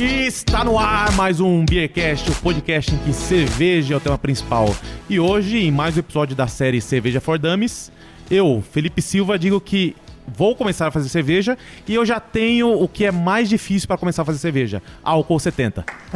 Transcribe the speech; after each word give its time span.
E 0.00 0.26
está 0.28 0.62
no 0.62 0.78
ar 0.78 1.10
mais 1.16 1.40
um 1.40 1.64
Beercast, 1.64 2.30
o 2.30 2.34
podcast 2.36 2.94
em 2.94 2.98
que 2.98 3.12
cerveja 3.12 3.94
é 3.94 3.96
o 3.96 4.00
tema 4.00 4.16
principal. 4.16 4.72
E 5.08 5.18
hoje, 5.18 5.58
em 5.58 5.72
mais 5.72 5.96
um 5.96 5.98
episódio 5.98 6.36
da 6.36 6.46
série 6.46 6.80
Cerveja 6.80 7.20
for 7.20 7.36
Dummies, 7.36 7.90
eu, 8.30 8.62
Felipe 8.70 9.02
Silva, 9.02 9.36
digo 9.36 9.60
que 9.60 9.96
vou 10.24 10.54
começar 10.54 10.86
a 10.86 10.90
fazer 10.92 11.08
cerveja 11.08 11.58
e 11.88 11.96
eu 11.96 12.06
já 12.06 12.20
tenho 12.20 12.80
o 12.80 12.86
que 12.86 13.06
é 13.06 13.10
mais 13.10 13.48
difícil 13.48 13.88
para 13.88 13.98
começar 13.98 14.22
a 14.22 14.24
fazer 14.24 14.38
cerveja: 14.38 14.80
álcool 15.02 15.40
70. 15.40 15.84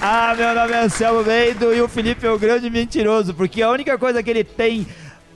ah, 0.00 0.32
meu 0.36 0.54
nome 0.54 0.74
é 0.74 0.84
Anselmo 0.84 1.24
Bento 1.24 1.74
e 1.74 1.80
o 1.80 1.88
Felipe 1.88 2.24
é 2.24 2.30
o 2.30 2.38
grande 2.38 2.70
mentiroso, 2.70 3.34
porque 3.34 3.60
a 3.62 3.70
única 3.70 3.98
coisa 3.98 4.22
que 4.22 4.30
ele 4.30 4.44
tem 4.44 4.86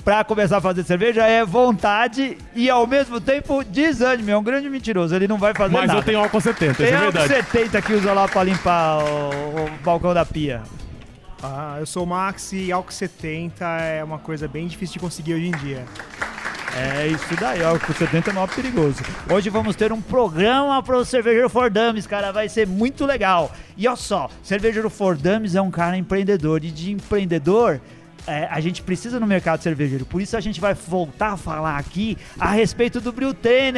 para 0.05 0.25
começar 0.25 0.59
a 0.59 0.61
fazer 0.61 0.83
cerveja 0.85 1.27
é 1.27 1.45
vontade 1.45 2.37
e 2.55 2.71
ao 2.71 2.87
mesmo 2.87 3.21
tempo 3.21 3.63
desânimo. 3.65 4.31
É 4.31 4.37
um 4.37 4.43
grande 4.43 4.69
mentiroso, 4.69 5.15
ele 5.15 5.29
não 5.29 5.39
vai 5.39 5.53
fazer 5.55 5.75
Mas 5.75 5.87
nada. 5.87 5.99
eu 5.99 6.03
tenho 6.03 6.19
álcool 6.21 6.41
70, 6.41 6.75
Tem 6.75 6.87
isso 6.87 6.95
é 6.95 6.97
álcool 6.97 7.13
verdade. 7.13 7.47
70 7.51 7.83
que 7.83 7.93
usa 7.93 8.13
lá 8.13 8.27
pra 8.29 8.43
limpar 8.43 8.99
o, 8.99 9.65
o 9.67 9.71
balcão 9.85 10.15
da 10.15 10.25
pia. 10.25 10.63
Ah, 11.43 11.77
eu 11.79 11.87
sou 11.87 12.05
o 12.05 12.07
Max 12.07 12.53
e 12.53 12.71
álcool 12.71 12.93
70 12.93 13.65
é 13.65 14.05
uma 14.05 14.19
coisa 14.19 14.47
bem 14.47 14.67
difícil 14.67 14.95
de 14.95 14.99
conseguir 15.01 15.35
hoje 15.35 15.47
em 15.47 15.53
dia. 15.53 15.85
É 16.77 17.09
isso 17.09 17.35
daí, 17.41 17.65
álcool 17.65 17.93
70 17.93 18.31
é 18.31 18.33
maior 18.33 18.49
perigoso. 18.49 19.03
Hoje 19.29 19.51
vamos 19.51 19.75
ter 19.75 19.93
um 19.93 20.01
programa 20.01 20.81
para 20.83 20.97
o 20.97 21.05
Cervejeiro 21.05 21.49
For 21.51 21.69
Dummies, 21.69 22.07
cara, 22.07 22.31
vai 22.31 22.49
ser 22.49 22.67
muito 22.67 23.05
legal. 23.05 23.51
E 23.77 23.89
olha 23.89 23.97
só, 23.97 24.31
Cervejeiro 24.43 24.89
For 24.89 25.17
Dummies 25.17 25.57
é 25.57 25.61
um 25.63 25.71
cara 25.71 25.97
empreendedor 25.97 26.63
e 26.65 26.71
de 26.71 26.93
empreendedor 26.93 27.81
é, 28.31 28.49
a 28.49 28.61
gente 28.61 28.81
precisa 28.81 29.19
no 29.19 29.27
mercado 29.27 29.61
cervejeiro. 29.61 30.05
Por 30.05 30.23
isso 30.23 30.37
a 30.37 30.41
gente 30.41 30.61
vai 30.61 30.73
voltar 30.73 31.33
a 31.33 31.37
falar 31.37 31.77
aqui 31.77 32.17
a 32.39 32.53
respeito 32.53 33.01
do 33.01 33.11
Brew. 33.11 33.35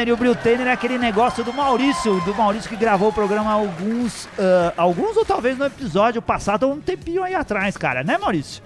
E 0.07 0.13
o 0.13 0.17
Brew 0.17 0.37
é 0.45 0.73
aquele 0.73 0.99
negócio 0.99 1.43
do 1.43 1.53
Maurício, 1.53 2.21
do 2.21 2.35
Maurício 2.35 2.69
que 2.69 2.77
gravou 2.77 3.09
o 3.09 3.13
programa 3.13 3.51
alguns, 3.51 4.29
ah, 4.39 4.75
alguns 4.77 5.17
ou 5.17 5.25
talvez 5.25 5.57
no 5.57 5.65
episódio 5.65 6.21
passado, 6.21 6.69
um 6.69 6.81
tempinho 6.81 7.23
aí 7.23 7.35
atrás, 7.35 7.77
cara, 7.77 8.05
né, 8.05 8.19
Maurício? 8.19 8.63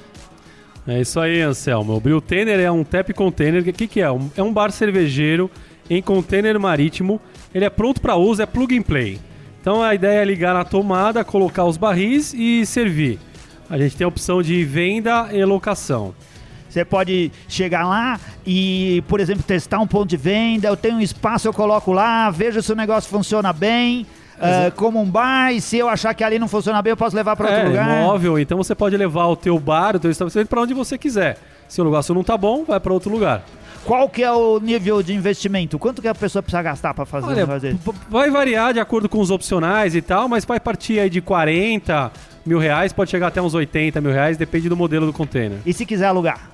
É 0.89 1.01
isso 1.01 1.21
aí, 1.21 1.41
Anselmo. 1.41 1.95
O 1.95 2.01
Brew 2.01 2.23
é 2.31 2.71
um 2.71 2.83
tap 2.83 3.13
container. 3.13 3.63
O 3.63 3.73
que, 3.73 3.87
que 3.87 4.01
é? 4.01 4.07
É 4.37 4.43
um 4.43 4.53
bar 4.53 4.71
cervejeiro 4.73 5.49
em 5.89 6.03
container 6.03 6.59
marítimo. 6.59 7.21
Ele 7.55 7.65
é 7.65 7.71
pronto 7.71 8.01
para 8.01 8.17
uso, 8.17 8.43
é 8.43 8.47
plug 8.47 8.77
and 8.77 8.83
play. 8.83 9.21
Então 9.61 9.83
a 9.83 9.95
ideia 9.95 10.21
é 10.21 10.25
ligar 10.25 10.55
na 10.55 10.65
tomada, 10.65 11.25
colocar 11.25 11.65
os 11.65 11.77
barris 11.77 12.33
e 12.35 12.65
servir. 12.67 13.19
A 13.69 13.79
gente 13.79 13.97
tem 13.97 14.05
a 14.05 14.09
opção 14.09 14.43
de 14.43 14.65
venda 14.65 15.29
e 15.33 15.45
locação. 15.45 16.15
Você 16.69 16.85
pode 16.85 17.33
chegar 17.49 17.87
lá 17.87 18.21
e, 18.47 19.03
por 19.09 19.19
exemplo, 19.19 19.43
testar 19.43 19.79
um 19.81 19.87
ponto 19.87 20.09
de 20.09 20.17
venda. 20.17 20.69
Eu 20.69 20.77
tenho 20.77 20.97
um 20.97 21.01
espaço, 21.01 21.49
eu 21.49 21.53
coloco 21.53 21.93
lá, 21.93 22.31
vejo 22.31 22.61
se 22.61 22.71
o 22.71 22.77
negócio 22.77 23.09
funciona 23.09 23.53
bem, 23.53 24.07
ah, 24.39 24.71
como 24.77 25.01
um 25.01 25.07
bar. 25.07 25.53
E 25.53 25.61
se 25.61 25.79
eu 25.79 25.89
achar 25.89 26.13
que 26.15 26.23
ali 26.23 26.39
não 26.39 26.49
funciona 26.49 26.83
bem, 26.83 26.91
eu 26.91 26.97
posso 26.97 27.17
levar 27.17 27.35
para 27.35 27.47
outro 27.47 27.63
é, 27.63 27.69
lugar. 27.69 27.89
móvel, 27.89 28.39
então 28.39 28.59
você 28.59 28.75
pode 28.75 28.97
levar 28.97 29.27
o 29.27 29.37
teu 29.37 29.59
bar, 29.59 29.97
o 29.97 29.99
teu 29.99 30.11
estabelecimento 30.11 30.49
para 30.49 30.61
onde 30.61 30.75
você 30.75 30.99
quiser. 30.99 31.39
Se 31.67 31.81
o 31.81 31.85
negócio 31.85 32.15
não 32.15 32.23
tá 32.23 32.37
bom, 32.37 32.65
vai 32.65 32.79
para 32.79 32.93
outro 32.93 33.11
lugar. 33.11 33.43
Qual 33.85 34.09
que 34.09 34.23
é 34.23 34.33
o 34.33 34.59
nível 34.59 35.03
de 35.03 35.15
investimento? 35.15 35.79
Quanto 35.79 36.03
que 36.03 36.09
a 36.09 36.15
pessoa 36.15 36.43
precisa 36.43 36.61
gastar 36.61 36.93
para 36.93 37.07
fazer, 37.07 37.29
Olha, 37.29 37.47
fazer? 37.47 37.77
vai 38.11 38.31
variar 38.31 38.75
de 38.75 38.81
acordo 38.81 39.09
com 39.09 39.21
os 39.21 39.31
opcionais 39.31 39.95
e 39.95 40.03
tal, 40.03 40.29
mas 40.29 40.45
vai 40.45 40.59
partir 40.59 40.99
aí 40.99 41.09
de 41.09 41.21
40 41.21 42.11
mil 42.49 42.59
reais, 42.59 42.93
pode 42.93 43.11
chegar 43.11 43.29
até 43.29 43.41
uns 43.41 43.55
80 43.55 44.01
mil 44.01 44.13
reais, 44.13 44.37
depende 44.37 44.69
do 44.69 44.77
modelo 44.77 45.07
do 45.07 45.13
container. 45.13 45.59
E 45.65 45.73
se 45.73 45.85
quiser 45.85 46.07
alugar? 46.07 46.51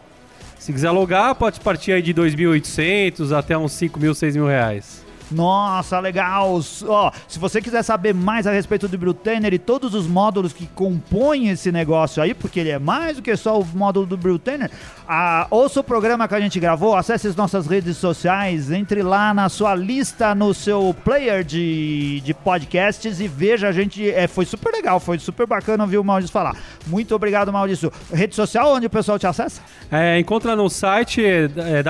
Se 0.58 0.72
quiser 0.72 0.88
alugar, 0.88 1.34
pode 1.34 1.60
partir 1.60 1.92
aí 1.92 2.02
de 2.02 2.14
2.800 2.14 3.36
até 3.36 3.58
uns 3.58 3.72
5 3.72 3.98
mil, 3.98 4.14
6 4.14 4.36
mil 4.36 4.46
reais. 4.46 5.01
Nossa, 5.32 5.98
legal! 6.00 6.60
Ó, 6.86 7.12
se 7.26 7.38
você 7.38 7.60
quiser 7.60 7.82
saber 7.82 8.14
mais 8.14 8.46
a 8.46 8.52
respeito 8.52 8.88
do 8.88 8.98
Brewtanner 8.98 9.54
e 9.54 9.58
todos 9.58 9.94
os 9.94 10.06
módulos 10.06 10.52
que 10.52 10.66
compõem 10.66 11.48
esse 11.48 11.72
negócio 11.72 12.22
aí, 12.22 12.34
porque 12.34 12.60
ele 12.60 12.70
é 12.70 12.78
mais 12.78 13.16
do 13.16 13.22
que 13.22 13.36
só 13.36 13.58
o 13.58 13.66
módulo 13.66 14.06
do 14.06 14.16
Brewtanner, 14.16 14.70
ah, 15.08 15.46
ouça 15.50 15.80
o 15.80 15.84
programa 15.84 16.28
que 16.28 16.34
a 16.34 16.40
gente 16.40 16.58
gravou, 16.60 16.94
acesse 16.96 17.28
as 17.28 17.36
nossas 17.36 17.66
redes 17.66 17.96
sociais, 17.96 18.70
entre 18.70 19.02
lá 19.02 19.34
na 19.34 19.48
sua 19.48 19.74
lista, 19.74 20.34
no 20.34 20.54
seu 20.54 20.94
player 21.04 21.44
de, 21.44 22.20
de 22.20 22.34
podcasts 22.34 23.20
e 23.20 23.28
veja 23.28 23.68
a 23.68 23.72
gente. 23.72 24.10
É, 24.10 24.26
foi 24.26 24.44
super 24.44 24.72
legal, 24.72 25.00
foi 25.00 25.18
super 25.18 25.46
bacana 25.46 25.84
ouvir 25.84 25.98
o 25.98 26.04
Maurício 26.04 26.32
falar. 26.32 26.56
Muito 26.86 27.14
obrigado, 27.14 27.52
Maurício. 27.52 27.92
Rede 28.12 28.34
social 28.34 28.72
onde 28.74 28.86
o 28.86 28.90
pessoal 28.90 29.18
te 29.18 29.26
acessa? 29.26 29.60
É, 29.90 30.18
encontra 30.18 30.54
no 30.56 30.68
site 30.68 31.24
é, 31.24 31.50
é, 31.56 31.82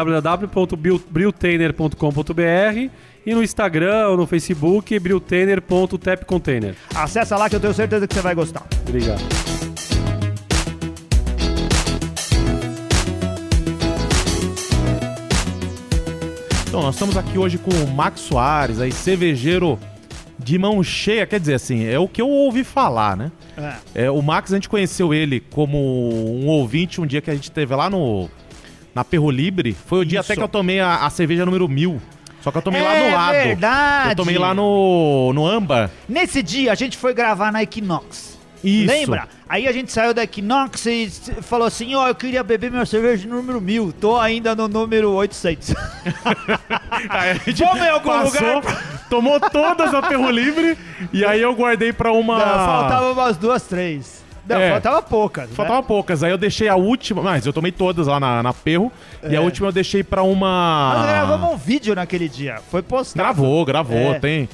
e 3.25 3.35
no 3.35 3.43
Instagram 3.43 4.09
ou 4.09 4.17
no 4.17 4.27
Facebook, 4.27 4.99
brewtanner.tapcontainer. 4.99 6.75
Acessa 6.95 7.37
lá 7.37 7.49
que 7.49 7.57
eu 7.57 7.61
tenho 7.61 7.75
certeza 7.75 8.07
que 8.07 8.15
você 8.15 8.21
vai 8.21 8.35
gostar. 8.35 8.67
Obrigado. 8.87 9.23
Então, 16.67 16.81
nós 16.81 16.95
estamos 16.95 17.19
aqui 17.19 17.37
hoje 17.37 17.59
com 17.59 17.71
o 17.71 17.87
Max 17.95 18.21
Soares, 18.21 18.81
aí, 18.81 18.91
cervejeiro 18.91 19.79
de 20.39 20.59
mão 20.59 20.83
cheia, 20.83 21.27
quer 21.27 21.39
dizer 21.39 21.55
assim, 21.55 21.85
é 21.85 21.99
o 21.99 22.09
que 22.09 22.21
eu 22.21 22.29
ouvi 22.29 22.65
falar, 22.65 23.17
né? 23.17 23.31
É. 23.95 24.05
É, 24.07 24.11
o 24.11 24.21
Max, 24.23 24.53
a 24.53 24.57
gente 24.57 24.69
conheceu 24.69 25.13
ele 25.13 25.39
como 25.39 25.79
um 25.79 26.47
ouvinte 26.49 27.01
um 27.01 27.07
dia 27.07 27.21
que 27.21 27.31
a 27.31 27.35
gente 27.35 27.51
teve 27.51 27.75
lá 27.75 27.91
no 27.91 28.29
na 28.95 29.05
Perro 29.05 29.31
Libre. 29.31 29.77
Foi 29.87 30.01
o 30.01 30.05
dia 30.05 30.21
Isso. 30.21 30.33
até 30.33 30.39
que 30.39 30.43
eu 30.43 30.49
tomei 30.49 30.81
a, 30.81 31.05
a 31.07 31.11
cerveja 31.11 31.45
número 31.45 31.69
mil. 31.69 32.01
Só 32.43 32.51
que 32.51 32.59
eu 32.59 32.63
tomei 32.63 32.83
lá 32.83 32.95
É 32.95 33.09
no 33.11 33.17
lado. 33.17 33.33
verdade. 33.33 34.11
Eu 34.11 34.17
tomei 34.17 34.39
lá 34.39 34.53
no, 34.55 35.33
no 35.33 35.47
Amba. 35.47 35.91
Nesse 36.09 36.43
dia 36.43 36.73
a 36.73 36.75
gente 36.75 36.97
foi 36.97 37.15
gravar 37.15 37.53
na 37.53 37.63
Equinox. 37.63 38.33
Isso. 38.65 38.87
Lembra? 38.87 39.29
Aí 39.49 39.67
a 39.67 39.73
gente 39.73 39.91
saiu 39.91 40.15
da 40.15 40.23
Equinox 40.23 40.87
e 40.87 41.11
falou 41.43 41.67
assim: 41.67 41.95
Ó, 41.97 42.07
eu 42.07 42.15
queria 42.15 42.45
beber 42.45 42.71
minha 42.71 42.87
cerveja 42.87 43.29
número 43.29 43.61
1000. 43.61 43.93
Tô 44.01 44.17
ainda 44.19 44.55
no 44.55 44.69
número 44.69 45.11
800. 45.11 45.75
Aí 47.11 47.39
Vamos 47.55 47.83
em 47.83 47.89
algum 47.89 48.09
passou, 48.11 48.55
lugar? 48.55 49.07
tomou 49.11 49.41
todas 49.41 49.93
a 49.93 50.03
Perro 50.03 50.31
Livre 50.31 50.79
e 51.13 51.25
aí 51.25 51.41
eu 51.43 51.55
guardei 51.55 51.93
pra 51.93 52.13
uma... 52.13 52.39
Não, 52.39 52.67
faltava 52.67 53.13
umas 53.13 53.37
duas, 53.37 53.63
três. 53.65 54.23
Não, 54.49 54.57
É. 54.61 54.71
faltava 54.71 55.01
poucas. 55.03 55.49
né? 55.49 55.55
Faltava 55.55 55.83
poucas. 55.83 56.23
Aí 56.23 56.31
eu 56.31 56.39
deixei 56.39 56.69
a 56.69 56.75
última. 56.77 57.23
Mas 57.23 57.47
eu 57.47 57.53
tomei 57.53 57.71
todas 57.73 58.07
lá 58.07 58.19
na, 58.19 58.43
na 58.43 58.53
Perro. 58.53 58.91
E 59.29 59.37
a 59.37 59.41
última 59.41 59.69
eu 59.69 59.73
deixei 59.73 60.03
pra 60.03 60.23
uma. 60.23 60.95
Nós 60.97 61.07
gravamos 61.07 61.51
um 61.53 61.57
vídeo 61.57 61.95
naquele 61.95 62.29
dia. 62.29 62.59
Foi 62.71 62.83
postado. 62.83 63.23
Gravou, 63.25 63.65
gravou, 63.65 64.15
É. 64.15 64.19
tem. 64.19 64.49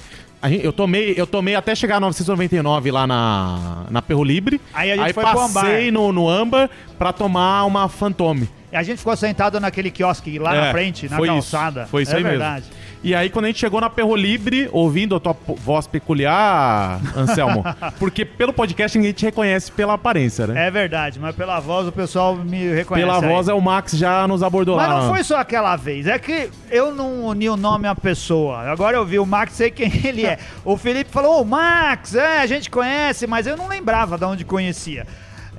Eu, 0.62 0.72
tomei, 0.72 1.14
eu 1.16 1.26
tomei 1.26 1.56
até 1.56 1.74
chegar 1.74 1.96
a 1.96 2.00
999 2.00 2.92
lá 2.92 3.06
na, 3.08 3.84
na 3.90 4.00
Perro 4.00 4.22
Libre. 4.22 4.60
Aí 4.72 4.92
a 4.92 4.96
gente 4.96 5.12
foi 5.12 5.24
pro 5.24 5.48
passei 5.48 5.90
no, 5.90 6.12
no 6.12 6.28
Amba 6.28 6.70
pra 6.96 7.12
tomar 7.12 7.64
uma 7.64 7.88
Fantome. 7.88 8.48
E 8.70 8.76
a 8.76 8.82
gente 8.84 8.98
ficou 8.98 9.16
sentado 9.16 9.58
naquele 9.58 9.90
quiosque 9.90 10.38
lá 10.38 10.54
É, 10.54 10.60
na 10.66 10.70
frente, 10.70 11.08
na 11.08 11.16
foi 11.16 11.26
calçada. 11.26 11.80
Isso, 11.82 11.90
foi 11.90 12.02
isso 12.02 12.12
é 12.12 12.18
aí 12.18 12.22
verdade. 12.22 12.66
mesmo. 12.66 12.77
E 13.02 13.14
aí, 13.14 13.30
quando 13.30 13.44
a 13.44 13.48
gente 13.48 13.60
chegou 13.60 13.80
na 13.80 13.88
Perro 13.88 14.16
Libre, 14.16 14.68
ouvindo 14.72 15.14
a 15.14 15.20
tua 15.20 15.36
voz 15.56 15.86
peculiar, 15.86 17.00
Anselmo, 17.16 17.64
porque 17.98 18.24
pelo 18.24 18.52
podcast 18.52 18.98
ninguém 18.98 19.12
te 19.12 19.24
reconhece 19.24 19.70
pela 19.70 19.94
aparência, 19.94 20.48
né? 20.48 20.66
É 20.66 20.70
verdade, 20.70 21.18
mas 21.20 21.34
pela 21.36 21.60
voz 21.60 21.86
o 21.86 21.92
pessoal 21.92 22.34
me 22.34 22.74
reconhece. 22.74 23.06
pela 23.06 23.22
aí. 23.22 23.28
voz 23.32 23.48
é 23.48 23.54
o 23.54 23.60
Max 23.60 23.92
já 23.92 24.26
nos 24.26 24.42
abordou 24.42 24.76
Mas 24.76 24.88
lá. 24.88 25.00
não 25.00 25.08
foi 25.14 25.22
só 25.22 25.36
aquela 25.38 25.76
vez, 25.76 26.06
é 26.08 26.18
que 26.18 26.50
eu 26.70 26.92
não 26.92 27.26
uni 27.26 27.48
o 27.48 27.56
nome 27.56 27.86
à 27.86 27.94
pessoa. 27.94 28.58
Agora 28.70 28.96
eu 28.96 29.06
vi 29.06 29.18
o 29.18 29.26
Max, 29.26 29.52
sei 29.52 29.70
quem 29.70 29.92
ele 30.04 30.26
é. 30.26 30.38
O 30.64 30.76
Felipe 30.76 31.10
falou, 31.10 31.40
ô 31.40 31.44
Max, 31.44 32.16
é, 32.16 32.40
a 32.40 32.46
gente 32.46 32.68
conhece, 32.68 33.26
mas 33.26 33.46
eu 33.46 33.56
não 33.56 33.68
lembrava 33.68 34.18
de 34.18 34.24
onde 34.24 34.44
conhecia. 34.44 35.06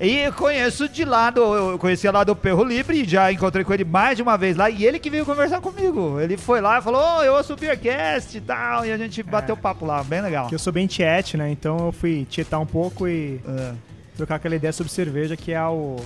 E 0.01 0.19
eu 0.19 0.31
conheço 0.31 0.87
de 0.87 1.03
lá, 1.03 1.29
do, 1.29 1.41
eu 1.53 1.77
conhecia 1.77 2.09
lá 2.09 2.23
do 2.23 2.33
Perro 2.35 2.63
Livre, 2.63 3.01
e 3.01 3.05
já 3.05 3.31
encontrei 3.31 3.65
com 3.65 3.73
ele 3.73 3.83
mais 3.83 4.15
de 4.15 4.23
uma 4.23 4.37
vez 4.37 4.55
lá, 4.55 4.69
e 4.69 4.85
ele 4.85 4.97
que 4.97 5.09
veio 5.09 5.25
conversar 5.25 5.59
comigo. 5.59 6.19
Ele 6.21 6.37
foi 6.37 6.61
lá 6.61 6.79
e 6.79 6.81
falou, 6.81 7.01
ô, 7.01 7.21
eu 7.21 7.33
ouço 7.33 7.51
o 7.53 7.57
Beercast 7.57 8.37
e 8.37 8.39
tal, 8.41 8.85
e 8.85 8.91
a 8.93 8.97
gente 8.97 9.21
bateu 9.21 9.57
papo 9.57 9.85
lá, 9.85 10.01
bem 10.03 10.21
legal. 10.21 10.47
Que 10.47 10.55
eu 10.55 10.59
sou 10.59 10.71
bem 10.71 10.87
tiete, 10.87 11.35
né? 11.35 11.51
Então 11.51 11.77
eu 11.87 11.91
fui 11.91 12.25
tietar 12.29 12.61
um 12.61 12.65
pouco 12.65 13.07
e 13.09 13.41
É. 13.45 13.73
trocar 14.15 14.35
aquela 14.35 14.55
ideia 14.55 14.71
sobre 14.71 14.91
cerveja, 14.91 15.35
que 15.35 15.51
é 15.51 15.63
o. 15.65 15.97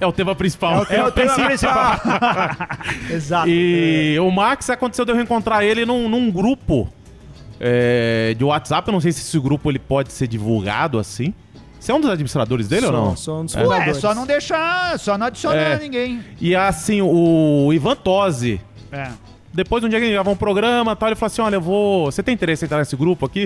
É 0.00 0.06
o 0.06 0.12
tema 0.12 0.34
principal. 0.34 0.86
É 0.88 1.02
o 1.02 1.10
tema 1.10 1.34
principal. 1.34 1.98
Exato. 3.10 3.48
E 3.48 4.16
o 4.20 4.30
Max 4.30 4.68
aconteceu 4.70 5.04
de 5.04 5.10
eu 5.10 5.16
reencontrar 5.16 5.62
ele 5.64 5.84
num, 5.86 6.08
num 6.08 6.30
grupo 6.30 6.86
é, 7.58 8.34
de 8.36 8.44
WhatsApp. 8.44 8.86
Eu 8.88 8.92
não 8.92 9.00
sei 9.00 9.10
se 9.10 9.20
esse 9.22 9.38
grupo 9.40 9.70
ele 9.70 9.78
pode 9.78 10.12
ser 10.12 10.28
divulgado 10.28 10.98
assim. 10.98 11.32
Você 11.78 11.92
é 11.92 11.94
um 11.94 12.00
dos 12.00 12.10
administradores 12.10 12.66
dele 12.68 12.86
sou, 12.86 12.94
ou 12.94 13.00
não? 13.00 13.16
Sou 13.16 13.40
um 13.40 13.44
dos 13.44 13.54
Ué, 13.54 13.62
fundadores. 13.62 13.96
só 13.98 14.14
não 14.14 14.26
deixar, 14.26 14.98
só 14.98 15.16
não 15.16 15.26
adicionar 15.26 15.56
É. 15.56 15.78
ninguém. 15.78 16.20
E 16.40 16.54
assim, 16.56 17.00
o 17.02 17.70
Ivan 17.72 17.94
Tosi, 17.96 18.60
É. 18.90 19.08
depois 19.52 19.80
de 19.82 19.86
um 19.86 19.90
dia 19.90 19.98
que 19.98 20.04
gente 20.06 20.14
gravou 20.14 20.34
um 20.34 20.36
programa 20.36 20.92
e 20.92 20.96
tal, 20.96 21.08
ele 21.08 21.16
falou 21.16 21.26
assim: 21.28 21.42
Olha, 21.42 21.56
eu 21.56 21.60
vou. 21.60 22.06
Você 22.06 22.22
tem 22.22 22.34
interesse 22.34 22.64
em 22.64 22.66
entrar 22.66 22.78
nesse 22.78 22.96
grupo 22.96 23.24
aqui? 23.26 23.44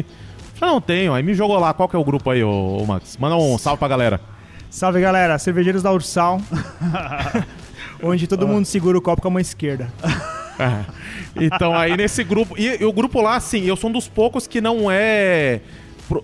Eu 0.55 0.59
falei, 0.61 0.75
não 0.75 0.81
tenho. 0.81 1.15
Aí 1.15 1.23
me 1.23 1.35
jogou 1.35 1.59
lá. 1.59 1.73
Qual 1.75 1.89
que 1.89 1.97
é 1.97 1.99
o 1.99 2.05
grupo 2.05 2.31
aí, 2.31 2.43
ô, 2.45 2.79
ô 2.83 2.87
Max? 2.87 3.17
Manda 3.19 3.37
um 3.37 3.57
salve 3.59 3.79
pra 3.79 3.89
galera. 3.89 4.21
Salve 4.71 5.01
galera, 5.01 5.39
cervejeiros 5.39 5.83
da 5.83 5.91
Ursal. 5.93 6.41
onde 8.03 8.27
todo 8.27 8.47
mundo 8.49 8.65
segura 8.65 8.97
o 8.97 9.01
copo 9.03 9.21
com 9.23 9.29
a 9.29 9.31
mão 9.31 9.41
esquerda. 9.41 9.93
É. 10.59 10.85
Então 11.45 11.75
aí 11.75 11.97
nesse 11.97 12.23
grupo. 12.25 12.55
E, 12.59 12.83
e 12.83 12.85
o 12.85 12.93
grupo 12.93 13.21
lá, 13.21 13.37
assim, 13.37 13.65
eu 13.65 13.77
sou 13.77 13.89
um 13.91 13.93
dos 13.93 14.09
poucos 14.09 14.47
que 14.47 14.61
não 14.61 14.91
é. 14.91 15.61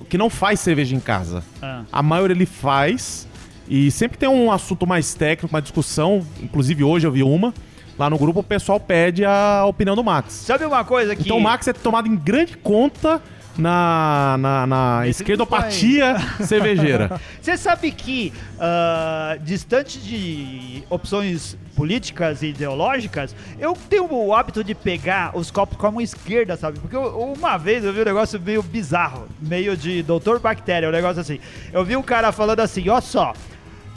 Que 0.08 0.18
não 0.18 0.28
faz 0.28 0.60
cerveja 0.60 0.94
em 0.94 1.00
casa. 1.00 1.42
Ah. 1.62 1.82
A 1.92 2.02
maioria 2.02 2.34
ele 2.34 2.46
faz. 2.46 3.26
E 3.68 3.90
sempre 3.90 4.16
tem 4.16 4.28
um 4.28 4.52
assunto 4.52 4.86
mais 4.86 5.14
técnico, 5.14 5.52
uma 5.52 5.60
discussão, 5.60 6.24
inclusive 6.40 6.84
hoje 6.84 7.04
eu 7.04 7.10
vi 7.10 7.24
uma, 7.24 7.52
lá 7.98 8.08
no 8.08 8.16
grupo 8.16 8.38
o 8.38 8.42
pessoal 8.42 8.78
pede 8.78 9.24
a 9.24 9.64
opinião 9.66 9.96
do 9.96 10.04
Max. 10.04 10.34
Sabe 10.34 10.64
uma 10.64 10.84
coisa 10.84 11.16
que. 11.16 11.22
Então 11.22 11.38
o 11.38 11.42
Max 11.42 11.66
é 11.66 11.72
tomado 11.72 12.06
em 12.06 12.14
grande 12.14 12.56
conta 12.56 13.20
na, 13.58 14.37
na, 14.38 14.67
na 14.67 15.08
esquerdopatia 15.08 16.17
cervejeira. 16.44 17.20
Você 17.41 17.56
sabe 17.56 17.91
que, 17.91 18.32
ah, 18.61 19.37
distante 19.43 19.99
de 19.99 20.82
opções 20.91 21.56
políticas 21.75 22.43
e 22.43 22.47
ideológicas, 22.49 23.35
eu 23.58 23.76
tenho 23.88 24.11
o 24.12 24.35
hábito 24.35 24.64
de 24.64 24.75
pegar 24.75 25.37
os 25.37 25.50
copos 25.50 25.76
com 25.76 25.87
a 25.87 25.91
mão 25.91 26.00
esquerda, 26.00 26.56
sabe? 26.56 26.79
Porque 26.79 26.97
eu- 26.97 27.32
uma 27.37 27.56
vez 27.58 27.85
eu 27.85 27.93
vi 27.93 28.00
um 28.00 28.05
negócio 28.05 28.41
meio 28.41 28.62
bizarro, 28.62 29.26
meio 29.41 29.76
de 29.76 30.03
doutor 30.03 30.38
bactéria, 30.41 30.88
um 30.88 30.93
negócio 30.93 31.20
assim. 31.20 31.38
Eu 31.73 31.85
vi 31.85 31.97
um 31.97 32.03
cara 32.03 32.32
falando 32.32 32.61
assim, 32.61 32.88
ó 32.88 33.00
só, 33.00 33.35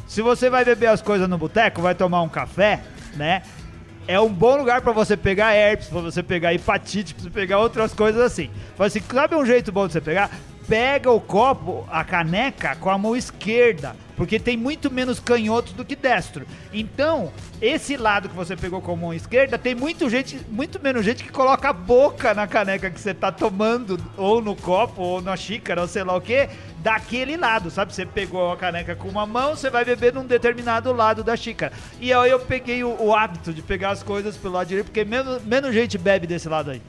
se 0.07 0.21
você 0.21 0.49
vai 0.49 0.65
beber 0.65 0.87
as 0.87 1.01
coisas 1.01 1.27
no 1.29 1.37
boteco, 1.37 1.81
vai 1.81 1.95
tomar 1.95 2.21
um 2.21 2.29
café, 2.29 2.81
né? 3.15 3.43
É 4.09 4.19
um 4.19 4.27
bom 4.27 4.57
lugar 4.57 4.81
pra 4.81 4.91
você 4.91 5.15
pegar 5.15 5.53
herpes, 5.53 5.87
pra 5.87 6.01
você 6.01 6.23
pegar 6.23 6.51
hepatite, 6.51 7.13
pra 7.13 7.21
você 7.21 7.29
pegar 7.29 7.59
outras 7.59 7.93
coisas 7.93 8.19
assim. 8.19 8.49
Fala 8.75 8.87
assim, 8.87 9.01
sabe 9.01 9.35
um 9.35 9.45
jeito 9.45 9.71
bom 9.71 9.85
de 9.85 9.93
você 9.93 10.01
pegar? 10.01 10.31
Pega 10.69 11.09
o 11.09 11.19
copo, 11.19 11.83
a 11.89 12.03
caneca, 12.03 12.75
com 12.75 12.91
a 12.91 12.97
mão 12.97 13.15
esquerda, 13.15 13.95
porque 14.15 14.39
tem 14.39 14.55
muito 14.55 14.91
menos 14.91 15.19
canhotos 15.19 15.73
do 15.73 15.83
que 15.83 15.95
destro. 15.95 16.45
Então, 16.71 17.33
esse 17.59 17.97
lado 17.97 18.29
que 18.29 18.35
você 18.35 18.55
pegou 18.55 18.79
com 18.79 18.91
a 18.91 18.95
mão 18.95 19.11
esquerda, 19.11 19.57
tem 19.57 19.73
muito, 19.73 20.07
gente, 20.11 20.39
muito 20.47 20.79
menos 20.79 21.03
gente 21.03 21.23
que 21.23 21.31
coloca 21.31 21.69
a 21.69 21.73
boca 21.73 22.35
na 22.35 22.45
caneca 22.45 22.91
que 22.91 22.99
você 22.99 23.15
tá 23.15 23.31
tomando, 23.31 23.97
ou 24.15 24.43
no 24.43 24.55
copo, 24.55 25.01
ou 25.01 25.21
na 25.23 25.35
xícara, 25.35 25.81
ou 25.81 25.87
sei 25.87 26.03
lá 26.03 26.15
o 26.15 26.21
que, 26.21 26.47
daquele 26.83 27.35
lado, 27.35 27.71
sabe? 27.71 27.91
Você 27.91 28.05
pegou 28.05 28.51
a 28.51 28.55
caneca 28.55 28.95
com 28.95 29.07
uma 29.07 29.25
mão, 29.25 29.55
você 29.55 29.71
vai 29.71 29.83
beber 29.83 30.13
num 30.13 30.27
determinado 30.27 30.93
lado 30.93 31.23
da 31.23 31.35
xícara. 31.35 31.73
E 31.99 32.13
aí 32.13 32.29
eu 32.29 32.39
peguei 32.41 32.83
o, 32.83 32.95
o 33.01 33.15
hábito 33.15 33.51
de 33.51 33.63
pegar 33.63 33.89
as 33.89 34.03
coisas 34.03 34.37
pelo 34.37 34.53
lado 34.53 34.67
direito, 34.67 34.85
porque 34.85 35.03
menos, 35.03 35.43
menos 35.43 35.73
gente 35.73 35.97
bebe 35.97 36.27
desse 36.27 36.47
lado 36.47 36.69
aí. 36.69 36.81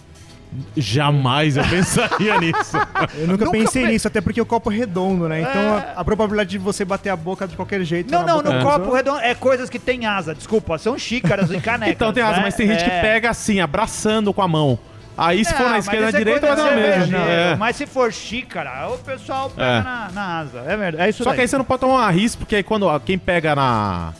Jamais 0.76 1.56
eu 1.56 1.64
pensaria 1.64 2.38
nisso. 2.40 2.76
Eu 3.16 3.26
nunca, 3.28 3.44
Nunca 3.44 3.50
pensei 3.50 3.84
pe- 3.84 3.92
nisso, 3.92 4.08
até 4.08 4.20
porque 4.20 4.40
o 4.40 4.46
copo 4.46 4.70
é 4.72 4.74
redondo, 4.76 5.28
né? 5.28 5.40
Então 5.42 5.60
É. 5.62 5.92
a, 5.96 6.00
a 6.00 6.04
probabilidade 6.04 6.50
de 6.50 6.58
você 6.58 6.84
bater 6.84 7.10
a 7.10 7.16
boca 7.16 7.46
de 7.46 7.54
qualquer 7.56 7.82
jeito. 7.84 8.10
Não, 8.10 8.24
não, 8.26 8.38
no 8.38 8.42
da 8.50 8.62
copo 8.62 8.92
redondo 8.92 9.20
é 9.20 9.34
coisas 9.34 9.70
que 9.70 9.78
tem 9.78 10.06
asa, 10.06 10.34
desculpa, 10.34 10.76
são 10.78 10.98
xícaras 10.98 11.50
e 11.50 11.58
canecas. 11.60 11.94
Então 11.94 12.12
tem 12.12 12.22
razão, 12.22 12.38
né? 12.38 12.44
mas 12.46 12.54
tem 12.54 12.66
gente 12.66 12.84
que 12.84 12.90
É. 12.90 13.00
pega 13.00 13.30
assim, 13.30 13.60
abraçando 13.60 14.32
com 14.32 14.42
a 14.42 14.48
mão. 14.48 14.78
Aí 15.16 15.44
se 15.44 15.52
for 15.52 15.62
É, 15.62 15.66
na 15.66 15.70
mas 15.72 15.84
esquerda 15.84 16.06
isso 16.06 16.12
na 16.14 16.18
é 16.20 16.24
direita, 16.24 16.46
vai 16.46 16.56
dar 16.56 16.76
mesmo. 16.76 17.16
É. 17.16 17.54
Mas 17.56 17.76
se 17.76 17.86
for 17.86 18.10
xícara, 18.12 18.88
o 18.88 18.98
pessoal 18.98 19.50
pega 19.50 19.68
É. 19.68 19.82
na, 19.82 20.08
na 20.12 20.38
asa. 20.38 20.58
É 20.66 20.76
verdade, 20.76 21.04
é 21.04 21.10
isso 21.10 21.22
Só 21.22 21.30
daí. 21.30 21.36
que 21.36 21.42
aí 21.42 21.48
você 21.48 21.58
não 21.58 21.64
pode 21.64 21.80
tomar 21.80 21.94
uma 21.94 22.10
risca, 22.10 22.38
porque 22.38 22.56
aí 22.56 22.62
quando 22.62 22.84
ó, 22.86 22.98
quem 22.98 23.18
pega 23.18 23.54
na. 23.54 24.12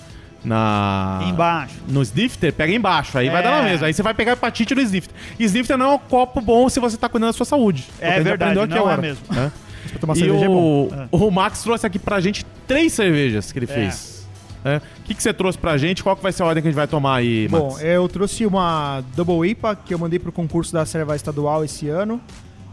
Na. 0.45 1.21
Embaixo. 1.29 1.75
No 1.89 2.03
snifter, 2.03 2.53
pega 2.53 2.73
embaixo. 2.73 3.17
Aí 3.19 3.29
vai 3.29 3.41
É. 3.41 3.43
dar 3.45 3.63
na 3.63 3.69
mesma. 3.69 3.87
Aí 3.87 3.93
você 3.95 4.03
vai 4.03 4.15
pegar 4.15 4.33
hepatite 4.33 4.75
no 4.75 4.81
snifter. 4.81 5.15
E 5.39 5.45
snifter 5.45 5.77
não 5.77 5.87
é 5.93 5.95
um 5.95 5.99
copo 5.99 6.41
bom 6.41 6.69
se 6.69 6.81
você 6.81 6.97
tá 6.97 7.09
cuidando 7.09 7.29
da 7.31 7.33
sua 7.33 7.47
saúde. 7.47 7.87
É 8.01 8.21
verdade, 8.21 8.59
aqui 8.59 8.75
não 8.75 8.91
é 8.91 8.97
mesmo. 8.97 9.25
É. 9.37 9.51
Pra 9.91 9.99
tomar 9.99 10.15
E 10.15 10.19
cerveja 10.21 10.45
é 10.45 10.49
bom. 10.49 10.89
o, 11.11 11.27
o 11.27 11.31
Max 11.31 11.63
trouxe 11.63 11.87
aqui 11.87 11.99
pra 11.99 12.21
gente 12.21 12.45
três 12.67 12.93
cervejas 12.93 13.51
que 13.51 13.59
ele 13.59 13.67
É. 13.69 13.75
fez. 13.75 14.29
É. 14.63 14.77
O 14.77 15.03
que, 15.05 15.15
que 15.15 15.23
você 15.23 15.33
trouxe 15.33 15.57
pra 15.59 15.77
gente? 15.79 16.03
Qual 16.03 16.15
que 16.15 16.23
vai 16.23 16.33
ser 16.33 16.43
a 16.43 16.47
ordem 16.47 16.63
que 16.63 16.69
a 16.69 16.71
gente 16.71 16.77
vai 16.77 16.87
tomar 16.87 17.17
aí, 17.17 17.49
Max? 17.51 17.65
Bom, 17.65 17.81
eu 17.81 18.07
trouxe 18.09 18.45
uma 18.45 19.03
Double 19.17 19.49
IPA 19.51 19.75
que 19.75 19.95
eu 19.95 19.99
mandei 19.99 20.19
pro 20.19 20.31
concurso 20.31 20.71
da 20.73 20.85
Serva 20.85 21.17
Estadual 21.17 21.65
esse 21.65 21.89
ano. 21.89 22.21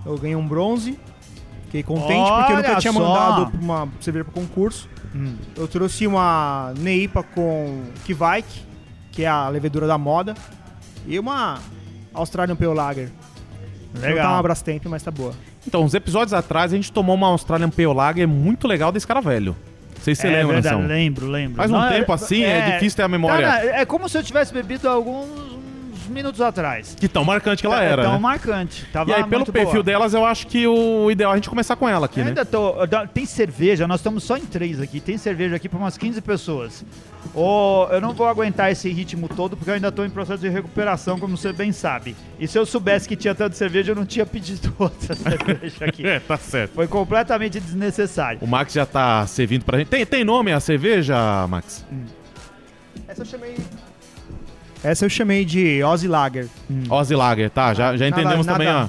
Eu 0.06 0.18
ganhei 0.18 0.36
um 0.36 0.46
bronze. 0.46 1.00
Fiquei 1.64 1.82
contente 1.84 2.30
porque 2.30 2.52
eu 2.52 2.58
nunca 2.58 2.72
Olha 2.72 2.80
tinha 2.82 2.94
só. 2.94 3.00
mandado 3.00 3.52
uma 3.62 3.88
cerveja 4.02 4.26
pro 4.26 4.34
concurso. 4.34 4.90
Eu 5.56 5.68
trouxe 5.68 6.06
uma 6.08 6.74
Neipa 6.78 7.24
com 7.24 7.84
Kivike, 8.06 8.62
que 9.12 9.24
é 9.24 9.28
a 9.28 9.48
levedura 9.50 9.88
da 9.88 9.98
moda. 9.98 10.34
E 11.06 11.18
uma 11.18 11.60
Australian 12.14 12.56
Pale 12.56 12.74
Lager. 12.74 13.10
Não 13.94 14.02
tá 14.02 14.08
Legal. 14.08 14.34
uma 14.34 14.44
Brastemp, 14.44 14.86
mas 14.86 15.02
tá 15.04 15.12
boa. 15.12 15.34
Então, 15.66 15.84
uns 15.84 15.94
episódios 15.94 16.34
atrás 16.34 16.72
a 16.72 16.76
gente 16.76 16.92
tomou 16.92 17.16
uma 17.16 17.28
Australian 17.28 17.70
Pale 17.70 17.94
Lager 17.94 18.28
muito 18.28 18.68
legal 18.68 18.92
desse 18.92 19.08
cara 19.08 19.22
velho. 19.22 19.56
Não 19.96 20.04
sei 20.04 20.16
se 20.16 20.22
você 20.22 20.28
é 20.28 20.32
lembra, 20.32 20.62
verdade, 20.62 20.88
lembro, 20.88 21.28
lembro. 21.28 21.58
Faz 21.58 21.72
um 21.72 21.78
Não, 21.80 21.90
tempo 21.90 22.14
assim, 22.14 22.44
é 22.44 22.72
difícil 22.72 22.96
ter 22.98 23.04
a 23.04 23.08
memória. 23.08 23.48
Cara, 23.48 23.66
é 23.66 23.86
como 23.86 24.08
se 24.08 24.18
eu 24.18 24.24
tivesse 24.24 24.54
bebido 24.54 24.88
alguns 24.88 25.58
minutos 26.10 26.42
atrás. 26.42 26.96
Que 27.00 27.08
tão 27.08 27.24
marcante 27.24 27.62
que 27.62 27.68
ela 27.68 27.82
era, 27.82 28.02
É 28.02 28.06
tão 28.06 28.14
né? 28.14 28.20
marcante. 28.20 28.86
Tava 28.92 29.10
E 29.12 29.14
aí, 29.14 29.24
pelo 29.24 29.46
perfil 29.46 29.72
boa. 29.74 29.84
delas, 29.84 30.14
eu 30.14 30.26
acho 30.26 30.48
que 30.48 30.66
o 30.68 31.10
ideal 31.12 31.32
é 31.32 31.34
a 31.34 31.38
gente 31.38 31.50
começar 31.50 31.76
com 31.76 31.88
ela 31.88 32.06
aqui, 32.06 32.20
Eu 32.20 32.24
né? 32.26 32.30
ainda 32.32 32.46
tô. 32.46 32.76
Tem 33.14 33.26
cerveja, 33.26 33.88
nós 33.88 34.00
estamos 34.00 34.24
só 34.24 34.38
em 34.38 34.46
três 34.46 34.80
aqui. 34.82 35.00
Tem 35.00 35.18
cerveja 35.18 35.56
aqui 35.56 35.68
para 35.70 35.80
umas 35.80 35.98
15 35.98 36.22
pessoas. 36.22 36.86
Ô, 37.36 37.88
eu 37.92 38.00
não 38.00 38.14
vou 38.14 38.26
aguentar 38.28 38.72
esse 38.72 38.90
ritmo 38.90 39.28
todo 39.28 39.58
porque 39.58 39.70
eu 39.70 39.76
ainda 39.76 39.92
tô 39.92 40.04
em 40.06 40.10
processo 40.10 40.40
de 40.42 40.48
recuperação, 40.50 41.20
como 41.20 41.36
você 41.38 41.52
bem 41.52 41.72
sabe. 41.72 42.16
E 42.40 42.48
se 42.48 42.58
eu 42.58 42.66
soubesse 42.66 43.08
que 43.08 43.16
tinha 43.16 43.36
tanta 43.36 43.56
cerveja, 43.56 43.92
eu 43.92 43.96
não 43.96 44.06
tinha 44.06 44.26
pedido 44.26 44.74
outra 44.80 45.16
cerveja 45.16 45.86
aqui. 45.86 46.06
É, 46.08 46.20
tá 46.20 46.38
certo. 46.38 46.74
Foi 46.74 46.88
completamente 46.88 47.60
desnecessário. 47.60 48.40
O 48.42 48.48
Max 48.48 48.72
já 48.74 48.86
tá 48.86 49.28
servindo 49.28 49.66
pra 49.66 49.78
gente. 49.78 49.88
Tem, 49.90 50.06
tem 50.06 50.24
nome 50.24 50.54
a 50.54 50.60
cerveja, 50.60 51.46
Max? 51.48 51.86
Essa 53.08 53.22
eu 53.24 53.26
chamei. 53.26 53.56
Essa 54.84 55.06
eu 55.06 55.10
chamei 55.10 55.44
de 55.44 55.84
Ozzy 55.84 56.08
Lager. 56.08 56.48
Ozzy 56.90 57.16
Lager, 57.16 57.50
tá? 57.50 57.74
Já, 57.74 57.96
já 57.98 58.06
Nada- 58.06 58.22
entendemos 58.22 58.46
nada- 58.46 58.58
também, 58.60 58.74
ó. 58.74 58.88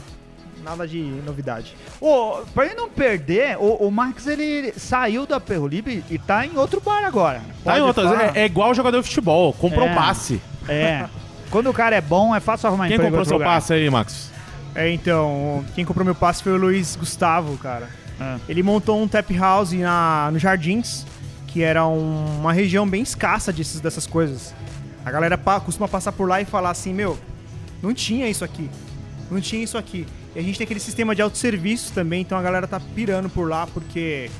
Nada 0.62 0.86
de 0.86 1.00
novidade. 1.24 1.74
Ô, 1.98 2.40
pra 2.54 2.66
ele 2.66 2.74
não 2.74 2.90
perder, 2.90 3.56
o, 3.58 3.86
o 3.86 3.90
Max 3.90 4.26
ele 4.26 4.72
saiu 4.76 5.24
da 5.26 5.40
Perrolibe 5.40 6.04
e 6.10 6.18
tá 6.18 6.44
em 6.44 6.56
outro 6.58 6.80
bar 6.80 7.04
agora. 7.06 7.40
Tá 7.64 7.78
em 7.78 7.82
outras, 7.82 8.12
é, 8.12 8.42
é 8.42 8.44
igual 8.44 8.74
jogador 8.74 9.00
de 9.00 9.08
futebol, 9.08 9.52
comprou 9.54 9.86
É. 9.86 9.90
um 9.90 9.94
passe. 9.94 10.40
É. 10.68 11.06
Quando 11.50 11.70
o 11.70 11.72
cara 11.72 11.96
é 11.96 12.00
bom, 12.02 12.34
é 12.34 12.40
fácil 12.40 12.66
arrumar 12.68 12.86
Quem 12.88 12.96
emprego 12.96 13.10
comprou 13.16 13.22
em 13.22 13.28
seu 13.28 13.38
lugar. 13.38 13.48
passe 13.54 13.72
aí, 13.72 13.88
Max? 13.88 14.30
É, 14.74 14.90
então, 14.90 15.64
quem 15.74 15.86
comprou 15.86 16.04
meu 16.04 16.14
passe 16.14 16.42
foi 16.42 16.52
o 16.52 16.56
Luiz 16.58 16.94
Gustavo, 16.96 17.56
cara. 17.56 17.88
É. 18.20 18.36
Ele 18.46 18.62
montou 18.62 19.00
um 19.02 19.08
tap 19.08 19.30
house 19.34 19.72
na, 19.72 20.28
no 20.30 20.38
Jardins, 20.38 21.06
que 21.46 21.62
era 21.62 21.86
um- 21.86 22.40
uma 22.40 22.52
região 22.52 22.86
bem 22.86 23.00
escassa 23.02 23.50
desses, 23.50 23.80
dessas 23.80 24.06
coisas. 24.06 24.52
A 25.08 25.10
galera 25.12 25.38
costuma 25.64 25.88
passar 25.88 26.12
por 26.12 26.28
lá 26.28 26.40
e 26.40 26.44
falar 26.44 26.70
assim, 26.70 26.92
meu, 26.92 27.18
não 27.82 27.94
tinha 27.94 28.28
isso 28.28 28.44
aqui. 28.44 28.68
Não 29.30 29.40
tinha 29.40 29.62
isso 29.62 29.76
aqui. 29.78 30.06
E 30.36 30.38
a 30.38 30.42
gente 30.42 30.58
tem 30.58 30.64
aquele 30.64 30.80
sistema 30.80 31.14
de 31.14 31.22
autosserviço 31.22 31.92
também, 31.92 32.20
então 32.22 32.36
a 32.38 32.42
galera 32.42 32.66
tá 32.66 32.78
pirando 32.94 33.28
por 33.30 33.48
lá 33.48 33.66
porque 33.66 34.30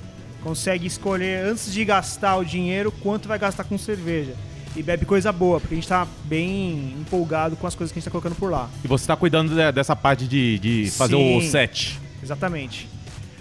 consegue 0.43 0.87
escolher 0.87 1.45
antes 1.45 1.73
de 1.73 1.85
gastar 1.85 2.37
o 2.37 2.45
dinheiro 2.45 2.93
quanto 2.93 3.27
vai 3.29 3.39
gastar 3.39 3.65
com 3.65 3.77
cerveja. 3.79 4.35
E 4.77 4.83
bebe 4.83 5.05
coisa 5.07 5.33
boa, 5.33 5.59
porque 5.59 5.75
a 5.75 5.77
gente 5.77 5.89
tá 5.89 6.07
bem 6.25 6.95
empolgado 7.01 7.57
com 7.57 7.67
as 7.67 7.75
coisas 7.75 7.91
que 7.93 7.99
a 7.99 8.01
gente 8.01 8.05
tá 8.05 8.11
colocando 8.11 8.37
por 8.37 8.51
lá. 8.51 8.69
E 8.85 8.87
você 8.89 9.07
tá 9.07 9.17
cuidando 9.17 9.55
de- 9.55 9.73
dessa 9.73 9.97
parte 9.97 10.29
de, 10.29 10.59
de 10.59 10.91
fazer 10.91 11.17
o 11.17 11.41
Sim. 11.41 11.51
set. 11.51 11.99
Exatamente. 12.23 12.89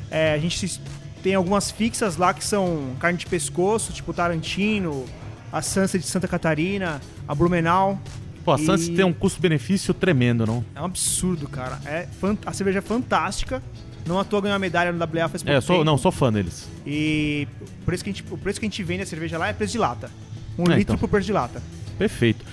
É, 0.10 0.34
a 0.34 0.38
gente 0.38 0.82
tem 1.22 1.36
algumas 1.36 1.70
fixas 1.70 2.16
lá 2.18 2.34
que 2.34 2.44
são 2.44 2.96
carne 3.00 3.20
de 3.20 3.26
pescoço, 3.26 3.92
tipo 3.92 4.14
Tarantino, 4.14 5.06
a 5.52 5.62
Sansa 5.62 5.98
de 6.00 6.06
Santa 6.06 6.28
Catarina, 6.28 7.02
a 7.28 7.34
Blumenau. 7.36 8.00
Pô, 8.44 8.54
a 8.54 8.60
E- 8.60 8.96
tem 8.96 9.04
um 9.04 9.12
custo-benefício 9.14 9.94
tremendo, 9.94 10.46
não? 10.46 10.64
É 10.76 10.82
um 10.82 10.86
absurdo, 10.86 11.48
cara. 11.50 11.80
É 11.86 12.08
fan- 12.20 12.38
a 12.46 12.54
cerveja 12.54 12.80
é 12.80 12.82
fantástica. 12.82 13.62
Não 14.06 14.18
à 14.18 14.24
toa 14.24 14.40
ganhou 14.40 14.56
a 14.56 14.60
medalha 14.60 14.92
no 14.94 14.98
WA 15.00 15.28
faz 15.28 15.44
pouco 15.44 15.58
É, 15.58 15.60
sou, 15.60 15.76
tempo. 15.78 15.84
não, 15.86 15.98
sou 15.98 16.12
fã 16.14 16.32
deles. 16.32 16.66
E 16.86 17.46
o 17.82 17.86
preço, 17.86 18.04
que 18.06 18.10
a 18.10 18.14
gente, 18.14 18.24
o 18.32 18.38
preço 18.38 18.58
que 18.60 18.66
a 18.66 18.70
gente 18.70 18.82
vende 18.84 19.04
a 19.04 19.06
cerveja 19.06 19.38
lá 19.38 19.50
é 19.50 19.54
preço 19.54 19.74
de 19.74 19.78
lata. 19.80 20.10
Um 20.58 20.64
É, 20.64 20.78
litro 20.78 20.80
então. 20.94 20.98
por 20.98 21.10
preço 21.10 21.26
de 21.26 21.34
lata. 21.34 21.62
Perfeito. 21.98 22.46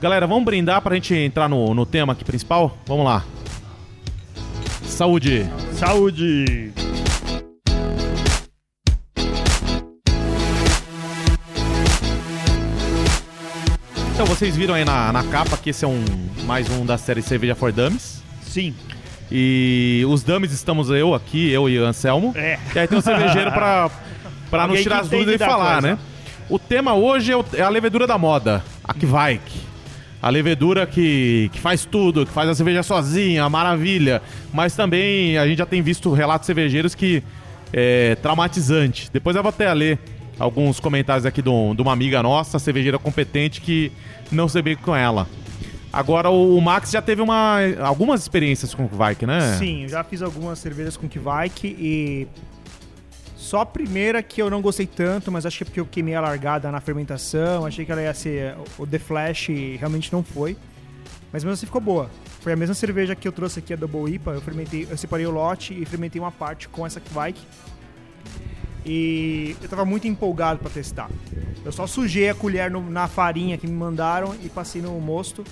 Galera, 0.00 0.26
vamos 0.26 0.44
brindar 0.44 0.82
pra 0.82 0.96
gente 0.96 1.14
entrar 1.14 1.48
no, 1.48 1.74
no 1.74 1.86
tema 1.86 2.12
aqui 2.12 2.24
principal? 2.24 2.76
Vamos 2.86 3.04
lá. 3.04 3.24
Saúde! 4.82 5.46
Saúde! 5.78 6.72
Então, 14.22 14.36
vocês 14.36 14.54
viram 14.54 14.74
aí 14.74 14.84
na, 14.84 15.10
na 15.10 15.24
capa 15.24 15.56
que 15.56 15.70
esse 15.70 15.82
é 15.82 15.88
um 15.88 16.04
mais 16.44 16.68
um 16.68 16.84
da 16.84 16.98
série 16.98 17.22
Cerveja 17.22 17.54
for 17.54 17.72
Dummies. 17.72 18.22
Sim. 18.42 18.74
E 19.32 20.04
os 20.06 20.22
dummies 20.22 20.52
estamos 20.52 20.90
eu 20.90 21.14
aqui, 21.14 21.50
eu 21.50 21.70
e 21.70 21.78
o 21.78 21.86
Anselmo. 21.86 22.34
É. 22.36 22.58
E 22.74 22.78
aí 22.78 22.86
tem 22.86 22.98
um 22.98 23.00
cervejeiro 23.00 23.50
pra, 23.50 23.90
pra 24.50 24.66
nos 24.66 24.82
tirar 24.82 25.00
as 25.00 25.08
dúvidas 25.08 25.36
e 25.36 25.38
falar, 25.38 25.80
coisa. 25.80 25.96
né? 25.96 25.98
O 26.50 26.58
tema 26.58 26.92
hoje 26.92 27.32
é, 27.32 27.36
o- 27.38 27.44
é 27.54 27.62
a 27.62 27.70
levedura 27.70 28.06
da 28.06 28.18
moda, 28.18 28.62
a 28.84 28.92
Kvaik. 28.92 29.58
A 30.20 30.28
levedura 30.28 30.86
que, 30.86 31.48
que 31.54 31.58
faz 31.58 31.86
tudo, 31.86 32.26
que 32.26 32.32
faz 32.32 32.46
a 32.50 32.54
cerveja 32.54 32.82
sozinha, 32.82 33.48
maravilha. 33.48 34.20
Mas 34.52 34.76
também 34.76 35.38
a 35.38 35.46
gente 35.46 35.56
já 35.56 35.66
tem 35.66 35.80
visto 35.80 36.12
relatos 36.12 36.44
cervejeiros 36.44 36.94
que 36.94 37.22
é 37.72 38.16
traumatizante. 38.16 39.08
Depois 39.10 39.34
eu 39.34 39.42
vou 39.42 39.48
até 39.48 39.72
ler 39.72 39.98
alguns 40.40 40.80
comentários 40.80 41.26
aqui 41.26 41.42
de, 41.42 41.50
de 41.50 41.82
uma 41.82 41.92
amiga 41.92 42.22
nossa, 42.22 42.58
cervejeira 42.58 42.98
competente, 42.98 43.60
que 43.60 43.92
não 44.32 44.48
sei 44.48 44.62
bem 44.62 44.76
com 44.76 44.96
ela. 44.96 45.28
Agora 45.92 46.30
o 46.30 46.56
o 46.56 46.60
Max 46.60 46.90
já 46.90 47.02
teve 47.02 47.20
uma, 47.20 47.58
algumas 47.80 48.22
experiências 48.22 48.74
com 48.74 48.84
o 48.84 48.88
Vike, 48.88 49.26
né? 49.26 49.56
Sim, 49.58 49.86
já 49.86 50.02
fiz 50.02 50.22
algumas 50.22 50.58
cervejas 50.58 50.96
com 50.96 51.08
Kvike 51.08 51.66
e 51.78 52.28
só 53.36 53.60
a 53.60 53.66
primeira 53.66 54.22
que 54.22 54.40
eu 54.40 54.48
não 54.48 54.60
gostei 54.60 54.86
tanto, 54.86 55.30
mas 55.32 55.44
acho 55.44 55.58
que 55.58 55.64
é 55.64 55.66
porque 55.66 55.80
eu 55.80 55.86
queimei 55.86 56.14
a 56.14 56.20
largada 56.20 56.70
na 56.70 56.80
fermentação, 56.80 57.66
achei 57.66 57.84
que 57.84 57.92
ela 57.92 58.02
ia 58.02 58.14
ser 58.14 58.54
o 58.78 58.86
The 58.86 58.98
Flash 58.98 59.48
e 59.48 59.76
realmente 59.76 60.12
não 60.12 60.22
foi. 60.22 60.56
Mas 61.32 61.44
mesmo 61.44 61.54
assim 61.54 61.66
ficou 61.66 61.80
boa. 61.80 62.10
Foi 62.40 62.52
a 62.52 62.56
mesma 62.56 62.74
cerveja 62.74 63.14
que 63.14 63.26
eu 63.26 63.32
trouxe 63.32 63.58
aqui, 63.58 63.72
a 63.72 63.76
Double 63.76 64.12
IPA, 64.14 64.32
eu 64.32 64.40
fermentei, 64.40 64.86
eu 64.88 64.96
separei 64.96 65.26
o 65.26 65.30
lote 65.30 65.74
e 65.74 65.84
fermentei 65.84 66.20
uma 66.20 66.32
parte 66.32 66.68
com 66.68 66.86
essa 66.86 67.00
Kvike. 67.00 67.40
E 68.84 69.56
eu 69.62 69.68
tava 69.68 69.84
muito 69.84 70.06
empolgado 70.08 70.58
pra 70.60 70.70
testar. 70.70 71.10
Eu 71.64 71.72
só 71.72 71.86
sujei 71.86 72.30
a 72.30 72.34
colher 72.34 72.70
no- 72.70 72.88
na 72.90 73.06
farinha 73.06 73.58
que 73.58 73.66
me 73.66 73.72
mandaram 73.74 74.34
e 74.42 74.48
passei 74.48 74.80
no 74.80 74.92
mosto. 75.00 75.44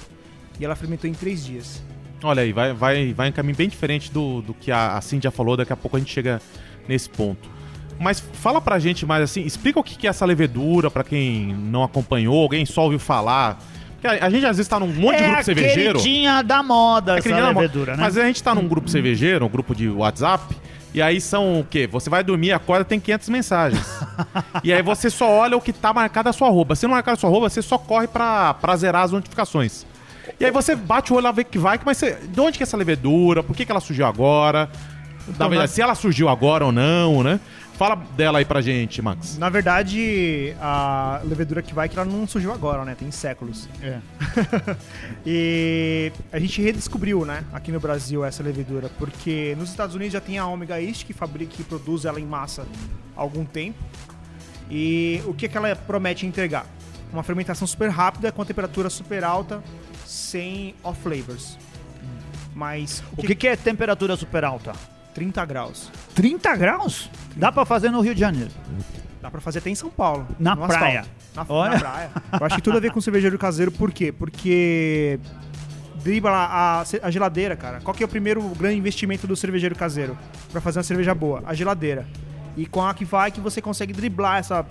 E 0.59 0.65
ela 0.65 0.75
fermentou 0.75 1.09
em 1.09 1.13
três 1.13 1.45
dias. 1.45 1.83
Olha 2.23 2.43
aí, 2.43 2.53
vai, 2.53 2.73
vai, 2.73 3.13
vai 3.13 3.29
em 3.29 3.33
caminho 3.33 3.55
bem 3.57 3.69
diferente 3.69 4.11
do, 4.11 4.43
do 4.43 4.53
que 4.55 4.73
a, 4.73 4.97
a 4.97 5.01
Cindy 5.01 5.25
já 5.25 5.31
falou, 5.31 5.57
daqui 5.57 5.73
a 5.73 5.77
pouco 5.77 5.97
a 5.97 6.01
gente 6.01 6.13
chega 6.13 6.41
nesse 6.89 7.09
ponto. 7.09 7.49
Mas 8.01 8.19
fala 8.21 8.61
pra 8.61 8.79
gente 8.79 9.05
mais 9.07 9.23
assim, 9.23 9.43
explica 9.43 9.79
o 9.79 9.85
que 9.85 10.07
é 10.07 10.11
essa 10.11 10.25
levedura 10.25 10.91
pra 10.91 11.05
quem 11.05 11.55
não 11.55 11.83
acompanhou, 11.85 12.43
alguém 12.43 12.65
só 12.67 12.85
ouviu 12.85 12.99
falar. 12.99 13.59
Porque 14.01 14.07
a, 14.07 14.27
a 14.27 14.31
gente 14.31 14.47
às 14.47 14.57
vezes 14.57 14.69
tá 14.69 14.81
num 14.81 14.87
monte 14.89 15.17
de 15.19 15.23
é 15.23 15.27
grupo 15.27 15.41
a 15.41 15.43
cervejeiro. 15.45 15.99
queridinha 15.99 16.43
da 16.43 16.63
moda, 16.63 17.13
É 17.13 17.19
essa 17.19 17.23
queridinha 17.25 17.47
da 17.49 17.53
moda. 17.53 17.61
levedura, 17.67 17.97
né? 17.97 18.03
Mas 18.03 18.17
a 18.17 18.25
gente 18.27 18.43
tá 18.43 18.53
num 18.55 18.67
grupo 18.67 18.89
cervejeiro, 18.89 19.45
um 19.45 19.49
grupo 19.49 19.75
de 19.75 19.89
WhatsApp, 19.89 20.57
e 20.95 21.03
aí 21.03 21.21
são 21.21 21.61
o 21.61 21.65
quê? 21.65 21.87
Você 21.87 22.09
vai 22.09 22.25
dormir, 22.25 22.53
acorda, 22.53 22.85
tem 22.85 22.99
500 22.99 23.29
mensagens. 23.29 23.87
e 24.65 24.73
aí 24.73 24.83
você 24.83 25.11
só 25.11 25.29
olha 25.31 25.57
o 25.57 25.61
que 25.61 25.73
tá 25.73 25.93
marcado 25.93 26.29
a 26.29 26.33
sua 26.33 26.49
arroba. 26.49 26.75
Se 26.75 26.87
não 26.87 26.95
marcar 26.95 27.13
a 27.13 27.17
sua 27.17 27.29
arroba, 27.31 27.49
você 27.49 27.63
só 27.63 27.77
corre 27.79 28.07
pra, 28.09 28.55
pra 28.55 28.77
zerar 28.77 29.03
as 29.05 29.13
notificações. 29.13 29.85
E 30.39 30.45
aí 30.45 30.51
você 30.51 30.75
bate 30.75 31.13
o 31.13 31.17
olho 31.17 31.25
lá, 31.25 31.33
vê 31.33 31.45
que 31.45 31.59
vai, 31.59 31.79
mas 31.85 31.99
você, 31.99 32.19
de 32.23 32.41
onde 32.41 32.59
que 32.59 32.63
é 32.63 32.67
essa 32.67 32.77
levedura? 32.77 33.43
Por 33.43 33.55
que, 33.57 33.65
que 33.65 33.71
ela 33.73 33.81
surgiu 33.81 34.07
agora? 34.07 34.69
Na 35.39 35.47
verdade, 35.49 35.57
na- 35.63 35.67
se 35.69 35.83
ela 35.83 35.95
surgiu 35.95 36.29
agora 36.29 36.65
ou 36.65 36.73
não, 36.73 37.23
né? 37.23 37.39
Fala 37.79 37.95
dela 37.95 38.41
aí 38.41 38.45
pra 38.45 38.61
gente, 38.61 39.01
Max. 39.01 39.39
Na 39.39 39.49
verdade, 39.49 40.53
a 40.61 41.21
levedura 41.25 41.63
que 41.63 41.73
vai 41.73 41.89
que 41.89 41.97
ela 41.97 42.05
não 42.05 42.27
surgiu 42.27 42.53
agora, 42.53 42.85
né? 42.85 42.97
Tem 42.99 43.09
séculos. 43.13 43.69
É. 43.81 44.01
e 45.25 46.11
a 46.33 46.41
gente 46.41 46.61
redescobriu, 46.61 47.25
né, 47.25 47.45
aqui 47.53 47.71
no 47.71 47.79
Brasil 47.79 48.25
essa 48.25 48.43
levedura, 48.43 48.91
porque 48.99 49.55
nos 49.57 49.71
Estados 49.71 49.95
Unidos 49.95 50.13
já 50.13 50.21
tem 50.21 50.39
a 50.39 50.47
Omega 50.49 50.83
East 50.83 51.07
que 51.07 51.13
fabrica 51.13 51.55
e 51.61 51.63
produz 51.63 52.05
ela 52.05 52.19
em 52.19 52.27
massa 52.27 52.67
há 53.17 53.21
algum 53.21 53.45
tempo. 53.45 53.79
E 54.69 55.23
o 55.25 55.33
que, 55.33 55.49
que 55.49 55.57
ela 55.57 55.77
promete 55.77 56.27
entregar? 56.27 56.67
Uma 57.13 57.23
fermentação 57.23 57.65
super 57.65 57.91
rápida, 57.91 58.33
com 58.33 58.45
temperatura 58.45 58.91
super 58.91 59.23
alta, 59.23 59.63
sem 60.05 60.75
off 60.83 61.01
flavors. 61.01 61.57
Mas 62.57 63.05
O 63.17 63.23
que, 63.23 63.37
que 63.37 63.47
é 63.47 63.55
temperatura 63.55 64.17
super 64.17 64.43
alta? 64.43 64.73
30 65.15 65.45
graus. 65.45 65.93
30 66.17 66.57
graus? 66.57 67.09
Dá 67.39 67.53
pra 67.53 67.65
fazer 67.65 67.91
no 67.91 68.01
Rio 68.01 68.15
de 68.15 68.21
Janeiro. 68.21 68.51
Dá 69.23 69.31
pra 69.31 69.41
fazer 69.41 69.61
até 69.61 69.71
em 69.71 69.75
São 69.75 69.89
Paulo. 69.89 70.27
Na 70.39 70.57
praia. 70.57 71.05
Na, 71.35 71.47
Olha. 71.49 71.71
na 71.73 71.79
praia. 71.79 72.11
Eu 72.41 72.47
acho 72.47 72.57
que 72.57 72.63
tudo 72.63 72.77
a 72.77 72.81
ver 72.81 72.91
com 72.91 73.01
cervejeiro 73.01 73.39
caseiro, 73.39 73.71
por 73.71 73.93
quê? 73.93 74.11
Porque 74.13 75.21
dribla 76.03 76.31
a, 76.33 76.85
a 77.03 77.11
geladeira, 77.11 77.57
cara. 77.57 77.81
Qual 77.81 77.95
que 77.95 78.03
é 78.03 78.07
o 78.07 78.09
primeiro 78.09 78.43
grande 78.51 78.77
investimento 78.77 79.27
do 79.27 79.37
cervejeiro 79.37 79.77
caseiro 79.77 80.19
pra 80.51 80.61
fazer 80.61 80.81
uma 80.81 80.85
cerveja 80.85 81.15
boa? 81.15 81.43
A 81.47 81.55
geladeira. 81.55 82.07
E 82.57 82.67
com 82.67 82.85
a 82.85 82.93
que 82.93 83.05
vai 83.05 83.31
que 83.31 83.41
você 83.41 83.63
consegue 83.63 83.93
driblar 83.93 84.39
essa, 84.39 84.67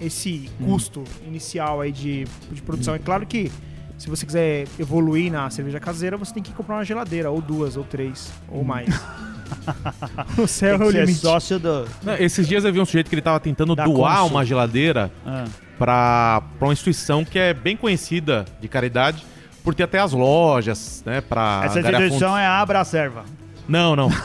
esse 0.00 0.50
custo 0.64 1.04
inicial 1.24 1.80
aí 1.80 1.92
de, 1.92 2.24
de 2.50 2.60
produção. 2.62 2.94
É 2.94 2.98
claro 2.98 3.24
que 3.24 3.52
se 3.96 4.08
você 4.08 4.26
quiser 4.26 4.66
evoluir 4.78 5.30
na 5.30 5.48
cerveja 5.50 5.78
caseira, 5.78 6.16
você 6.16 6.34
tem 6.34 6.42
que 6.42 6.52
comprar 6.52 6.76
uma 6.76 6.84
geladeira, 6.84 7.30
ou 7.30 7.40
duas, 7.40 7.76
ou 7.76 7.84
três, 7.84 8.32
ou 8.48 8.64
mais. 8.64 8.88
o 10.38 10.46
céu 10.46 10.78
Tem 10.78 10.86
é 10.86 10.90
o 10.90 10.92
limite. 10.92 11.14
sócio 11.20 11.58
do... 11.58 11.86
Não, 12.02 12.14
Esses 12.14 12.46
dias 12.48 12.64
eu 12.64 12.72
vi 12.72 12.80
um 12.80 12.84
sujeito 12.84 13.08
que 13.08 13.14
ele 13.14 13.22
tava 13.22 13.40
tentando 13.40 13.74
Da 13.74 13.84
doar 13.84 14.18
Consul. 14.18 14.30
uma 14.30 14.44
geladeira 14.44 15.10
Ah. 15.26 15.44
pra, 15.78 16.42
pra 16.58 16.68
uma 16.68 16.72
instituição 16.72 17.24
que 17.24 17.38
é 17.38 17.52
bem 17.54 17.76
conhecida 17.76 18.44
de 18.60 18.68
caridade 18.68 19.24
por 19.64 19.74
ter 19.74 19.82
até 19.84 19.98
as 19.98 20.12
lojas, 20.12 21.02
né? 21.04 21.20
Pra 21.20 21.62
Essa 21.64 21.80
instituição 21.80 22.36
é 22.36 22.46
a 22.46 22.60
Abracerva. 22.60 23.24
Não, 23.68 23.94
não. 23.94 24.08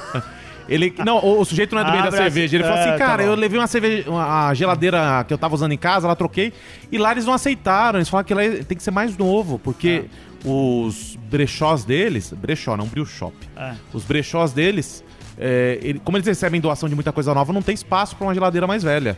Ele, 0.67 0.91
não, 1.05 1.17
o, 1.19 1.41
o 1.41 1.45
sujeito 1.45 1.75
não 1.75 1.81
é 1.83 1.85
do 1.85 1.91
meio 1.91 2.01
da 2.01 2.07
Abra- 2.07 2.21
cerveja. 2.23 2.57
Ele 2.57 2.63
falou 2.63 2.79
assim, 2.79 2.89
É, 2.89 2.91
tá 2.93 2.97
cara, 2.97 3.21
bom. 3.23 3.29
eu 3.29 3.35
levei 3.35 3.59
uma 3.59 3.67
cerveja, 3.67 4.09
uma, 4.09 4.47
a 4.47 4.53
geladeira 4.55 5.23
que 5.27 5.31
eu 5.31 5.37
tava 5.37 5.53
usando 5.53 5.73
em 5.73 5.77
casa, 5.77 6.07
lá 6.07 6.15
troquei, 6.15 6.51
e 6.91 6.97
lá 6.97 7.11
eles 7.11 7.23
não 7.23 7.33
aceitaram. 7.33 7.99
Eles 7.99 8.09
falaram 8.09 8.25
que 8.25 8.33
lá 8.33 8.41
tem 8.67 8.75
que 8.75 8.81
ser 8.81 8.89
mais 8.89 9.15
novo, 9.15 9.59
porque 9.59 10.05
É. 10.43 10.47
os 10.49 11.15
brechós 11.29 11.85
deles, 11.85 12.33
brechó, 12.35 12.75
não 12.75 12.87
brew 12.87 13.05
shop, 13.05 13.35
É. 13.55 13.73
os 13.93 14.03
brechós 14.03 14.53
deles, 14.53 15.03
é, 15.37 15.79
ele- 15.81 15.99
como 15.99 16.17
eles 16.17 16.27
recebem 16.27 16.59
doação 16.61 16.87
de 16.89 16.95
muita 16.95 17.11
coisa 17.11 17.33
nova, 17.33 17.51
não 17.53 17.61
tem 17.61 17.73
espaço 17.75 18.15
pra 18.15 18.27
uma 18.27 18.33
geladeira 18.33 18.65
mais 18.67 18.83
velha. 18.83 19.17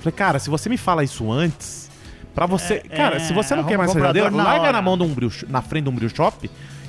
Falei, 0.00 0.12
cara, 0.12 0.38
se 0.38 0.48
você 0.50 0.68
me 0.68 0.76
fala 0.76 1.02
isso 1.02 1.30
antes, 1.30 1.90
pra 2.34 2.46
você. 2.46 2.82
É, 2.88 2.96
cara, 2.96 3.16
é, 3.16 3.18
se 3.18 3.32
você 3.32 3.54
não 3.54 3.60
arruma 3.60 3.70
quer 3.70 3.78
mais 3.78 3.90
essa 3.90 3.98
geladeira, 3.98 4.30
na 4.30 4.44
larga 4.44 4.60
hora. 4.62 4.72
na 4.72 4.82
mão 4.82 4.96
de 4.96 5.02
um 5.04 5.14
na 5.48 5.60
frente 5.62 5.84
de 5.84 5.90
um 5.90 5.92
brew 5.94 6.08
shop. 6.08 6.48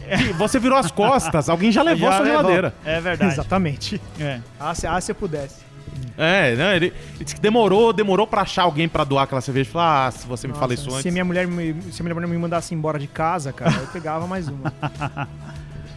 que 0.10 0.34
você 0.34 0.58
virou 0.60 0.78
as 0.78 0.90
costas, 0.92 1.50
alguém 1.50 1.72
já 1.72 1.82
levou 1.84 2.08
a 2.08 2.12
Já 2.12 2.18
sua 2.18 2.26
levou. 2.26 2.42
geladeira. 2.42 2.74
É 2.86 3.00
verdade. 3.00 3.32
Exatamente. 3.34 4.02
É. 4.20 4.40
Ah, 4.60 4.74
se, 4.76 4.86
ah, 4.88 5.00
se 5.02 5.12
eu 5.12 5.16
pudesse. 5.16 5.70
É, 6.18 6.56
né? 6.56 6.76
Ele, 6.76 6.86
ele 7.16 7.24
disse 7.24 7.36
que 7.36 7.42
demorou, 7.42 7.94
demorou 7.94 8.28
pra 8.28 8.42
achar 8.42 8.64
alguém 8.64 8.90
pra 8.90 9.04
doar 9.04 9.24
aquela 9.24 9.40
cerveja. 9.42 9.70
Falou, 9.72 9.88
ah, 9.88 10.12
se 10.12 10.28
você 10.28 10.48
me 10.48 10.54
fala 10.54 10.68
Nossa, 10.68 10.82
isso 10.82 10.90
antes. 10.90 11.02
Se 11.04 11.10
a 11.10 11.12
minha 11.12 11.24
mulher 11.26 11.48
me, 11.48 11.76
se 11.92 12.04
minha 12.04 12.14
mulher 12.14 12.28
me 12.28 12.38
mandasse 12.38 12.76
embora 12.76 13.00
de 13.00 13.08
casa, 13.08 13.54
cara, 13.54 13.72
eu 13.72 13.88
pegava 13.88 14.28
mais 14.28 14.48
uma. 14.48 14.74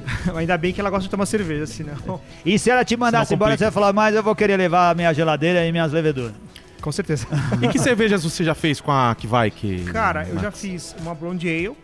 Ainda 0.37 0.56
bem 0.59 0.73
que 0.73 0.80
ela 0.80 0.90
gosta 0.90 1.04
de 1.04 1.11
tomar 1.11 1.26
cerveja, 1.26 1.66
senão. 1.66 2.21
E 2.44 2.59
se 2.59 2.71
ela 2.71 2.85
te 2.85 2.97
mandasse 2.97 3.35
embora, 3.35 3.56
você 3.56 3.64
ia 3.64 3.71
falar, 3.71 3.92
mas 3.92 4.14
eu 4.14 4.23
vou 4.23 4.35
querer 4.35 4.56
levar 4.56 4.90
a 4.90 4.94
minha 4.94 5.12
geladeira 5.12 5.64
e 5.64 5.73
minhas 5.73 5.92
leveduras. 5.92 6.32
Com 6.80 6.90
certeza. 6.90 7.26
E 7.61 7.68
que 7.68 7.78
cervejas 7.78 8.25
você 8.25 8.42
já 8.42 8.54
fez 8.54 8.80
com 8.80 8.90
a 8.90 9.14
que 9.14 9.26
vai 9.26 9.50
que 9.52 9.85
Cara, 9.85 10.26
eu 10.28 10.38
já 10.40 10.50
fiz 10.50 10.97
uma 11.00 11.14
Blonde 11.14 11.49
Ale, 11.49 11.76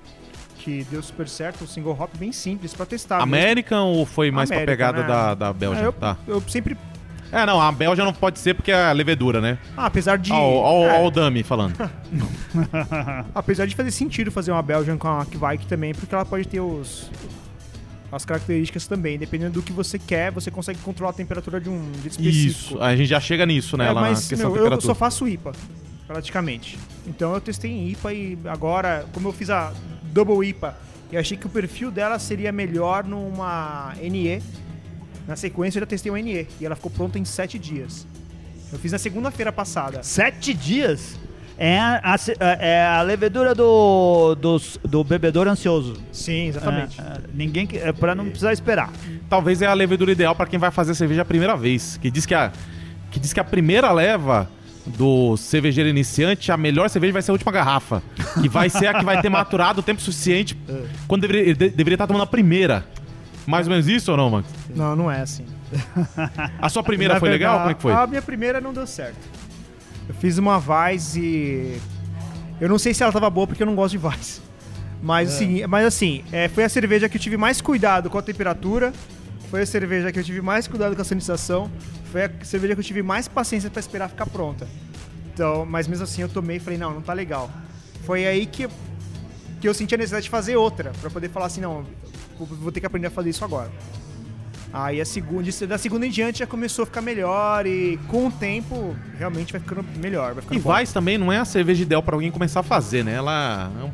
que 0.59 0.85
deu 0.91 1.01
super 1.03 1.29
certo, 1.29 1.63
um 1.63 1.67
single 1.69 1.97
hop 1.99 2.11
bem 2.19 2.33
simples 2.33 2.75
pra 2.75 2.85
testar. 2.85 3.21
American 3.23 3.87
ou 3.87 4.05
foi 4.05 4.31
mais 4.33 4.49
pra 4.49 4.59
América, 4.59 4.73
pegada 4.73 5.03
né? 5.03 5.07
da, 5.07 5.35
da 5.35 5.47
mesmo. 5.47 5.59
Bélgica? 5.61 5.85
É, 5.85 5.89
eu, 5.89 5.93
Tá. 5.93 6.17
eu 6.27 6.43
sempre. 6.49 6.77
É, 7.31 7.45
não, 7.47 7.61
a 7.61 7.71
Bélgica 7.71 8.05
não 8.05 8.13
pode 8.13 8.39
ser 8.41 8.55
porque 8.55 8.73
é 8.73 8.87
a 8.87 8.93
levedura, 8.93 9.41
né? 9.41 9.59
Ah, 9.77 9.87
apesar 9.87 10.19
de. 10.19 10.33
Ó, 10.33 10.37
ó, 10.37 10.85
é, 10.87 11.07
o 11.07 11.11
Dami 11.11 11.43
falando. 11.45 11.75
apesar 13.35 13.67
de 13.67 13.77
fazer 13.77 13.91
sentido 13.91 14.31
fazer 14.33 14.51
uma 14.51 14.63
Belgian 14.63 14.97
com 14.97 15.09
a 15.09 15.25
Kvike 15.25 15.67
também, 15.67 15.95
porque 15.95 16.15
ela 16.15 16.25
pode 16.25 16.47
ter 16.49 16.61
os. 16.61 17.11
As 18.11 18.25
características 18.25 18.87
também, 18.87 19.19
dependendo 19.19 19.53
do 19.53 19.63
que 19.63 19.73
você 19.73 19.99
quer, 19.99 20.33
você 20.33 20.51
consegue 20.51 20.79
controlar 20.81 21.11
a 21.11 21.15
temperatura 21.15 21.61
de 21.61 21.69
um 21.69 21.93
jeito 21.95 22.19
específico. 22.21 22.75
Isso, 22.75 22.83
a 22.83 22.97
gente 22.97 23.09
já 23.09 23.21
chega 23.21 23.45
nisso, 23.45 23.77
né? 23.77 23.87
É, 23.87 23.93
lá 23.93 24.01
mas 24.01 24.23
na 24.23 24.29
questão 24.29 24.51
meu, 24.51 24.67
eu 24.67 24.81
só 24.81 24.95
faço 24.95 25.29
IPA, 25.29 25.53
praticamente. 26.07 26.79
Então 27.07 27.35
eu 27.35 27.41
testei 27.41 27.71
em 27.71 27.91
IPA 27.91 28.13
e 28.15 28.39
agora, 28.47 29.07
como 29.13 29.29
eu 29.29 29.33
fiz 29.33 29.51
a 29.51 29.73
Double 30.05 30.47
IPA, 30.47 30.77
eu 31.13 31.21
achei 31.21 31.37
que 31.37 31.47
o 31.47 31.51
perfil 31.51 31.91
dela 31.91 32.19
seria 32.19 32.51
melhor 32.51 33.05
numa 33.05 33.95
NE. 34.01 34.43
Na 35.27 35.37
sequência 35.37 35.79
eu 35.79 35.81
já 35.81 35.87
testei 35.87 36.11
uma 36.11 36.21
NE 36.21 36.47
e 36.59 36.65
ela 36.65 36.75
ficou 36.75 36.91
pronta 36.91 37.19
em 37.19 37.25
7 37.25 37.59
dias. 37.59 38.07
Eu 38.73 38.79
fiz 38.79 38.93
na 38.93 38.99
segunda-feira 38.99 39.51
passada. 39.51 40.03
Sete 40.03 40.53
dias? 40.53 41.19
É 41.61 41.77
a, 41.81 42.17
ce- 42.17 42.37
é 42.39 42.87
a 42.87 43.03
levedura 43.03 43.53
do, 43.55 44.37
dos- 44.37 44.79
do 44.85 45.03
bebedor 45.03 45.49
ansioso. 45.49 45.95
Sim, 46.13 46.47
exatamente. 46.49 47.01
É, 47.01 47.03
é, 47.05 47.21
ninguém 47.35 47.67
que- 47.67 47.77
é 47.79 47.93
pra 47.93 48.15
não 48.15 48.25
precisar 48.27 48.53
esperar. 48.53 48.91
Talvez 49.29 49.61
é 49.61 49.67
a 49.67 49.75
levedura 49.75 50.13
ideal 50.13 50.37
pra 50.37 50.47
quem 50.47 50.59
vai 50.59 50.71
fazer 50.71 50.95
cerveja 50.95 51.23
a 51.23 51.25
primeira 51.25 51.57
vez. 51.57 51.97
Que 52.01 52.11
diz 52.13 52.25
que 52.25 52.35
a, 52.35 52.53
que 53.11 53.19
diz 53.19 53.33
que 53.33 53.41
a 53.41 53.45
primeira 53.45 53.91
leva 53.91 54.49
do 54.87 55.37
cervejeiro 55.37 55.91
iniciante, 55.91 56.51
a 56.53 56.57
melhor 56.57 56.89
cerveja 56.89 57.13
vai 57.13 57.23
ser 57.23 57.33
a 57.33 57.35
última 57.35 57.51
garrafa. 57.51 58.03
Que 58.41 58.49
vai 58.49 58.71
ser 58.71 58.87
a 58.87 58.95
que 58.95 59.05
vai 59.05 59.21
ter 59.21 59.29
maturado 59.29 59.81
o 59.81 59.83
tempo 59.83 60.01
suficiente 60.01 60.57
quando 61.09 61.23
deveria, 61.23 61.43
ele 61.43 61.55
de- 61.55 61.71
deveria 61.71 61.97
estar 61.97 62.07
tomando 62.07 62.23
a 62.23 62.27
primeira. 62.27 62.87
Mais 63.47 63.67
ou 63.67 63.71
menos 63.73 63.89
isso 63.89 64.11
ou 64.13 64.17
não, 64.17 64.31
Max? 64.31 64.47
Não, 64.77 64.95
não 64.95 65.11
é 65.11 65.23
assim. 65.23 65.45
A 66.61 66.69
sua 66.69 66.83
primeira 66.83 67.19
foi 67.19 67.29
legal? 67.31 67.59
Como 67.59 67.71
é 67.71 67.75
que 67.75 67.83
foi? 67.83 67.93
A 67.93 68.07
minha 68.07 68.23
primeira 68.23 68.61
não 68.61 68.73
deu 68.73 68.87
certo. 68.87 69.17
Eu 70.09 70.15
fiz 70.15 70.39
uma 70.39 70.59
Vice 70.59 71.21
e. 71.21 71.81
Eu 72.61 72.69
não 72.69 72.79
sei 72.79 72.95
se 72.95 73.03
ela 73.03 73.13
tava 73.13 73.29
boa 73.29 73.47
porque 73.47 73.63
eu 73.63 73.67
não 73.67 73.75
gosto 73.75 73.99
de 73.99 73.99
Vice. 73.99 74.41
Mas 75.01 75.35
assim, 75.35 75.65
mas, 75.67 75.87
assim 75.87 76.25
é, 76.33 76.49
foi 76.49 76.65
a 76.65 76.69
cerveja 76.69 77.09
que 77.09 77.17
eu 77.17 77.21
tive 77.21 77.37
mais 77.37 77.61
cuidado 77.61 78.11
com 78.11 78.19
a 78.19 78.23
temperatura. 78.23 78.93
Foi 79.51 79.63
a 79.63 79.67
cerveja 79.67 80.11
que 80.11 80.19
eu 80.19 80.25
tive 80.25 80.41
mais 80.41 80.67
cuidado 80.67 80.97
com 80.97 81.03
a 81.03 81.05
sanitização. 81.05 81.71
Foi 82.11 82.25
a 82.25 82.31
cerveja 82.43 82.75
que 82.75 82.81
eu 82.81 82.85
tive 82.85 83.03
mais 83.03 83.29
paciência 83.29 83.71
pra 83.71 83.81
esperar 83.81 84.09
ficar 84.09 84.27
pronta. 84.27 84.67
Então, 85.33 85.65
mas 85.65 85.87
mesmo 85.87 86.05
assim 86.05 86.23
eu 86.23 86.29
tomei 86.29 86.57
e 86.57 86.61
falei, 86.61 86.79
não, 86.79 86.93
não 86.93 87.01
tá 87.01 87.13
legal. 87.13 87.51
Foi 88.05 88.27
aí 88.27 88.45
que, 88.45 88.69
que 89.61 89.69
eu 89.69 89.73
senti 89.73 89.95
a 89.95 89.99
necessidade 89.99 90.25
de 90.25 90.31
fazer 90.31 90.57
outra. 90.57 90.91
Pra 91.01 91.11
poder 91.11 91.31
falar 91.31 91.47
assim, 91.47 91.61
não, 91.61 91.87
vou 92.37 92.73
ter 92.73 92.81
que 92.81 92.87
aprender 92.87 93.07
a 93.07 93.11
fazer 93.11 93.31
isso 93.31 93.45
agora. 93.45 93.71
Aí 94.73 95.01
a 95.01 95.05
segunda, 95.05 95.51
da 95.67 95.79
segunda 95.79 96.07
em 96.07 96.11
diante 96.11 96.41
já 96.41 96.47
começou 96.47 96.83
a 96.83 96.87
ficar 96.87 97.01
melhor 97.01 97.67
e 97.67 97.99
com 98.07 98.27
o 98.27 98.31
tempo 98.31 98.95
realmente 99.19 99.53
vai 99.53 99.61
ficando 99.61 99.85
melhor. 99.99 100.35
Vai 100.35 100.39
E 100.41 100.43
ficando 100.43 100.61
bom. 100.61 100.71
Weiss 100.73 100.93
também 100.93 101.17
não 101.17 101.33
é 101.33 101.39
a 101.39 101.45
cerveja 101.45 101.83
ideal 101.83 102.03
pra 102.03 102.15
alguém 102.15 102.31
começar 102.31 102.61
a 102.61 102.63
fazer, 102.63 103.03
né? 103.05 103.15
Ela 103.15 103.71
é 103.81 103.85
um 103.85 103.91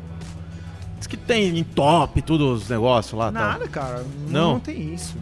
Diz 0.97 1.07
que 1.07 1.17
tem 1.17 1.57
em 1.57 1.63
top 1.63 2.21
tudo 2.21 2.51
os 2.53 2.67
negócios 2.69 3.17
lá. 3.17 3.31
tal. 3.31 3.41
Nada, 3.41 3.67
cara. 3.67 4.05
Não? 4.27 4.31
Não, 4.41 4.53
não 4.53 4.59
tem 4.59 4.93
isso. 4.93 5.15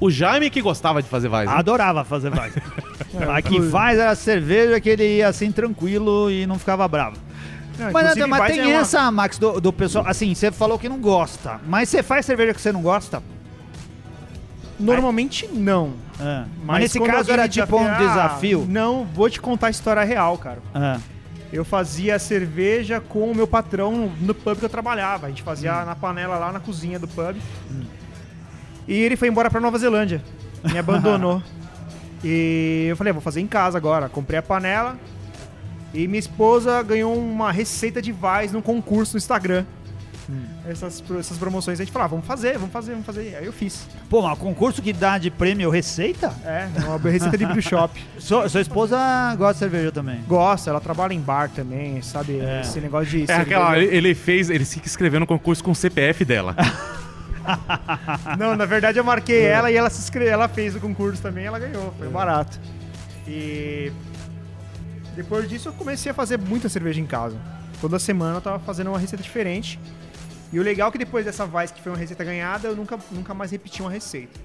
O 0.00 0.10
Jaime 0.10 0.48
que 0.50 0.60
gostava 0.60 1.02
de 1.02 1.08
fazer 1.08 1.28
Weiss. 1.28 1.50
né? 1.50 1.56
Adorava 1.56 2.04
fazer 2.04 2.32
Weiss. 2.32 2.54
É, 3.18 3.24
a 3.24 3.40
que 3.40 3.60
faz 3.70 3.98
era 3.98 4.14
cerveja 4.14 4.78
que 4.80 4.88
ele 4.90 5.16
ia 5.16 5.28
assim 5.28 5.50
tranquilo 5.50 6.30
e 6.30 6.46
não 6.46 6.58
ficava 6.58 6.86
bravo. 6.86 7.16
Não, 7.78 7.90
Mas, 7.90 8.14
mas 8.28 8.40
Weiss 8.42 8.52
tem 8.54 8.60
é 8.60 8.66
uma- 8.66 8.80
essa, 8.82 9.10
Max, 9.10 9.38
do, 9.38 9.58
do 9.60 9.72
pessoal. 9.72 10.04
Assim, 10.06 10.34
você 10.34 10.52
falou 10.52 10.78
que 10.78 10.88
não 10.90 10.98
gosta. 11.00 11.58
Mas 11.66 11.88
você 11.88 12.02
faz 12.02 12.26
cerveja 12.26 12.52
que 12.52 12.60
você 12.60 12.70
não 12.70 12.82
gosta? 12.82 13.22
Normalmente 14.78 15.46
não. 15.48 15.94
É. 16.20 16.44
Mas, 16.64 16.80
nesse 16.82 16.98
quando 16.98 17.10
caso 17.10 17.30
era 17.32 17.48
tipo 17.48 17.76
um 17.76 17.86
Ah, 17.86 17.94
desafio. 17.98 18.66
Não, 18.68 19.04
vou 19.04 19.28
te 19.28 19.40
contar 19.40 19.68
a 19.68 19.70
história 19.70 20.02
real, 20.04 20.36
cara. 20.38 20.58
É. 20.74 20.98
Eu 21.52 21.64
fazia 21.64 22.18
cerveja 22.18 23.00
com 23.00 23.30
o 23.30 23.34
meu 23.34 23.46
patrão 23.46 24.12
no 24.20 24.34
pub 24.34 24.58
que 24.58 24.64
eu 24.64 24.68
trabalhava. 24.68 25.26
A 25.26 25.28
gente 25.30 25.42
fazia 25.42 25.84
na 25.84 25.94
panela 25.96 26.36
lá 26.38 26.52
na 26.52 26.60
cozinha 26.60 26.98
do 26.98 27.08
pub. 27.08 27.36
E 28.86 28.92
ele 28.94 29.16
foi 29.16 29.28
embora 29.28 29.50
pra 29.50 29.60
Nova 29.60 29.78
Zelândia. 29.78 30.22
Me 30.64 30.76
abandonou. 30.78 31.42
e 32.24 32.86
eu 32.90 32.96
falei, 32.96 33.10
"Ah, 33.10 33.14
vou 33.14 33.22
fazer 33.22 33.40
em 33.40 33.46
casa 33.46 33.78
agora. 33.78 34.08
Comprei 34.08 34.38
a 34.38 34.42
panela. 34.42 34.96
E 35.94 36.06
minha 36.06 36.18
esposa 36.18 36.82
ganhou 36.82 37.16
uma 37.18 37.50
receita 37.50 38.02
de 38.02 38.12
Vais 38.12 38.52
num 38.52 38.60
concurso 38.60 39.14
no 39.14 39.18
Instagram. 39.18 39.64
Essas, 40.68 41.00
pro- 41.00 41.18
essas 41.18 41.38
promoções 41.38 41.80
a 41.80 41.84
gente 41.84 41.92
falava, 41.92 42.10
vamos 42.10 42.26
fazer, 42.26 42.54
vamos 42.58 42.70
fazer, 42.72 42.90
vamos 42.92 43.06
fazer. 43.06 43.34
Aí 43.36 43.46
eu 43.46 43.52
fiz. 43.52 43.86
Pô, 44.10 44.20
mas 44.20 44.38
concurso 44.38 44.82
que 44.82 44.92
dá 44.92 45.16
de 45.16 45.30
prêmio 45.30 45.70
receita? 45.70 46.34
É, 46.44 46.68
uma 46.86 46.98
receita 47.10 47.38
de 47.38 47.46
brew 47.46 47.62
shop. 47.62 47.98
Sua, 48.18 48.48
sua 48.48 48.60
esposa 48.60 48.98
gosta 49.36 49.54
de 49.54 49.58
cerveja 49.60 49.90
também. 49.90 50.20
Gosta, 50.28 50.68
ela 50.70 50.80
trabalha 50.80 51.14
em 51.14 51.20
bar 51.20 51.48
também, 51.50 52.02
sabe? 52.02 52.38
É. 52.40 52.60
Esse 52.60 52.78
negócio 52.80 53.08
de 53.08 53.22
É 53.22 53.26
cerveja. 53.26 53.42
aquela, 53.42 53.78
ele, 53.78 54.14
fez, 54.14 54.50
ele 54.50 54.64
fica 54.66 54.86
escrevendo 54.86 55.20
no 55.20 55.26
concurso 55.26 55.64
com 55.64 55.70
o 55.70 55.74
CPF 55.74 56.24
dela. 56.24 56.54
Não, 58.38 58.54
na 58.54 58.66
verdade 58.66 58.98
eu 58.98 59.04
marquei 59.04 59.42
ela 59.44 59.70
e 59.70 59.76
ela 59.76 59.88
se 59.88 60.00
inscreveu, 60.00 60.32
ela 60.34 60.48
fez 60.48 60.74
o 60.76 60.80
concurso 60.80 61.22
também, 61.22 61.46
ela 61.46 61.58
ganhou, 61.58 61.94
foi 61.98 62.08
barato. 62.08 62.58
E 63.26 63.90
depois 65.16 65.48
disso 65.48 65.68
eu 65.70 65.72
comecei 65.72 66.10
a 66.10 66.14
fazer 66.14 66.38
muita 66.38 66.68
cerveja 66.68 67.00
em 67.00 67.06
casa. 67.06 67.36
Toda 67.80 67.98
semana 67.98 68.36
eu 68.36 68.40
tava 68.40 68.58
fazendo 68.58 68.88
uma 68.90 68.98
receita 68.98 69.22
diferente. 69.22 69.78
E 70.52 70.58
o 70.58 70.62
legal 70.62 70.88
é 70.88 70.92
que 70.92 70.98
depois 70.98 71.24
dessa 71.24 71.46
Vice 71.46 71.72
que 71.74 71.82
foi 71.82 71.92
uma 71.92 71.98
receita 71.98 72.24
ganhada, 72.24 72.68
eu 72.68 72.76
nunca, 72.76 72.98
nunca 73.10 73.34
mais 73.34 73.50
repeti 73.50 73.82
uma 73.82 73.90
receita. 73.90 74.38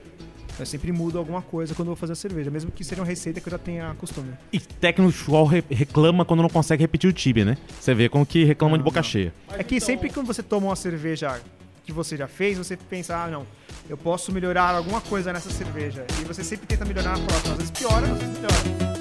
Eu 0.60 0.66
sempre 0.68 0.92
mudo 0.92 1.18
alguma 1.18 1.42
coisa 1.42 1.74
quando 1.74 1.88
eu 1.88 1.96
vou 1.96 2.00
fazer 2.00 2.14
a 2.14 2.16
cerveja, 2.16 2.52
mesmo 2.52 2.70
que 2.72 2.84
seja 2.84 3.02
uma 3.02 3.08
receita 3.08 3.42
que 3.42 3.48
eu 3.48 3.52
já 3.52 3.58
tenha 3.58 3.94
costume. 3.96 4.34
E 4.52 4.60
técnico 4.60 5.12
futebol 5.12 5.46
re- 5.46 5.64
reclama 5.70 6.24
quando 6.26 6.44
não 6.44 6.50
consegue 6.50 6.84
repetir 6.84 7.10
o 7.10 7.14
time, 7.14 7.44
né? 7.44 7.58
Você 7.80 7.94
vê 7.96 8.08
como 8.08 8.24
que 8.26 8.44
reclama 8.44 8.78
de 8.78 8.84
boca 8.84 9.02
cheia. 9.02 9.34
É 9.50 9.64
que 9.64 9.80
sempre 9.80 10.10
que 10.10 10.20
você 10.22 10.44
toma 10.44 10.68
uma 10.68 10.76
cerveja 10.76 11.42
que 11.84 11.92
você 11.92 12.16
já 12.16 12.28
fez, 12.28 12.58
você 12.58 12.78
pensa, 12.78 13.16
ah, 13.18 13.28
não, 13.28 13.48
eu 13.90 13.98
posso 13.98 14.32
melhorar 14.32 14.76
alguma 14.76 15.02
coisa 15.02 15.34
nessa 15.34 15.50
cerveja. 15.50 16.06
E 16.22 16.24
você 16.26 16.44
sempre 16.44 16.68
tenta 16.68 16.86
melhorar 16.86 17.18
na 17.18 17.26
próxima. 17.26 17.54
Às 17.54 17.58
vezes 17.58 17.72
piora, 17.72 18.06
às 18.06 18.18
vezes 18.20 18.36
melhora. 18.36 18.93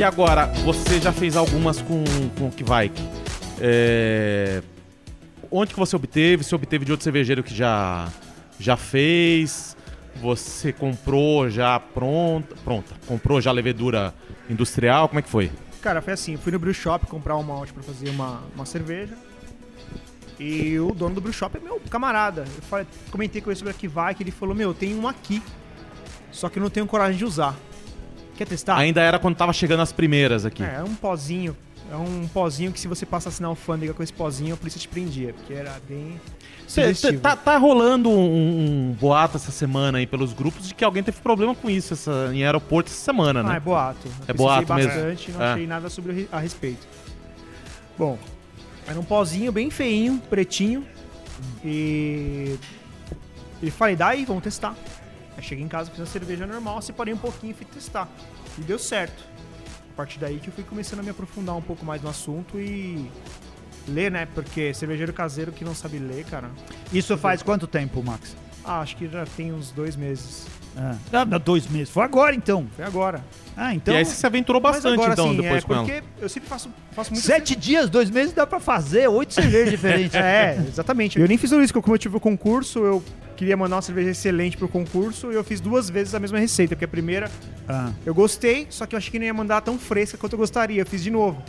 E 0.00 0.02
agora, 0.02 0.46
você 0.64 0.98
já 0.98 1.12
fez 1.12 1.36
algumas 1.36 1.82
com, 1.82 2.02
com 2.38 2.48
o 2.48 2.50
Kvike. 2.50 3.02
É... 3.60 4.62
Onde 5.50 5.74
que 5.74 5.78
você 5.78 5.94
obteve? 5.94 6.42
Você 6.42 6.54
obteve 6.54 6.86
de 6.86 6.90
outro 6.90 7.04
cervejeiro 7.04 7.42
que 7.42 7.54
já, 7.54 8.08
já 8.58 8.78
fez? 8.78 9.76
Você 10.22 10.72
comprou 10.72 11.50
já 11.50 11.78
pronta? 11.78 12.56
Pronta. 12.64 12.94
Comprou 13.06 13.42
já 13.42 13.52
levedura 13.52 14.14
industrial? 14.48 15.06
Como 15.06 15.18
é 15.18 15.22
que 15.22 15.28
foi? 15.28 15.52
Cara, 15.82 16.00
foi 16.00 16.14
assim, 16.14 16.34
fui 16.38 16.50
no 16.50 16.58
brew 16.58 16.72
shop 16.72 17.06
comprar 17.06 17.36
um 17.36 17.42
malte 17.42 17.74
pra 17.74 17.82
fazer 17.82 18.08
uma, 18.08 18.40
uma 18.54 18.64
cerveja. 18.64 19.14
E 20.38 20.80
o 20.80 20.94
dono 20.94 21.14
do 21.14 21.20
brew 21.20 21.34
shop 21.34 21.58
é 21.58 21.60
meu 21.60 21.78
camarada. 21.90 22.46
Eu 22.56 22.62
falei, 22.62 22.86
comentei 23.10 23.42
com 23.42 23.50
ele 23.50 23.58
sobre 23.58 23.72
a 23.72 23.76
Kivai, 23.76 24.14
que 24.14 24.22
ele 24.22 24.30
falou, 24.30 24.54
meu, 24.54 24.72
tem 24.72 24.94
um 24.94 25.06
aqui. 25.06 25.42
Só 26.32 26.48
que 26.48 26.58
eu 26.58 26.62
não 26.62 26.70
tenho 26.70 26.86
coragem 26.86 27.18
de 27.18 27.24
usar. 27.26 27.54
Quer 28.40 28.46
testar? 28.46 28.74
Ainda 28.78 29.02
era 29.02 29.18
quando 29.18 29.36
tava 29.36 29.52
chegando 29.52 29.80
as 29.80 29.92
primeiras 29.92 30.46
aqui. 30.46 30.62
É, 30.62 30.76
é 30.76 30.82
um 30.82 30.94
pozinho. 30.94 31.54
É 31.92 31.94
um 31.96 32.26
pozinho 32.26 32.72
que 32.72 32.80
se 32.80 32.88
você 32.88 33.04
passasse 33.04 33.42
na 33.42 33.48
alfândega 33.48 33.92
com 33.92 34.02
esse 34.02 34.14
pozinho, 34.14 34.54
a 34.54 34.56
polícia 34.56 34.80
te 34.80 34.88
prendia. 34.88 35.34
Porque 35.34 35.52
era 35.52 35.78
bem... 35.86 36.18
Cê- 36.66 37.18
tá, 37.18 37.36
tá 37.36 37.58
rolando 37.58 38.08
um, 38.08 38.92
um 38.92 38.96
boato 38.98 39.36
essa 39.36 39.50
semana 39.50 39.98
aí 39.98 40.06
pelos 40.06 40.32
grupos 40.32 40.68
de 40.68 40.74
que 40.74 40.82
alguém 40.82 41.02
teve 41.02 41.20
problema 41.20 41.54
com 41.54 41.68
isso 41.68 41.92
essa, 41.92 42.30
em 42.32 42.42
aeroporto 42.42 42.90
essa 42.90 43.00
semana, 43.04 43.40
Ah, 43.40 43.42
né? 43.42 43.56
é 43.56 43.60
boato. 43.60 44.08
Eu 44.08 44.12
É 44.28 44.32
boato 44.32 44.72
mesmo? 44.74 44.90
bastante, 44.90 45.32
não 45.32 45.42
É. 45.42 45.52
achei 45.52 45.66
nada 45.66 45.90
sobre 45.90 46.26
a 46.32 46.38
respeito. 46.40 46.88
Bom, 47.98 48.16
era 48.88 48.98
um 48.98 49.04
pozinho 49.04 49.52
bem 49.52 49.68
feinho, 49.68 50.18
pretinho. 50.30 50.82
E. 51.62 52.56
E 53.62 53.70
falei, 53.70 53.96
daí, 53.96 54.24
vamos 54.24 54.42
testar. 54.42 54.74
Aí 55.40 55.42
cheguei 55.42 55.64
em 55.64 55.68
casa, 55.68 55.90
fiz 55.90 55.98
uma 55.98 56.06
cerveja 56.06 56.46
normal, 56.46 56.82
separei 56.82 57.14
um 57.14 57.16
pouquinho 57.16 57.52
e 57.52 57.54
fui 57.54 57.64
testar. 57.64 58.06
E 58.58 58.60
deu 58.60 58.78
certo. 58.78 59.24
A 59.92 59.96
partir 59.96 60.18
daí 60.18 60.38
que 60.38 60.48
eu 60.48 60.52
fui 60.52 60.62
começando 60.62 61.00
a 61.00 61.02
me 61.02 61.08
aprofundar 61.08 61.56
um 61.56 61.62
pouco 61.62 61.84
mais 61.84 62.02
no 62.02 62.10
assunto 62.10 62.60
e. 62.60 63.10
Ler, 63.88 64.10
né? 64.10 64.28
Porque 64.34 64.74
cervejeiro 64.74 65.12
caseiro 65.12 65.50
que 65.50 65.64
não 65.64 65.74
sabe 65.74 65.98
ler, 65.98 66.24
cara. 66.26 66.50
Isso 66.92 67.16
faz 67.16 67.42
quanto 67.42 67.66
tempo, 67.66 68.02
Max? 68.02 68.36
Ah, 68.62 68.80
acho 68.80 68.94
que 68.94 69.08
já 69.08 69.24
tem 69.24 69.52
uns 69.52 69.70
dois 69.70 69.96
meses. 69.96 70.46
Ah, 70.76 71.24
dá 71.24 71.38
dois 71.38 71.66
meses. 71.66 71.88
Foi 71.88 72.04
agora 72.04 72.36
então. 72.36 72.68
Foi 72.76 72.84
agora. 72.84 73.24
Ah, 73.56 73.74
então. 73.74 73.94
e 73.94 73.96
aí 73.96 74.04
você 74.04 74.14
se 74.14 74.26
aventurou 74.26 74.60
bastante, 74.60 74.92
agora, 74.92 75.14
então, 75.14 75.30
assim, 75.30 75.36
depois 75.40 75.64
é 75.64 75.66
com 75.66 75.74
ela. 75.74 75.84
porque 75.84 76.02
eu 76.20 76.28
sempre 76.28 76.48
faço, 76.48 76.70
faço 76.92 77.12
muito 77.12 77.24
Sete 77.24 77.56
dias, 77.56 77.90
dois 77.90 78.10
meses 78.10 78.32
dá 78.32 78.46
pra 78.46 78.60
fazer 78.60 79.08
oito 79.08 79.34
cervejas 79.34 79.70
diferentes. 79.72 80.14
É, 80.14 80.62
exatamente. 80.68 81.18
Eu 81.18 81.26
nem 81.26 81.38
fiz 81.38 81.50
isso, 81.50 81.72
porque 81.72 81.82
como 81.82 81.94
eu 81.94 81.98
tive 81.98 82.16
o 82.16 82.20
concurso, 82.20 82.78
eu 82.80 83.02
queria 83.40 83.56
mandar 83.56 83.76
uma 83.76 83.82
cerveja 83.82 84.10
excelente 84.10 84.54
pro 84.56 84.68
concurso 84.68 85.32
e 85.32 85.34
eu 85.34 85.42
fiz 85.42 85.60
duas 85.62 85.88
vezes 85.88 86.14
a 86.14 86.20
mesma 86.20 86.38
receita, 86.38 86.76
porque 86.76 86.84
a 86.84 86.88
primeira 86.88 87.30
Ah. 87.66 87.90
eu 88.04 88.14
gostei, 88.14 88.66
só 88.68 88.84
que 88.84 88.94
eu 88.94 88.98
achei 88.98 89.10
que 89.10 89.18
não 89.18 89.24
ia 89.24 89.32
mandar 89.32 89.62
tão 89.62 89.78
fresca 89.78 90.18
quanto 90.18 90.34
eu 90.34 90.38
gostaria. 90.38 90.82
Eu 90.82 90.86
fiz 90.86 91.02
de 91.02 91.10
novo. 91.10 91.42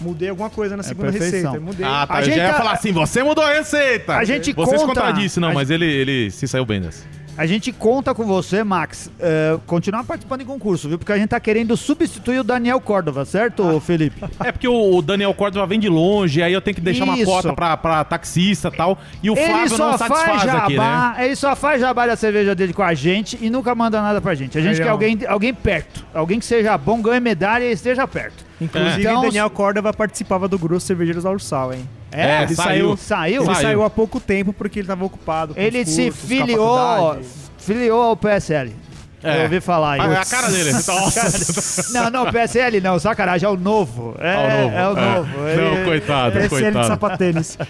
Mudei 0.00 0.28
alguma 0.28 0.48
coisa 0.50 0.76
na 0.76 0.82
segunda 0.84 1.10
perfeição. 1.10 1.52
receita. 1.52 1.58
Mudei. 1.60 1.84
Ah, 1.84 2.06
tá. 2.06 2.14
A 2.14 2.20
eu 2.20 2.24
gente 2.26 2.36
já 2.36 2.42
ia 2.44 2.52
tá- 2.52 2.58
falar 2.58 2.72
assim, 2.72 2.92
você 2.92 3.22
mudou 3.24 3.42
a 3.42 3.52
receita. 3.54 4.14
A 4.16 4.24
gente 4.24 4.52
Você 4.52 4.78
se 4.78 4.84
conta- 4.84 5.00
contradisse, 5.00 5.40
não, 5.40 5.48
a 5.48 5.54
mas 5.54 5.68
ele, 5.70 5.84
ele 5.86 6.30
se 6.30 6.46
saiu 6.46 6.64
bem 6.64 6.80
dessa. 6.80 7.02
A 7.36 7.44
gente 7.46 7.70
conta 7.70 8.14
com 8.14 8.24
você, 8.24 8.64
Max, 8.64 9.10
eh, 9.20 9.58
continuar 9.66 10.04
participando 10.04 10.40
em 10.40 10.44
concurso, 10.46 10.88
viu? 10.88 10.98
Porque 10.98 11.12
a 11.12 11.18
gente 11.18 11.28
tá 11.28 11.38
querendo 11.38 11.76
substituir 11.76 12.38
o 12.38 12.44
Daniel 12.44 12.80
Córdova, 12.80 13.24
certo, 13.24 13.78
Felipe? 13.80 14.24
É 14.44 14.52
porque 14.52 14.66
o 14.68 14.86
o 14.96 15.02
Daniel 15.02 15.34
Córdova 15.34 15.66
vem 15.66 15.78
de 15.80 15.88
longe, 15.88 16.42
aí 16.42 16.52
eu 16.52 16.60
tenho 16.60 16.74
que 16.74 16.80
deixar 16.80 17.04
uma 17.04 17.16
Isso. 17.16 17.26
cota 17.26 17.52
pra, 17.52 17.76
pra 17.76 18.04
taxista 18.04 18.68
e 18.68 18.76
tal. 18.76 18.98
E 19.22 19.30
o 19.30 19.36
ele 19.36 19.46
Flávio 19.46 19.76
só 19.76 19.90
não 19.90 19.98
faz 19.98 20.12
satisfaz 20.12 20.42
jabá, 20.42 20.64
aqui, 20.64 20.76
né? 20.76 21.26
ele 21.26 21.36
só 21.36 21.56
faz 21.56 21.80
jabá 21.80 22.06
da 22.06 22.16
cerveja 22.16 22.54
dele 22.54 22.72
com 22.72 22.82
a 22.82 22.94
gente 22.94 23.38
e 23.40 23.50
nunca 23.50 23.74
manda 23.74 24.00
nada 24.00 24.20
pra 24.20 24.34
gente. 24.34 24.56
A 24.56 24.60
gente 24.60 24.76
Aí, 24.76 24.82
quer 24.82 24.88
ó. 24.88 24.92
alguém, 24.92 25.18
alguém 25.26 25.52
perto, 25.52 26.06
alguém 26.14 26.38
que 26.38 26.44
seja 26.46 26.78
bom, 26.78 27.02
ganhe 27.02 27.20
medalha 27.20 27.64
e 27.64 27.72
esteja 27.72 28.06
perto. 28.06 28.44
Inclusive, 28.60 29.00
Então, 29.02 29.22
Daniel 29.22 29.50
Córdova 29.50 29.92
participava 29.92 30.48
do 30.48 30.58
grupo 30.58 30.80
Cervejeiros 30.80 31.24
Ursal, 31.24 31.74
hein? 31.74 31.86
É, 32.10 32.42
ele 32.42 32.54
saiu. 32.54 32.96
Saiu? 32.96 33.42
Ele 33.42 33.54
Saiu. 33.54 33.62
saiu 33.62 33.82
há 33.84 33.90
pouco 33.90 34.20
tempo 34.20 34.52
porque 34.52 34.78
ele 34.80 34.88
tava 34.88 35.04
ocupado. 35.04 35.54
Ele 35.56 35.82
os 35.82 35.88
se 35.88 36.04
cursos, 36.04 36.24
a 36.24 36.26
filiou, 36.28 37.18
filiou 37.58 38.02
ao 38.02 38.16
PSL. 38.16 38.72
É. 39.26 39.38
Eu 39.38 39.42
ouvi 39.44 39.60
falar 39.60 40.00
A, 40.00 40.04
a 40.18 40.22
isso. 40.22 40.30
cara 40.30 40.48
dele. 40.50 40.72
Nossa. 40.86 41.92
Não, 41.92 42.10
não, 42.10 42.32
PSL 42.32 42.80
não, 42.80 42.98
sacanagem, 42.98 43.46
é 43.46 43.50
o 43.50 43.56
novo. 43.56 44.14
É, 44.18 44.34
Ah, 44.34 44.38
o 44.38 44.60
novo. 44.62 44.76
é 44.76 44.88
o 44.88 44.98
É. 44.98 45.16
novo. 45.16 45.38
Não, 45.38 45.48
Ele- 45.76 45.84
coitado, 45.84 46.32
PSL 46.32 46.48
de 46.48 46.48
coitado. 46.72 46.86
sapatênis. 46.86 47.58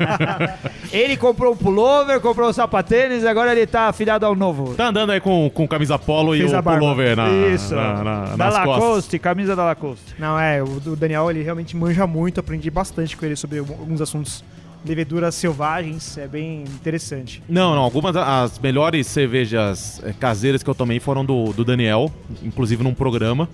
Ele 0.92 1.16
comprou 1.16 1.52
um 1.52 1.56
pullover, 1.56 2.20
comprou 2.20 2.48
um 2.48 2.52
sapatênis, 2.52 3.24
agora 3.24 3.52
ele 3.52 3.66
tá 3.66 3.88
afiliado 3.88 4.26
ao 4.26 4.34
novo. 4.34 4.74
Tá 4.74 4.88
andando 4.88 5.10
aí 5.12 5.20
com, 5.20 5.48
com 5.52 5.66
camisa 5.68 5.98
polo 5.98 6.34
e 6.34 6.40
Fez 6.40 6.52
o 6.52 6.56
a 6.56 6.62
pullover 6.62 7.16
na, 7.16 7.28
Isso. 7.30 7.74
na, 7.74 8.02
na, 8.04 8.20
da 8.24 8.36
nas 8.36 8.54
costas. 8.54 8.66
Lacoste, 8.66 9.18
camisa 9.18 9.54
da 9.56 9.64
Lacoste. 9.64 10.14
Não, 10.18 10.38
é, 10.38 10.62
o, 10.62 10.66
o 10.66 10.96
Daniel 10.96 11.30
ele 11.30 11.42
realmente 11.42 11.76
manja 11.76 12.06
muito, 12.06 12.40
aprendi 12.40 12.70
bastante 12.70 13.16
com 13.16 13.24
ele 13.24 13.36
sobre 13.36 13.58
alguns 13.58 14.00
assuntos. 14.00 14.42
Leveduras 14.84 15.34
selvagens, 15.34 16.16
é 16.16 16.26
bem 16.26 16.62
interessante. 16.62 17.42
Não, 17.48 17.74
não. 17.74 17.82
Algumas 17.82 18.14
das 18.14 18.58
melhores 18.58 19.06
cervejas 19.06 20.00
eh, 20.02 20.14
caseiras 20.18 20.62
que 20.62 20.70
eu 20.70 20.74
tomei 20.74 20.98
foram 20.98 21.22
do, 21.24 21.52
do 21.52 21.64
Daniel, 21.64 22.10
inclusive 22.42 22.82
num 22.82 22.94
programa. 22.94 23.48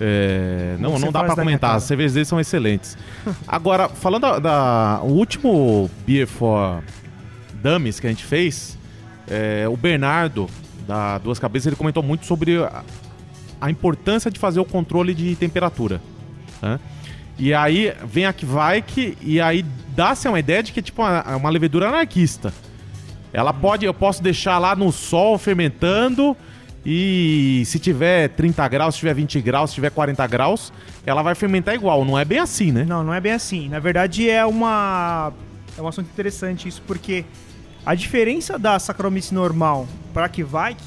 É, 0.00 0.76
não, 0.80 0.98
não 0.98 1.12
dá 1.12 1.22
minha 1.22 1.34
comentar, 1.36 1.76
as 1.76 1.82
cervejas 1.84 2.14
deles 2.14 2.28
são 2.28 2.40
excelentes. 2.40 2.96
Agora, 3.46 3.88
falando 3.88 4.22
da, 4.22 4.38
da- 4.38 5.00
o 5.02 5.08
último 5.12 5.90
Beer 6.06 6.26
for 6.26 6.82
Dummies 7.62 8.00
que 8.00 8.06
a 8.06 8.10
gente 8.10 8.24
fez, 8.24 8.76
é, 9.28 9.68
o 9.68 9.76
Bernardo, 9.76 10.48
da 10.86 11.18
Duas 11.18 11.38
Cabeças, 11.38 11.66
ele 11.68 11.76
comentou 11.76 12.02
muito 12.02 12.26
sobre 12.26 12.56
a, 12.64 12.82
a 13.60 13.70
importância 13.70 14.30
de 14.30 14.38
fazer 14.40 14.58
o 14.60 14.64
controle 14.64 15.14
de 15.14 15.36
temperatura. 15.36 16.00
né? 16.60 16.80
E 17.38 17.52
aí 17.54 17.92
vem 18.04 18.26
a 18.26 18.32
Kvike 18.32 19.16
e 19.20 19.40
aí 19.40 19.64
dá-se 19.94 20.28
uma 20.28 20.38
ideia 20.38 20.62
de 20.62 20.72
que 20.72 20.80
é 20.80 20.82
tipo 20.82 21.02
uma, 21.02 21.36
uma 21.36 21.50
levedura 21.50 21.88
anarquista. 21.88 22.52
Ela 23.32 23.52
pode, 23.52 23.86
eu 23.86 23.94
posso 23.94 24.22
deixar 24.22 24.58
lá 24.58 24.76
no 24.76 24.92
sol 24.92 25.38
fermentando 25.38 26.36
E 26.84 27.62
se 27.64 27.78
tiver 27.78 28.28
30 28.30 28.68
graus, 28.68 28.94
se 28.94 29.00
tiver 29.00 29.14
20 29.14 29.40
graus, 29.40 29.70
se 29.70 29.74
tiver 29.76 29.90
40 29.90 30.26
graus, 30.26 30.72
ela 31.06 31.22
vai 31.22 31.34
fermentar 31.34 31.74
igual. 31.74 32.04
Não 32.04 32.18
é 32.18 32.24
bem 32.24 32.38
assim, 32.38 32.72
né? 32.72 32.84
Não, 32.84 33.04
não 33.04 33.14
é 33.14 33.20
bem 33.20 33.32
assim. 33.32 33.68
Na 33.68 33.78
verdade, 33.78 34.28
é 34.28 34.44
uma 34.44 35.32
é 35.78 35.80
um 35.80 35.88
assunto 35.88 36.08
interessante 36.08 36.68
isso, 36.68 36.82
porque 36.86 37.24
a 37.86 37.94
diferença 37.94 38.58
da 38.58 38.78
Saccharomyces 38.78 39.30
normal 39.30 39.86
para 40.12 40.26
a 40.26 40.28
Kveik, 40.28 40.82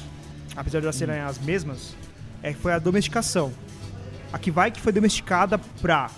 apesar 0.54 0.78
de 0.80 0.86
elas 0.86 0.96
serem 0.96 1.20
as 1.20 1.38
mesmas, 1.38 1.96
é 2.42 2.52
que 2.52 2.58
foi 2.58 2.72
a 2.72 2.78
domesticação. 2.78 3.52
A 4.32 4.38
Kveik 4.38 4.80
foi 4.80 4.92
domesticada 4.92 5.58
para 5.80 6.10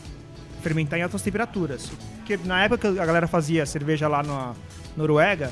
fermentar 0.63 0.99
em 0.99 1.03
altas 1.03 1.23
temperaturas. 1.23 1.91
Porque 2.19 2.39
na 2.45 2.65
época 2.65 2.93
que 2.93 2.99
a 2.99 3.07
galera 3.07 3.27
fazia 3.27 3.65
cerveja 3.67 4.09
lá 4.09 4.23
na 4.23 4.53
Noruega, 4.97 5.51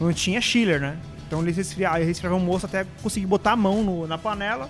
não 0.00 0.12
tinha 0.12 0.40
chiller, 0.40 0.80
né? 0.80 0.96
Então 1.26 1.42
eles 1.42 1.56
resfriavam, 1.56 1.96
eles 1.98 2.08
resfriavam 2.08 2.38
o 2.38 2.42
moço 2.42 2.66
até 2.66 2.86
conseguir 3.02 3.26
botar 3.26 3.52
a 3.52 3.56
mão 3.56 3.82
no- 3.82 4.06
na 4.06 4.16
panela. 4.16 4.68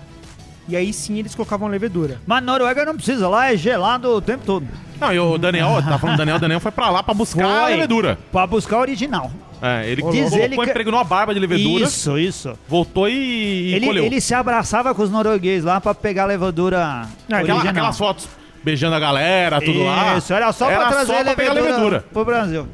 E 0.67 0.75
aí 0.75 0.91
sim 0.91 1.17
eles 1.17 1.33
colocavam 1.33 1.67
levedura. 1.69 2.19
Mas 2.27 2.43
Noruega 2.43 2.83
não 2.83 2.95
precisa, 2.95 3.29
lá 3.29 3.53
é 3.53 3.55
gelado 3.55 4.09
o 4.09 4.21
tempo 4.21 4.43
todo. 4.45 4.67
Não, 4.99 5.13
e 5.13 5.19
o 5.19 5.37
Daniel, 5.37 5.81
tá 5.81 5.97
falando 5.97 6.15
do 6.15 6.17
Daniel, 6.17 6.37
o 6.37 6.39
Daniel 6.39 6.59
foi 6.59 6.71
pra 6.71 6.89
lá 6.89 7.01
pra 7.03 7.13
buscar 7.13 7.45
a 7.45 7.61
Foi. 7.63 7.71
levedura. 7.75 8.17
Pra 8.31 8.45
buscar 8.47 8.77
o 8.77 8.81
original. 8.81 9.31
É, 9.61 9.87
ele 9.89 10.01
Diz 10.03 10.29
colocou, 10.29 10.39
ele 10.39 10.55
que- 10.57 10.69
impregnou 10.69 10.99
a 10.99 11.03
barba 11.03 11.33
de 11.33 11.39
levedura, 11.39 11.85
Isso, 11.85 12.17
isso. 12.17 12.57
voltou 12.67 13.07
e, 13.07 13.13
e 13.13 13.73
Ele, 13.75 13.85
colheu. 13.87 14.03
ele 14.03 14.19
se 14.19 14.33
abraçava 14.33 14.93
com 14.93 15.01
os 15.01 15.09
noruegueses 15.09 15.63
lá 15.63 15.79
pra 15.79 15.95
pegar 15.95 16.23
a 16.23 16.27
levedura 16.27 17.07
Não, 17.29 17.37
aquela- 17.39 17.53
original. 17.59 17.69
aquelas 17.71 17.97
fotos 17.97 18.27
beijando 18.63 18.95
a 18.95 18.99
galera, 18.99 19.59
tudo 19.61 19.83
lá. 19.83 20.17
Isso, 20.17 20.33
era 20.33 20.51
só 20.51 20.69
era 20.69 20.81
pra 20.81 20.89
trazer 20.89 21.13
só 21.13 21.19
a 21.19 21.23
pra 21.23 21.33
levedura, 21.33 21.61
levedura. 21.61 22.05
pro 22.11 22.25
Brasil. 22.25 22.67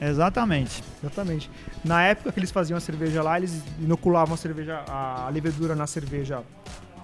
Exatamente. 0.00 0.82
Exatamente. 1.02 1.50
Na 1.84 2.02
época 2.02 2.32
que 2.32 2.40
eles 2.40 2.50
faziam 2.50 2.76
a 2.76 2.80
cerveja 2.80 3.22
lá, 3.22 3.38
eles 3.38 3.62
inoculavam 3.80 4.34
a 4.34 4.36
cerveja, 4.36 4.82
a 4.88 5.28
levedura 5.32 5.74
na 5.74 5.86
cerveja 5.86 6.42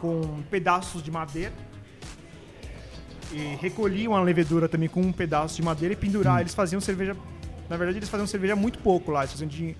com 0.01 0.43
pedaços 0.51 1.03
de 1.03 1.11
madeira. 1.11 1.53
E 3.33 3.57
recolhiam 3.61 4.15
a 4.15 4.23
levedura 4.23 4.69
também 4.69 4.89
com 4.89 5.01
um 5.01 5.13
pedaço 5.13 5.57
de 5.57 5.63
madeira 5.63 5.93
e 5.95 5.97
penduravam. 5.97 6.41
Eles 6.41 6.55
faziam 6.55 6.81
cerveja. 6.81 7.17
Na 7.69 7.77
verdade, 7.77 7.99
eles 7.99 8.09
faziam 8.09 8.27
cerveja 8.27 8.55
muito 8.55 8.79
pouco 8.79 9.11
lá. 9.11 9.21
Eles 9.21 9.33
faziam 9.33 9.49
de 9.49 9.77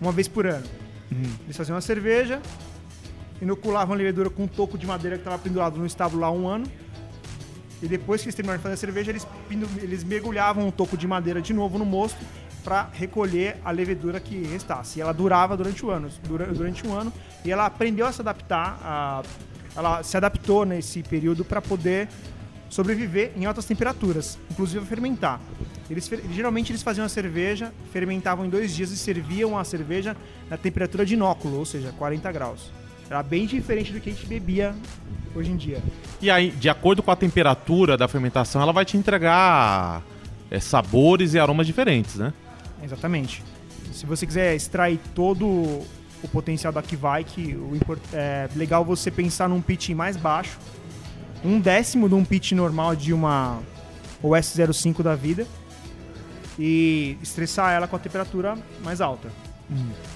uma 0.00 0.10
vez 0.10 0.26
por 0.26 0.46
ano. 0.46 0.64
Eles 1.44 1.56
faziam 1.56 1.74
uma 1.74 1.80
cerveja, 1.80 2.40
inoculavam 3.40 3.94
a 3.94 3.96
levedura 3.96 4.28
com 4.28 4.44
um 4.44 4.46
toco 4.46 4.76
de 4.76 4.86
madeira 4.86 5.16
que 5.16 5.22
estava 5.22 5.38
pendurado 5.38 5.78
no 5.78 5.86
estábulo 5.86 6.20
lá 6.20 6.30
um 6.30 6.46
ano. 6.46 6.66
E 7.82 7.86
depois 7.86 8.20
que 8.20 8.26
eles 8.26 8.34
terminaram 8.34 8.58
de 8.58 8.62
fazer 8.62 8.74
a 8.74 8.76
cerveja, 8.78 9.10
eles, 9.10 9.26
eles 9.80 10.02
mergulhavam 10.04 10.66
um 10.66 10.70
toco 10.70 10.96
de 10.96 11.06
madeira 11.06 11.40
de 11.40 11.52
novo 11.52 11.78
no 11.78 11.84
mosto 11.84 12.18
para 12.64 12.88
recolher 12.92 13.56
a 13.64 13.70
levedura 13.70 14.18
que 14.18 14.42
restasse. 14.44 14.98
E 14.98 15.02
ela 15.02 15.12
durava 15.12 15.56
durante 15.56 15.86
o 15.86 15.90
ano, 15.90 16.08
dura- 16.26 16.46
durante 16.46 16.86
um 16.86 16.92
ano, 16.92 17.12
e 17.44 17.50
ela 17.50 17.66
aprendeu 17.66 18.04
a 18.06 18.12
se 18.12 18.20
adaptar, 18.20 18.78
a- 18.82 19.22
ela 19.76 20.02
se 20.02 20.16
adaptou 20.16 20.64
nesse 20.64 21.02
período 21.04 21.44
para 21.44 21.62
poder 21.62 22.08
sobreviver 22.68 23.32
em 23.36 23.46
altas 23.46 23.64
temperaturas, 23.64 24.38
inclusive 24.50 24.84
fermentar. 24.84 25.40
Eles, 25.88 26.10
geralmente 26.32 26.70
eles 26.72 26.82
faziam 26.82 27.06
a 27.06 27.08
cerveja, 27.08 27.72
fermentavam 27.92 28.44
em 28.44 28.50
dois 28.50 28.74
dias 28.74 28.90
e 28.90 28.96
serviam 28.96 29.56
a 29.56 29.64
cerveja 29.64 30.14
na 30.50 30.56
temperatura 30.58 31.06
de 31.06 31.14
inóculo, 31.14 31.56
ou 31.58 31.64
seja, 31.64 31.92
40 31.96 32.30
graus. 32.30 32.70
Era 33.08 33.22
bem 33.22 33.46
diferente 33.46 33.92
do 33.92 34.00
que 34.00 34.10
a 34.10 34.12
gente 34.12 34.26
bebia 34.26 34.74
hoje 35.34 35.50
em 35.50 35.56
dia. 35.56 35.82
E 36.20 36.30
aí, 36.30 36.50
de 36.50 36.68
acordo 36.68 37.02
com 37.02 37.10
a 37.10 37.16
temperatura 37.16 37.96
da 37.96 38.06
fermentação, 38.06 38.60
ela 38.60 38.72
vai 38.72 38.84
te 38.84 38.96
entregar 38.96 40.02
é, 40.50 40.60
sabores 40.60 41.34
e 41.34 41.38
aromas 41.38 41.66
diferentes, 41.66 42.16
né? 42.16 42.32
Exatamente. 42.82 43.42
Se 43.92 44.04
você 44.04 44.26
quiser 44.26 44.54
extrair 44.54 44.98
todo 45.14 45.46
o 45.46 46.28
potencial 46.32 46.72
da 46.72 46.82
Kivike, 46.82 47.54
o 47.54 47.78
é 48.12 48.48
legal 48.56 48.84
você 48.84 49.10
pensar 49.10 49.48
num 49.48 49.60
pitch 49.60 49.90
mais 49.90 50.16
baixo, 50.16 50.58
um 51.44 51.60
décimo 51.60 52.08
de 52.08 52.14
um 52.14 52.24
pitch 52.24 52.52
normal 52.52 52.96
de 52.96 53.12
uma 53.12 53.60
OS05 54.22 55.02
da 55.02 55.14
vida 55.14 55.46
e 56.58 57.16
estressar 57.22 57.72
ela 57.72 57.86
com 57.86 57.96
a 57.96 57.98
temperatura 57.98 58.58
mais 58.82 59.00
alta. 59.00 59.28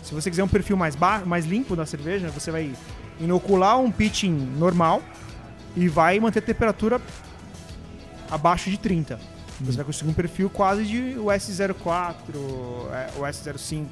Se 0.03 0.15
você 0.15 0.31
quiser 0.31 0.43
um 0.45 0.49
perfil 0.49 0.77
mais 0.77 0.97
baixo, 0.97 1.27
mais 1.27 1.45
limpo 1.45 1.77
da 1.77 1.85
cerveja, 1.85 2.29
você 2.29 2.51
vai 2.51 2.73
inocular 3.21 3.79
um 3.79 3.91
pitching 3.91 4.33
normal 4.59 5.03
e 5.77 5.89
vai 5.89 6.19
manter 6.19 6.39
a 6.39 6.43
temperatura 6.43 7.01
abaixo 8.31 8.71
de 8.71 8.79
30. 8.79 9.19
Você 9.61 9.77
vai 9.77 9.85
conseguir 9.85 10.11
um 10.11 10.15
perfil 10.15 10.51
quase 10.51 10.85
de 10.85 11.17
US04, 11.19 12.15
é, 12.93 13.11
US05 13.21 13.87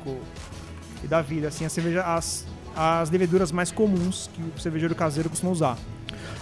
e 1.04 1.06
da 1.06 1.22
vida, 1.22 1.48
assim, 1.48 1.64
a 1.64 1.68
cerveja, 1.68 2.02
as, 2.02 2.46
as 2.74 3.10
leveduras 3.10 3.52
mais 3.52 3.70
comuns 3.70 4.28
que 4.32 4.42
o 4.42 4.58
cervejeiro 4.58 4.94
caseiro 4.94 5.28
costuma 5.28 5.52
usar. 5.52 5.78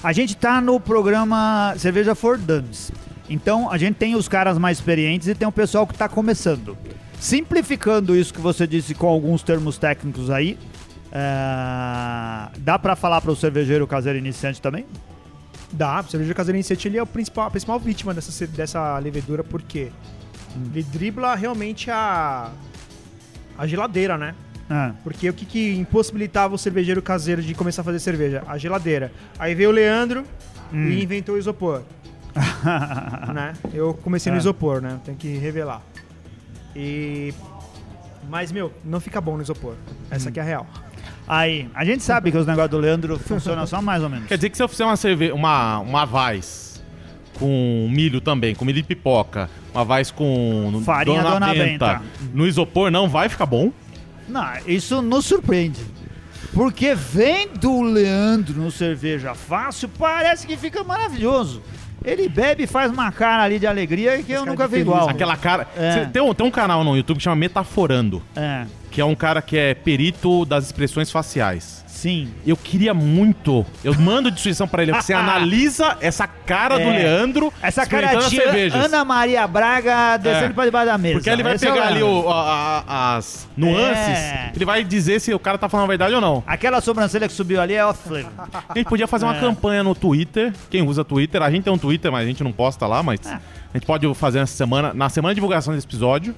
A 0.03 0.13
gente 0.13 0.37
tá 0.37 0.61
no 0.61 0.79
programa 0.79 1.75
Cerveja 1.77 2.15
for 2.15 2.39
Dummies. 2.39 2.91
Então 3.29 3.71
a 3.71 3.77
gente 3.77 3.97
tem 3.97 4.15
os 4.15 4.29
caras 4.29 4.57
mais 4.57 4.79
experientes 4.79 5.29
e 5.29 5.35
tem 5.35 5.47
o 5.47 5.53
pessoal 5.53 5.87
que 5.87 5.95
tá 5.95 6.09
começando. 6.09 6.79
Simplificando 7.21 8.15
isso 8.17 8.33
que 8.33 8.41
você 8.41 8.67
disse 8.67 8.95
com 8.95 9.07
alguns 9.09 9.43
termos 9.43 9.77
técnicos 9.77 10.31
aí, 10.31 10.59
é, 11.11 12.49
dá 12.59 12.79
pra 12.79 12.95
falar 12.95 13.21
para 13.21 13.33
o 13.33 13.37
cervejeiro 13.37 13.87
caseiro 13.87 14.19
iniciante 14.19 14.63
também? 14.63 14.87
Dá, 15.73 16.01
o 16.01 16.05
cervejeiro 16.11 16.37
caseiro 16.37 16.57
iniciante 16.57 16.89
ele 16.89 16.97
é 16.97 17.03
o 17.03 17.07
principal, 17.07 17.47
a 17.47 17.51
principal 17.51 17.79
vítima 17.79 18.15
dessa, 18.15 18.47
dessa 18.47 18.99
levedura, 18.99 19.43
porque 19.43 19.89
ele 20.73 20.83
dribla 20.85 21.35
realmente 21.35 21.91
a, 21.91 22.51
a 23.57 23.67
geladeira, 23.67 24.17
né? 24.17 24.35
É. 24.71 24.93
Porque 25.03 25.29
o 25.29 25.33
que, 25.33 25.45
que 25.47 25.77
impossibilitava 25.77 26.55
o 26.55 26.59
cervejeiro 26.59 27.01
caseiro 27.03 27.43
de 27.43 27.55
começar 27.55 27.81
a 27.83 27.85
fazer 27.85 27.99
cerveja? 27.99 28.43
A 28.47 28.59
geladeira. 28.59 29.11
Aí 29.39 29.55
veio 29.55 29.71
o 29.71 29.73
Leandro 29.73 30.25
e 30.73 31.03
inventou 31.03 31.35
o 31.35 31.39
isopor. 31.39 31.83
né? 33.35 33.55
Eu 33.73 33.95
comecei 33.95 34.31
no 34.31 34.37
É. 34.37 34.41
isopor, 34.41 34.81
né? 34.83 35.01
Tenho 35.05 35.17
que 35.17 35.37
revelar. 35.39 35.83
E. 36.79 37.35
Mas, 38.31 38.53
meu, 38.53 38.73
não 38.85 39.01
fica 39.01 39.21
bom 39.21 39.37
no 39.37 39.43
isopor. 39.43 39.75
Essa 40.11 40.29
aqui 40.29 40.39
é 40.39 40.43
a 40.43 40.45
real. 40.45 40.67
Aí, 41.27 41.69
a 41.75 41.85
gente 41.85 42.03
sabe 42.03 42.31
que 42.31 42.39
os 42.39 42.47
negócios 42.47 42.71
do 42.71 42.79
Leandro 42.79 43.19
funcionam 43.19 43.67
só 43.67 43.83
mais 43.83 44.03
ou 44.03 44.09
menos. 44.09 44.29
Quer 44.29 44.37
dizer 44.37 44.51
que 44.51 44.57
se 44.57 44.63
eu 44.63 44.69
fizer 44.69 44.85
uma 44.85 44.97
cerveja, 44.97 45.35
uma, 45.35 45.81
uma 45.81 46.05
Vaz 46.05 46.83
com 47.39 47.89
milho 47.91 48.21
também, 48.21 48.55
com 48.55 48.65
milho 48.65 48.81
de 48.81 48.87
pipoca, 48.89 49.51
uma 49.75 49.85
Vaz 49.85 50.11
com 50.11 50.81
Farinha 50.85 51.23
Dona 51.23 51.53
Benta. 51.53 52.03
no 52.33 52.47
isopor 52.47 52.91
não 52.91 53.09
vai 53.09 53.29
ficar 53.29 53.47
bom? 53.47 53.73
Não, 54.29 54.47
isso 54.67 55.03
nos 55.03 55.27
surpreende. 55.27 55.81
Porque 56.53 56.95
vem 56.95 57.49
do 57.49 57.83
Leandro 57.83 58.61
no 58.61 58.71
cerveja 58.71 59.35
fácil, 59.35 59.89
parece 59.89 60.47
que 60.47 60.57
fica 60.57 60.83
maravilhoso. 60.83 61.63
Ele 62.05 62.29
bebe 62.29 62.65
e 62.65 62.67
faz 62.67 62.91
uma 62.93 63.11
cara 63.11 63.43
ali 63.43 63.59
de 63.59 63.67
alegria 63.67 64.23
que 64.23 64.33
eu 64.33 64.41
cara 64.41 64.51
nunca 64.51 64.67
vi 64.67 64.71
feliz. 64.79 64.87
igual. 64.87 65.09
Aquela 65.09 65.37
cara. 65.37 65.67
É. 65.77 66.05
Tem, 66.07 66.23
um, 66.23 66.33
tem 66.33 66.47
um 66.47 66.51
canal 66.51 66.85
no 66.85 66.97
YouTube 66.97 67.19
que 67.19 67.23
chama 67.23 67.37
Metaforando, 67.37 68.23
É, 68.37 68.65
que 68.91 69.01
é 69.01 69.05
um 69.05 69.15
cara 69.15 69.43
que 69.43 69.57
é 69.57 69.75
perito 69.75 70.45
das 70.45 70.67
expressões 70.67 71.11
faciais. 71.11 71.85
Sim. 71.99 72.29
Eu 72.47 72.57
queria 72.57 72.95
muito. 72.95 73.65
Eu 73.83 73.95
mando 73.95 74.31
destruição 74.31 74.67
pra 74.69 74.83
ele. 74.83 74.93
Você 74.93 75.13
analisa 75.15 75.97
essa 76.01 76.27
cara 76.27 76.77
do 76.77 76.83
É. 76.89 76.99
Leandro 76.99 77.53
Essa 77.63 77.85
cara 77.87 78.15
de. 78.29 78.39
Ana 78.73 79.05
Maria 79.05 79.47
Braga 79.47 80.17
descendo 80.17 80.47
É. 80.47 80.53
pra 80.55 80.65
debaixo 80.65 80.87
da 80.87 80.99
mesa. 80.99 81.15
Porque 81.15 81.31
ele 81.31 81.43
vai 81.43 81.55
Esse 81.55 81.67
é 81.67 81.73
pegar 81.73 81.87
ali 81.89 82.03
Leandro. 82.03 82.27
o- 82.27 82.31
a- 82.31 82.85
a- 82.87 83.17
as 83.17 83.49
nuances, 83.57 84.19
É. 84.19 84.53
ele 84.55 84.65
vai 84.65 84.85
dizer 84.85 85.21
se 85.21 85.33
o 85.35 85.39
cara 85.39 85.59
tá 85.59 85.69
falando 85.69 85.85
a 85.87 85.89
verdade 85.89 86.15
ou 86.15 86.21
não. 86.21 86.43
Aquela 86.47 86.81
sobrancelha 86.81 87.27
que 87.27 87.35
subiu 87.35 87.61
ali 87.61 87.75
é 87.75 87.85
off 87.85 88.01
flavor. 88.09 88.31
A 88.69 88.79
gente 88.79 88.89
podia 88.89 89.07
fazer 89.07 89.25
uma 89.25 89.37
É. 89.37 89.41
campanha 89.41 89.83
no 89.83 89.95
Twitter. 89.95 90.53
Quem 90.71 90.83
usa 90.83 91.05
Twitter, 91.05 91.43
a 91.43 91.51
gente 91.51 91.65
tem 91.65 91.73
um 91.73 91.79
Twitter, 91.79 92.11
mas 92.13 92.25
a 92.25 92.27
gente 92.29 92.43
não 92.45 92.53
posta 92.53 92.87
lá, 92.87 93.03
mas 93.03 93.21
É. 93.27 93.35
a 93.35 93.41
gente 93.79 93.87
pode 93.87 94.13
fazer 94.15 94.39
essa 94.41 94.55
semana, 94.57 94.93
na 94.95 95.09
semana 95.09 95.35
de 95.35 95.37
divulgação 95.37 95.75
desse 95.75 95.87
episódio. 95.87 96.35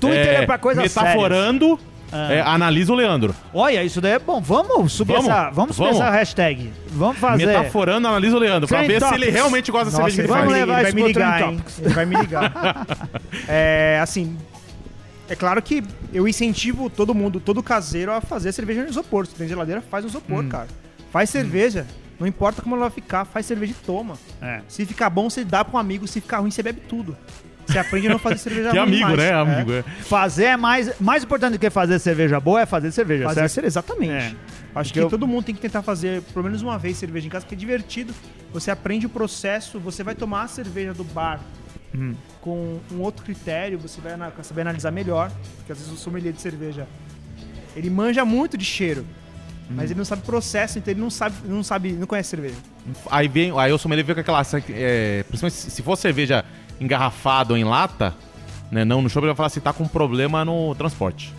Twitter 0.00 0.40
é 0.42 0.46
pra 0.46 0.58
coisas 0.58 0.82
Metaforando, 0.82 1.78
Ah. 2.12 2.32
é, 2.32 2.40
analisa 2.42 2.92
o 2.92 2.96
Leandro. 2.96 3.34
Olha, 3.54 3.82
isso 3.82 4.00
daí 4.00 4.12
é 4.12 4.18
bom. 4.18 4.40
Vamos 4.40 4.92
subir 4.92 5.14
Vamos, 5.14 5.28
essa, 5.28 5.50
vamos 5.50 5.76
subir 5.76 5.88
vamos. 5.88 6.00
essa 6.02 6.10
hashtag. 6.10 6.72
Vamos 6.88 7.18
fazer. 7.18 7.46
Metaforando, 7.46 8.06
analisa 8.06 8.36
o 8.36 8.38
Leandro, 8.38 8.68
pra 8.68 8.78
Trend 8.78 8.92
ver 8.92 9.00
se 9.00 9.06
Topics. 9.06 9.22
ele 9.22 9.30
realmente 9.30 9.72
gosta 9.72 9.90
da 9.90 9.96
cerveja 9.96 10.14
que 10.16 10.20
ele 10.20 10.28
vamos 10.28 10.44
faz. 10.44 10.52
levar 10.60 10.72
ele 10.74 10.82
vai 10.82 10.90
isso 10.90 10.96
me 10.96 11.06
ligar. 11.06 11.52
Ele 11.78 11.94
vai 11.94 12.06
me 12.06 12.16
ligar. 12.16 12.86
é, 13.48 13.98
assim, 14.02 14.36
é 15.28 15.34
claro 15.34 15.62
que 15.62 15.82
eu 16.12 16.28
incentivo 16.28 16.90
todo 16.90 17.14
mundo, 17.14 17.40
todo 17.40 17.62
caseiro 17.62 18.12
a 18.12 18.20
fazer 18.20 18.52
cerveja 18.52 18.82
no 18.82 18.90
isopor. 18.90 19.26
Se 19.26 19.34
tem 19.34 19.48
geladeira, 19.48 19.80
faz 19.80 20.04
no 20.04 20.10
isopor, 20.10 20.44
cara. 20.46 20.68
Faz 21.10 21.30
cerveja. 21.30 21.86
Não 22.20 22.26
importa 22.26 22.62
como 22.62 22.76
ela 22.76 22.84
vai 22.84 22.90
ficar, 22.90 23.24
faz 23.24 23.46
cerveja 23.46 23.72
e 23.72 23.86
toma. 23.86 24.14
É. 24.40 24.60
Se 24.68 24.84
ficar 24.86 25.10
bom, 25.10 25.28
você 25.28 25.44
dá 25.44 25.64
pra 25.64 25.76
um 25.76 25.78
amigo. 25.78 26.06
Se 26.06 26.20
ficar 26.20 26.38
ruim, 26.38 26.50
você 26.50 26.62
bebe 26.62 26.80
tudo. 26.88 27.16
Você 27.66 27.78
aprende 27.78 28.06
a 28.08 28.10
não 28.10 28.18
fazer 28.18 28.38
cerveja 28.38 28.70
Que 28.70 28.78
ruim 28.78 28.88
amigo, 28.88 29.04
mais. 29.06 29.18
né? 29.18 29.28
É. 29.28 29.32
Amigo. 29.34 29.72
é. 29.72 29.82
Fazer 29.82 30.44
é 30.44 30.56
mais, 30.56 30.92
mais 31.00 31.22
importante 31.24 31.52
do 31.52 31.58
que 31.58 31.70
fazer 31.70 31.98
cerveja 31.98 32.38
boa 32.40 32.60
é 32.60 32.66
fazer 32.66 32.90
cerveja, 32.92 33.24
Fazer 33.24 33.48
cerveja, 33.48 33.66
exatamente. 33.72 34.12
É. 34.12 34.34
Acho 34.74 34.88
Porque 34.90 34.92
que 34.92 34.98
eu- 35.00 35.08
todo 35.10 35.26
mundo 35.26 35.44
tem 35.44 35.54
que 35.54 35.60
tentar 35.60 35.82
fazer 35.82 36.22
pelo 36.22 36.44
menos 36.44 36.60
uma 36.62 36.78
vez 36.78 36.96
cerveja 36.96 37.26
em 37.26 37.30
casa, 37.30 37.44
porque 37.44 37.54
é 37.54 37.58
divertido. 37.58 38.12
Você 38.52 38.70
aprende 38.70 39.06
o 39.06 39.08
processo, 39.08 39.78
você 39.78 40.02
vai 40.02 40.14
tomar 40.14 40.42
a 40.44 40.48
cerveja 40.48 40.92
do 40.94 41.04
bar 41.04 41.40
Hum. 41.94 42.14
com 42.40 42.78
um 42.90 43.00
outro 43.00 43.22
critério, 43.24 43.78
você 43.78 44.00
vai 44.00 44.12
saber 44.42 44.62
analisar 44.62 44.90
melhor, 44.90 45.30
porque 45.58 45.72
às 45.72 45.78
vezes 45.78 45.92
o 45.92 45.96
sommelier 45.96 46.32
de 46.32 46.40
cerveja 46.40 46.86
ele 47.76 47.90
manja 47.90 48.24
muito 48.24 48.56
de 48.56 48.64
cheiro. 48.64 49.06
Mas 49.70 49.90
ele 49.90 49.98
não 49.98 50.04
sabe 50.04 50.20
processo, 50.22 50.78
então 50.78 50.90
ele 50.92 51.00
não 51.00 51.08
sabe, 51.08 51.34
não 51.46 51.62
sabe, 51.62 51.92
não 51.92 52.06
conhece 52.06 52.28
cerveja. 52.30 52.56
Aí 53.10 53.26
vem, 53.26 53.58
aí 53.58 53.72
o 53.72 53.78
sommelier 53.78 54.04
vê 54.04 54.12
com 54.14 54.20
aquela, 54.20 54.42
é, 54.70 55.22
principalmente 55.28 55.54
se 55.54 55.70
se 55.70 55.82
for 55.82 55.96
cerveja 55.96 56.44
engarrafada 56.82 57.52
ou 57.52 57.58
em 57.58 57.64
lata, 57.64 58.14
né, 58.70 58.84
não 58.84 59.00
no 59.02 59.08
ele 59.08 59.26
vai 59.26 59.34
falar 59.34 59.48
se 59.48 59.60
tá 59.60 59.72
com 59.72 59.86
problema 59.86 60.44
no 60.44 60.74
transporte. 60.74 61.32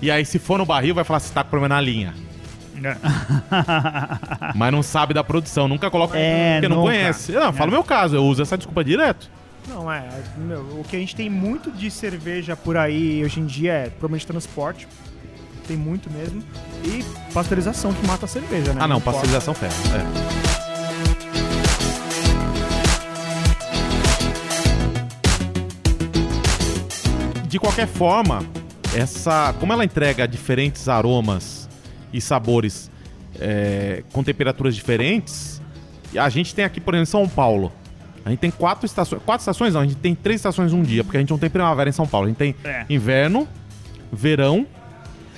E 0.00 0.10
aí 0.10 0.24
se 0.24 0.38
for 0.38 0.58
no 0.58 0.66
barril, 0.66 0.94
vai 0.94 1.04
falar 1.04 1.20
se 1.20 1.32
tá 1.32 1.42
com 1.42 1.50
problema 1.50 1.74
na 1.74 1.80
linha. 1.80 2.14
Mas 4.54 4.72
não 4.72 4.82
sabe 4.82 5.12
da 5.12 5.24
produção, 5.24 5.66
nunca 5.66 5.90
coloca 5.90 6.16
É, 6.16 6.54
porque 6.54 6.68
não 6.68 6.76
nunca. 6.76 6.90
conhece. 6.90 7.32
Não, 7.32 7.52
fala 7.52 7.68
o 7.68 7.72
meu 7.72 7.82
caso, 7.82 8.16
eu 8.16 8.24
uso 8.24 8.42
essa 8.42 8.56
desculpa 8.56 8.84
direto. 8.84 9.28
Não, 9.66 9.90
é. 9.90 10.08
meu, 10.36 10.60
o 10.80 10.84
que 10.88 10.96
a 10.96 10.98
gente 10.98 11.14
tem 11.14 11.28
muito 11.28 11.70
de 11.70 11.90
cerveja 11.90 12.56
por 12.56 12.76
aí 12.76 13.22
hoje 13.24 13.40
em 13.40 13.46
dia 13.46 13.72
é 13.72 13.90
provavelmente 13.90 14.26
transporte. 14.26 14.86
Tem 15.66 15.76
muito 15.76 16.10
mesmo. 16.10 16.42
E 16.84 17.04
pasteurização 17.34 17.92
que 17.92 18.06
mata 18.06 18.24
a 18.24 18.28
cerveja, 18.28 18.72
né? 18.72 18.80
Ah, 18.82 18.88
não, 18.88 19.00
pasteurização 19.00 19.52
ferro. 19.52 19.74
É. 20.34 20.37
De 27.48 27.58
qualquer 27.58 27.86
forma, 27.86 28.44
essa, 28.94 29.54
como 29.58 29.72
ela 29.72 29.84
entrega 29.84 30.28
diferentes 30.28 30.88
aromas 30.88 31.68
e 32.12 32.20
sabores 32.20 32.90
é, 33.40 34.02
com 34.12 34.22
temperaturas 34.22 34.74
diferentes, 34.74 35.60
a 36.16 36.28
gente 36.28 36.54
tem 36.54 36.64
aqui, 36.64 36.80
por 36.80 36.94
exemplo, 36.94 37.08
em 37.08 37.10
São 37.10 37.28
Paulo. 37.28 37.72
A 38.24 38.30
gente 38.30 38.40
tem 38.40 38.50
quatro 38.50 38.84
estações. 38.84 39.22
Quatro 39.24 39.40
estações 39.42 39.72
não, 39.72 39.80
a 39.80 39.84
gente 39.86 39.96
tem 39.96 40.14
três 40.14 40.40
estações 40.40 40.72
um 40.74 40.82
dia, 40.82 41.02
porque 41.02 41.16
a 41.16 41.20
gente 41.20 41.30
não 41.30 41.38
tem 41.38 41.48
primavera 41.48 41.88
em 41.88 41.92
São 41.92 42.06
Paulo. 42.06 42.26
A 42.26 42.28
gente 42.28 42.36
tem 42.36 42.54
É. 42.62 42.84
inverno, 42.90 43.48
verão 44.12 44.66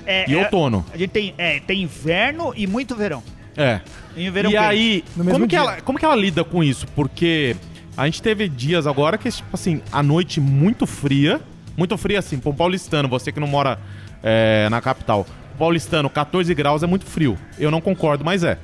É, 0.04 0.28
e 0.28 0.34
é, 0.34 0.38
outono. 0.38 0.84
A 0.92 0.96
gente 0.96 1.10
tem, 1.10 1.34
é, 1.38 1.60
tem 1.60 1.82
inverno 1.82 2.52
e 2.56 2.66
muito 2.66 2.96
verão. 2.96 3.22
É. 3.56 3.80
E 4.16 4.28
verão 4.30 4.50
e 4.50 4.56
aí, 4.56 5.04
como 5.16 5.46
que, 5.46 5.54
ela, 5.54 5.80
como 5.82 5.98
que 5.98 6.04
ela 6.04 6.16
lida 6.16 6.42
com 6.42 6.64
isso? 6.64 6.86
Porque 6.88 7.54
a 7.96 8.06
gente 8.06 8.20
teve 8.20 8.48
dias 8.48 8.86
agora 8.86 9.16
que, 9.16 9.30
tipo 9.30 9.48
assim, 9.52 9.80
a 9.92 10.02
noite 10.02 10.40
muito 10.40 10.86
fria. 10.86 11.40
Muito 11.80 11.96
fria, 11.96 12.18
assim, 12.18 12.38
pra 12.38 12.50
um 12.50 12.54
paulistano, 12.54 13.08
você 13.08 13.32
que 13.32 13.40
não 13.40 13.46
mora 13.48 13.78
é, 14.22 14.68
na 14.68 14.82
capital. 14.82 15.26
Paulistano, 15.58 16.10
14 16.10 16.54
graus 16.54 16.82
é 16.82 16.86
muito 16.86 17.06
frio. 17.06 17.38
Eu 17.58 17.70
não 17.70 17.80
concordo, 17.80 18.22
mas 18.22 18.44
é. 18.44 18.58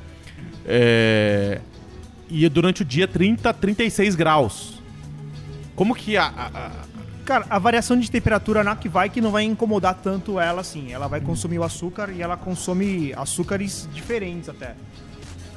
É, 0.66 1.61
E 2.29 2.46
durante 2.50 2.83
o 2.83 2.85
dia, 2.85 3.09
30, 3.09 3.55
36 3.55 4.14
graus. 4.14 4.83
Como 5.74 5.94
que 5.94 6.14
a. 6.18 6.24
a- 6.26 6.50
a- 6.55 6.70
Cara, 7.24 7.46
a 7.48 7.59
variação 7.59 7.98
de 7.98 8.09
temperatura 8.11 8.62
na 8.62 8.76
que 8.76 8.87
vai 8.88 9.09
que 9.09 9.20
não 9.22 9.31
vai 9.33 9.44
incomodar 9.44 9.94
tanto 9.94 10.38
ela 10.38 10.61
assim. 10.61 10.92
Ela 10.92 11.09
vai 11.09 11.20
consumir 11.22 11.59
o 11.59 11.64
açúcar 11.64 12.11
e 12.14 12.20
ela 12.20 12.37
consome 12.37 13.14
açúcares 13.16 13.88
diferentes 13.94 14.48
até. 14.50 14.74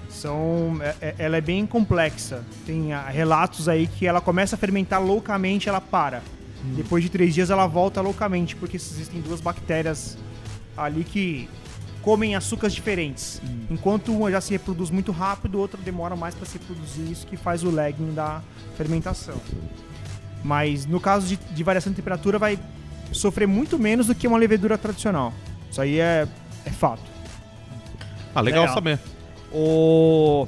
São, 0.09 0.77
é- 0.81 0.95
é- 1.01 1.15
ela 1.19 1.35
é 1.37 1.41
bem 1.41 1.65
complexa. 1.65 2.41
Tem 2.65 2.93
ah, 2.93 3.05
relatos 3.09 3.67
aí 3.67 3.85
que 3.85 4.07
ela 4.07 4.21
começa 4.21 4.55
a 4.55 4.57
fermentar 4.57 5.03
loucamente, 5.03 5.67
ela 5.67 5.81
para. 5.81 6.21
Depois 6.75 7.03
de 7.03 7.09
três 7.09 7.33
dias 7.33 7.49
ela 7.49 7.67
volta 7.67 8.01
loucamente, 8.01 8.55
porque 8.55 8.77
existem 8.77 9.21
duas 9.21 9.39
bactérias 9.39 10.17
ali 10.75 11.03
que 11.03 11.49
comem 12.01 12.35
açúcares 12.35 12.73
diferentes. 12.73 13.41
Enquanto 13.69 14.13
uma 14.13 14.31
já 14.31 14.41
se 14.41 14.51
reproduz 14.51 14.89
muito 14.89 15.11
rápido, 15.11 15.59
outra 15.59 15.79
demora 15.81 16.15
mais 16.15 16.35
para 16.35 16.45
se 16.45 16.57
reproduzir, 16.57 17.09
isso 17.11 17.25
que 17.27 17.37
faz 17.37 17.63
o 17.63 17.69
lagging 17.69 18.13
da 18.13 18.41
fermentação. 18.77 19.35
Mas 20.43 20.85
no 20.85 20.99
caso 20.99 21.27
de, 21.27 21.35
de 21.35 21.63
variação 21.63 21.91
de 21.91 21.97
temperatura, 21.97 22.39
vai 22.39 22.57
sofrer 23.11 23.47
muito 23.47 23.77
menos 23.77 24.07
do 24.07 24.15
que 24.15 24.27
uma 24.27 24.37
levedura 24.37 24.77
tradicional. 24.77 25.33
Isso 25.69 25.81
aí 25.81 25.99
é, 25.99 26.27
é 26.65 26.69
fato. 26.69 27.03
Ah, 28.33 28.41
legal, 28.41 28.61
Legal. 28.61 28.75
saber. 28.75 28.99
O... 29.51 30.47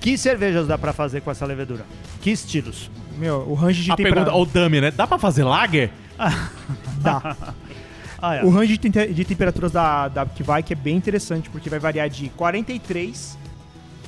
Que 0.00 0.16
cervejas 0.16 0.66
dá 0.66 0.78
pra 0.78 0.92
fazer 0.92 1.22
com 1.22 1.30
essa 1.30 1.44
levedura? 1.44 1.84
Que 2.20 2.30
estilos? 2.30 2.90
Meu, 3.18 3.44
o 3.48 3.54
range 3.54 3.82
de 3.82 3.90
A 3.90 3.96
pergunta, 3.96 4.20
temperatura. 4.26 4.42
ô 4.42 4.46
Dami, 4.46 4.80
né? 4.80 4.90
Dá 4.90 5.06
pra 5.06 5.18
fazer 5.18 5.44
lager? 5.44 5.90
Dá. 7.00 7.36
Ah, 8.20 8.34
é. 8.34 8.42
O 8.42 8.50
range 8.50 8.76
de, 8.76 8.90
te- 8.90 9.12
de 9.14 9.24
temperaturas 9.24 9.70
da, 9.70 10.08
da 10.08 10.26
que 10.26 10.42
vai 10.42 10.60
que 10.60 10.72
é 10.72 10.76
bem 10.76 10.96
interessante, 10.96 11.48
porque 11.48 11.70
vai 11.70 11.78
variar 11.78 12.08
de 12.08 12.28
43 12.30 13.38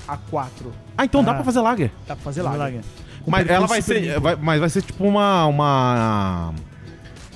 a 0.08 0.16
4. 0.16 0.72
Ah, 0.98 1.04
então 1.04 1.22
dá 1.22 1.30
Ah. 1.30 1.34
pra 1.36 1.44
fazer 1.44 1.60
lager. 1.60 1.92
Dá 2.08 2.16
pra 2.16 2.24
fazer. 2.24 2.42
Lager. 2.42 2.80
Com 3.24 3.30
Mas 3.30 3.48
ela 3.48 3.68
vai 3.68 3.80
ser. 3.80 4.18
vai- 4.18 4.34
mas 4.34 4.58
vai 4.58 4.68
ser 4.68 4.82
tipo 4.82 5.04
uma. 5.06 5.46
Uma. 5.46 6.52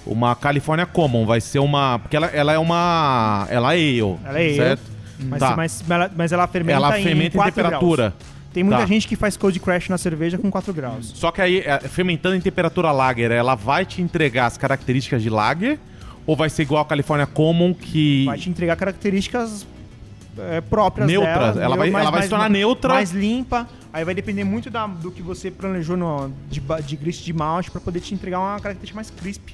Uma 0.05 0.35
California 0.35 0.85
Common. 0.85 1.25
Vai 1.25 1.41
ser 1.41 1.61
uma. 1.61 2.01
Porque 2.01 2.17
ela, 2.17 2.27
ela 2.27 2.53
é 2.53 2.59
uma. 2.59 3.47
Ela 3.49 3.73
é 3.75 3.77
ale. 3.77 4.01
Ela 4.01 4.39
é 4.41 4.47
ale. 4.47 4.57
certo? 4.57 4.83
Mas, 5.21 5.39
Tá. 5.39 5.57
mas, 5.57 5.85
mas 6.17 6.33
ela, 6.33 6.49
fermenta 6.49 6.77
ela 6.77 6.99
em, 6.99 7.05
fermenta 7.05 7.37
em, 7.37 7.39
4 7.39 7.55
temperatura. 7.55 8.03
Graus. 8.19 8.34
Tem 8.55 8.63
muita 8.63 8.81
Tá. 8.81 8.87
gente 8.87 9.07
que 9.09 9.17
faz 9.17 9.37
cold 9.37 9.59
crash 9.61 9.89
na 9.91 9.99
cerveja 9.99 10.39
com 10.39 10.51
4 10.51 10.73
graus. 10.73 11.13
Só 11.15 11.31
que 11.33 11.43
aí, 11.43 11.59
é, 11.59 11.81
fermentando 11.81 12.37
em 12.37 12.41
temperatura 12.41 12.91
lager, 12.93 13.31
ela 13.33 13.55
vai 13.57 13.85
te 13.85 14.01
entregar 14.01 14.47
as 14.47 14.57
características 14.57 15.23
de 15.23 15.29
lager? 15.29 15.79
Ou 16.27 16.35
vai 16.37 16.49
ser 16.49 16.63
igual 16.63 16.81
a 16.81 16.87
California 16.87 17.27
Common 17.27 17.75
que. 17.75 18.25
Vai 18.25 18.39
te 18.39 18.49
entregar 18.49 18.77
características 18.77 19.67
é, 20.39 20.61
próprias 20.63 21.07
Neutras. 21.07 21.55
dela. 21.55 21.65
Ela 21.65 21.77
vai- 21.77 21.91
mais- 21.91 22.03
ela 22.05 22.11
vai 22.13 22.23
se 22.23 22.29
tornar 22.29 22.49
neutra. 22.49 22.95
Mais 22.95 23.11
limpa. 23.11 23.69
Aí 23.93 24.05
vai 24.05 24.15
depender 24.15 24.43
muito 24.45 24.71
da- 24.71 24.87
do 24.87 25.11
que 25.11 25.21
você 25.23 25.51
planejou 25.51 25.97
no, 25.97 26.33
de, 26.51 26.61
de 26.87 26.97
grist 26.97 27.25
de 27.25 27.33
malte 27.33 27.71
pra 27.71 27.81
poder 27.81 28.01
te 28.01 28.15
entregar 28.15 28.41
uma 28.41 28.59
característica 28.59 28.97
mais 28.97 29.11
crisp. 29.11 29.51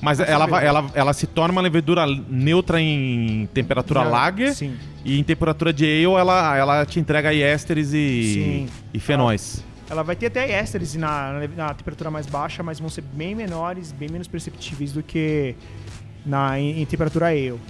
Mas 0.00 0.20
ela, 0.20 0.46
vai, 0.46 0.66
ela, 0.66 0.86
ela 0.94 1.12
se 1.12 1.26
torna 1.26 1.52
uma 1.52 1.60
levedura 1.60 2.04
neutra 2.28 2.80
em 2.80 3.48
temperatura 3.54 4.02
lager. 4.02 4.54
Sim. 4.54 4.76
E 5.04 5.18
em 5.18 5.22
temperatura 5.22 5.72
de 5.72 5.84
ale, 5.84 6.14
ela, 6.18 6.56
ela 6.56 6.86
te 6.86 6.98
entrega 6.98 7.28
aí 7.28 7.42
ésteres 7.42 7.92
e, 7.92 8.34
Sim. 8.34 8.68
e 8.92 8.98
fenóis. 8.98 9.62
Ela 9.90 10.02
vai 10.02 10.16
ter 10.16 10.26
até 10.26 10.50
ésteres 10.50 10.94
na, 10.94 11.32
na, 11.32 11.48
na 11.48 11.74
temperatura 11.74 12.10
mais 12.10 12.26
baixa, 12.26 12.62
mas 12.62 12.80
vão 12.80 12.88
ser 12.88 13.02
bem 13.02 13.34
menores, 13.34 13.92
bem 13.92 14.08
menos 14.08 14.26
perceptíveis 14.26 14.92
do 14.92 15.02
que 15.02 15.54
na, 16.24 16.58
em, 16.58 16.80
em 16.80 16.86
temperatura 16.86 17.26
ale. 17.26 17.60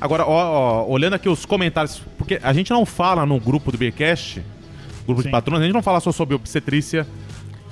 Agora, 0.00 0.24
ó, 0.24 0.84
ó, 0.84 0.88
olhando 0.88 1.14
aqui 1.14 1.28
os 1.28 1.44
comentários, 1.44 2.00
porque 2.16 2.38
a 2.42 2.52
gente 2.52 2.70
não 2.70 2.86
fala 2.86 3.26
no 3.26 3.40
grupo 3.40 3.72
do 3.72 3.78
Beercast, 3.78 4.42
grupo 5.04 5.22
Sim. 5.22 5.28
de 5.28 5.32
patrões, 5.32 5.62
a 5.62 5.64
gente 5.64 5.74
não 5.74 5.82
fala 5.82 5.98
só 6.00 6.12
sobre 6.12 6.34
obstetrícia, 6.34 7.06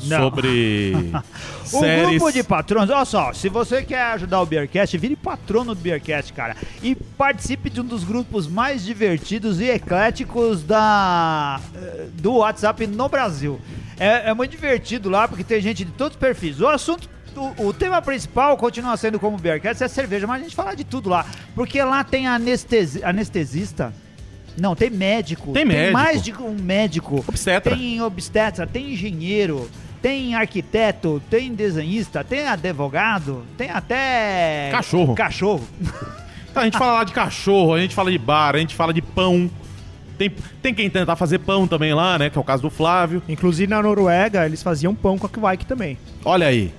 Não. 0.05 0.19
sobre 0.21 0.93
O 1.65 1.67
séries. 1.81 2.09
grupo 2.11 2.33
de 2.33 2.43
patronos, 2.43 2.91
olha 2.91 3.05
só, 3.05 3.33
se 3.33 3.49
você 3.49 3.83
quer 3.83 4.03
ajudar 4.13 4.41
o 4.43 4.47
Beercast, 4.47 4.97
vire 4.99 5.17
patrono 5.17 5.75
do 5.75 5.81
Beercast, 5.81 6.33
cara. 6.33 6.57
E 6.83 6.95
participe 6.95 7.71
de 7.71 7.81
um 7.81 7.85
dos 7.85 8.05
grupos 8.05 8.47
mais 8.47 8.85
divertidos 8.85 9.61
e 9.61 9.65
ecléticos 9.65 10.63
da, 10.63 11.61
eh, 11.75 12.07
do 12.15 12.35
WhatsApp 12.37 12.87
no 12.87 13.09
Brasil. 13.09 13.61
É, 13.99 14.31
é 14.31 14.35
muito 14.35 14.51
divertido 14.51 15.09
lá, 15.09 15.27
porque 15.27 15.43
tem 15.45 15.61
gente 15.61 15.85
de 15.85 15.93
todos 15.93 16.17
os 16.17 16.21
perfis. 16.21 16.61
O 16.61 16.67
assunto. 16.69 17.09
O, 17.37 17.67
o 17.69 17.73
tema 17.73 18.01
principal 18.01 18.57
continua 18.57 18.97
sendo 18.97 19.19
como 19.19 19.37
o 19.37 19.41
Beercast, 19.41 19.83
é 19.83 19.89
cerveja, 19.89 20.25
mas 20.25 20.41
a 20.41 20.45
gente 20.45 20.55
fala 20.55 20.73
de 20.77 20.85
tudo 20.85 21.09
lá. 21.09 21.27
Porque 21.53 21.83
lá 21.83 22.05
tem 22.05 22.29
anestesi, 22.29 23.03
anestesista. 23.03 23.93
Não, 24.57 24.77
tem 24.77 24.89
médico. 24.89 25.53
Tem 25.53 25.65
médico. 25.65 25.93
mais 25.93 26.23
de 26.23 26.33
um 26.33 26.55
médico. 26.55 27.25
Obstetra. 27.27 27.75
Tem 27.75 28.01
obstetra, 28.01 28.67
tem 28.69 28.93
engenheiro, 28.93 29.69
tem 30.05 30.35
arquiteto, 30.35 31.23
tem 31.31 31.55
desenhista, 31.55 32.23
tem 32.23 32.47
advogado, 32.47 33.43
tem 33.57 33.71
até. 33.71 34.69
Cachorro. 34.71 35.15
Cachorro. 35.15 35.67
Então, 36.51 36.63
a 36.63 36.67
gente 36.67 36.79
fala 36.79 36.93
lá 36.93 37.03
de 37.03 37.13
cachorro, 37.13 37.75
a 37.75 37.81
gente 37.81 37.97
fala 37.97 38.13
de 38.13 38.19
bar, 38.19 38.55
a 38.55 38.59
gente 38.59 38.77
fala 38.77 38.95
de 38.95 39.03
pão. 39.03 39.51
Tem, 40.17 40.31
tem 40.63 40.73
quem 40.73 40.89
tentar 40.89 41.17
fazer 41.17 41.41
pão 41.41 41.67
também 41.67 41.93
lá, 41.93 42.17
né? 42.17 42.31
Que 42.31 42.39
é 42.39 42.41
o 42.41 42.45
caso 42.45 42.63
do 42.63 42.71
Flávio. 42.71 43.21
Inclusive 43.29 43.69
na 43.69 43.83
Noruega, 43.83 44.47
eles 44.47 44.63
faziam 44.63 44.95
pão 44.95 45.19
com 45.19 45.27
a 45.27 45.29
Kvike 45.29 45.67
também. 45.67 45.99
Olha 46.25 46.47
aí. 46.47 46.73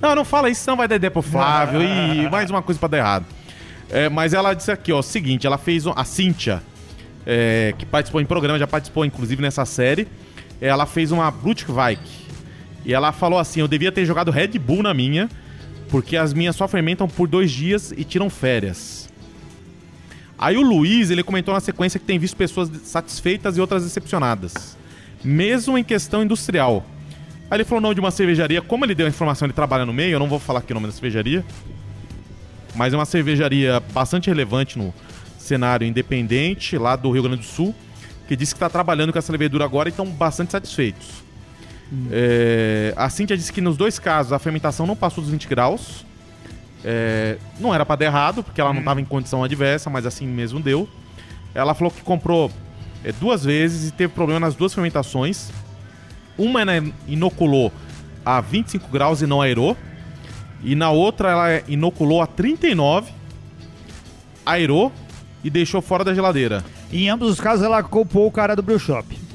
Não, 0.00 0.14
não 0.14 0.24
fala 0.24 0.48
isso, 0.48 0.60
senão 0.60 0.76
vai 0.76 0.86
dar 0.86 0.94
ideia 0.94 1.10
pro 1.10 1.22
Flávio. 1.22 1.82
e 1.82 2.30
mais 2.30 2.48
uma 2.50 2.62
coisa 2.62 2.78
pra 2.78 2.88
dar 2.88 2.98
errado. 2.98 3.26
É, 3.90 4.08
mas 4.08 4.32
ela 4.32 4.54
disse 4.54 4.70
aqui, 4.70 4.92
ó, 4.92 5.00
o 5.00 5.02
seguinte, 5.02 5.44
ela 5.44 5.58
fez 5.58 5.86
um- 5.86 5.92
a 5.96 6.04
Cíntia, 6.04 6.62
é, 7.26 7.74
que 7.76 7.84
participou 7.84 8.20
em 8.20 8.26
programa, 8.26 8.60
já 8.60 8.66
participou 8.68 9.04
inclusive 9.04 9.42
nessa 9.42 9.64
série. 9.64 10.06
Ela 10.60 10.86
fez 10.86 11.10
uma 11.10 11.28
Brutvike. 11.32 12.25
E 12.86 12.94
ela 12.94 13.10
falou 13.10 13.38
assim: 13.38 13.60
eu 13.60 13.68
devia 13.68 13.90
ter 13.90 14.06
jogado 14.06 14.30
Red 14.30 14.58
Bull 14.60 14.82
na 14.82 14.94
minha, 14.94 15.28
porque 15.90 16.16
as 16.16 16.32
minhas 16.32 16.54
só 16.54 16.68
fermentam 16.68 17.08
por 17.08 17.26
dois 17.26 17.50
dias 17.50 17.92
e 17.94 18.04
tiram 18.04 18.30
férias. 18.30 19.10
Aí 20.38 20.56
o 20.56 20.62
Luiz, 20.62 21.10
ele 21.10 21.22
comentou 21.22 21.52
na 21.52 21.60
sequência 21.60 21.98
que 21.98 22.06
tem 22.06 22.18
visto 22.18 22.36
pessoas 22.36 22.70
satisfeitas 22.84 23.56
e 23.56 23.60
outras 23.60 23.82
decepcionadas. 23.82 24.76
Mesmo 25.24 25.76
em 25.76 25.82
questão 25.82 26.22
industrial. 26.22 26.86
Aí 27.50 27.56
ele 27.56 27.64
falou 27.64 27.78
o 27.78 27.82
nome 27.82 27.94
de 27.94 28.00
uma 28.00 28.10
cervejaria. 28.10 28.62
Como 28.62 28.84
ele 28.84 28.94
deu 28.94 29.06
a 29.06 29.08
informação, 29.08 29.46
ele 29.46 29.52
trabalha 29.52 29.84
no 29.84 29.92
meio, 29.92 30.12
eu 30.12 30.18
não 30.18 30.28
vou 30.28 30.38
falar 30.38 30.60
aqui 30.60 30.72
o 30.72 30.74
nome 30.74 30.86
da 30.86 30.92
cervejaria. 30.92 31.44
Mas 32.74 32.92
é 32.92 32.96
uma 32.96 33.06
cervejaria 33.06 33.80
bastante 33.92 34.28
relevante 34.28 34.78
no 34.78 34.94
cenário 35.38 35.86
independente, 35.86 36.76
lá 36.76 36.94
do 36.94 37.10
Rio 37.10 37.22
Grande 37.22 37.38
do 37.38 37.44
Sul, 37.44 37.74
que 38.28 38.36
disse 38.36 38.52
que 38.52 38.56
está 38.56 38.68
trabalhando 38.68 39.12
com 39.12 39.18
essa 39.18 39.32
levedura 39.32 39.64
agora 39.64 39.88
e 39.88 39.90
estão 39.90 40.06
bastante 40.06 40.52
satisfeitos. 40.52 41.25
É, 42.10 42.92
a 42.96 43.08
Cintia 43.08 43.36
disse 43.36 43.52
que 43.52 43.60
nos 43.60 43.76
dois 43.76 43.98
casos 43.98 44.32
a 44.32 44.38
fermentação 44.38 44.86
não 44.86 44.96
passou 44.96 45.22
dos 45.22 45.30
20 45.30 45.48
graus. 45.48 46.04
É, 46.84 47.38
não 47.58 47.74
era 47.74 47.84
para 47.84 47.96
dar 47.96 48.04
errado, 48.06 48.42
porque 48.42 48.60
ela 48.60 48.72
não 48.72 48.80
estava 48.80 49.00
em 49.00 49.04
condição 49.04 49.42
adversa, 49.42 49.90
mas 49.90 50.06
assim 50.06 50.26
mesmo 50.26 50.60
deu. 50.60 50.88
Ela 51.54 51.74
falou 51.74 51.90
que 51.90 52.02
comprou 52.02 52.50
é, 53.04 53.12
duas 53.12 53.44
vezes 53.44 53.88
e 53.88 53.92
teve 53.92 54.12
problema 54.12 54.40
nas 54.40 54.54
duas 54.54 54.74
fermentações. 54.74 55.50
Uma 56.36 56.60
ela 56.60 56.72
inoculou 57.08 57.72
a 58.24 58.40
25 58.40 58.88
graus 58.88 59.22
e 59.22 59.26
não 59.26 59.40
aerou. 59.40 59.76
E 60.62 60.74
na 60.74 60.90
outra 60.90 61.30
ela 61.30 61.62
inoculou 61.68 62.20
a 62.20 62.26
39, 62.26 63.12
aerou 64.44 64.92
e 65.44 65.50
deixou 65.50 65.80
fora 65.80 66.02
da 66.02 66.14
geladeira. 66.14 66.64
Em 66.92 67.08
ambos 67.08 67.30
os 67.30 67.40
casos, 67.40 67.64
ela 67.64 67.82
culpou 67.82 68.26
o 68.26 68.32
cara 68.32 68.56
do 68.56 68.62
brew 68.62 68.78
shop. 68.78 69.25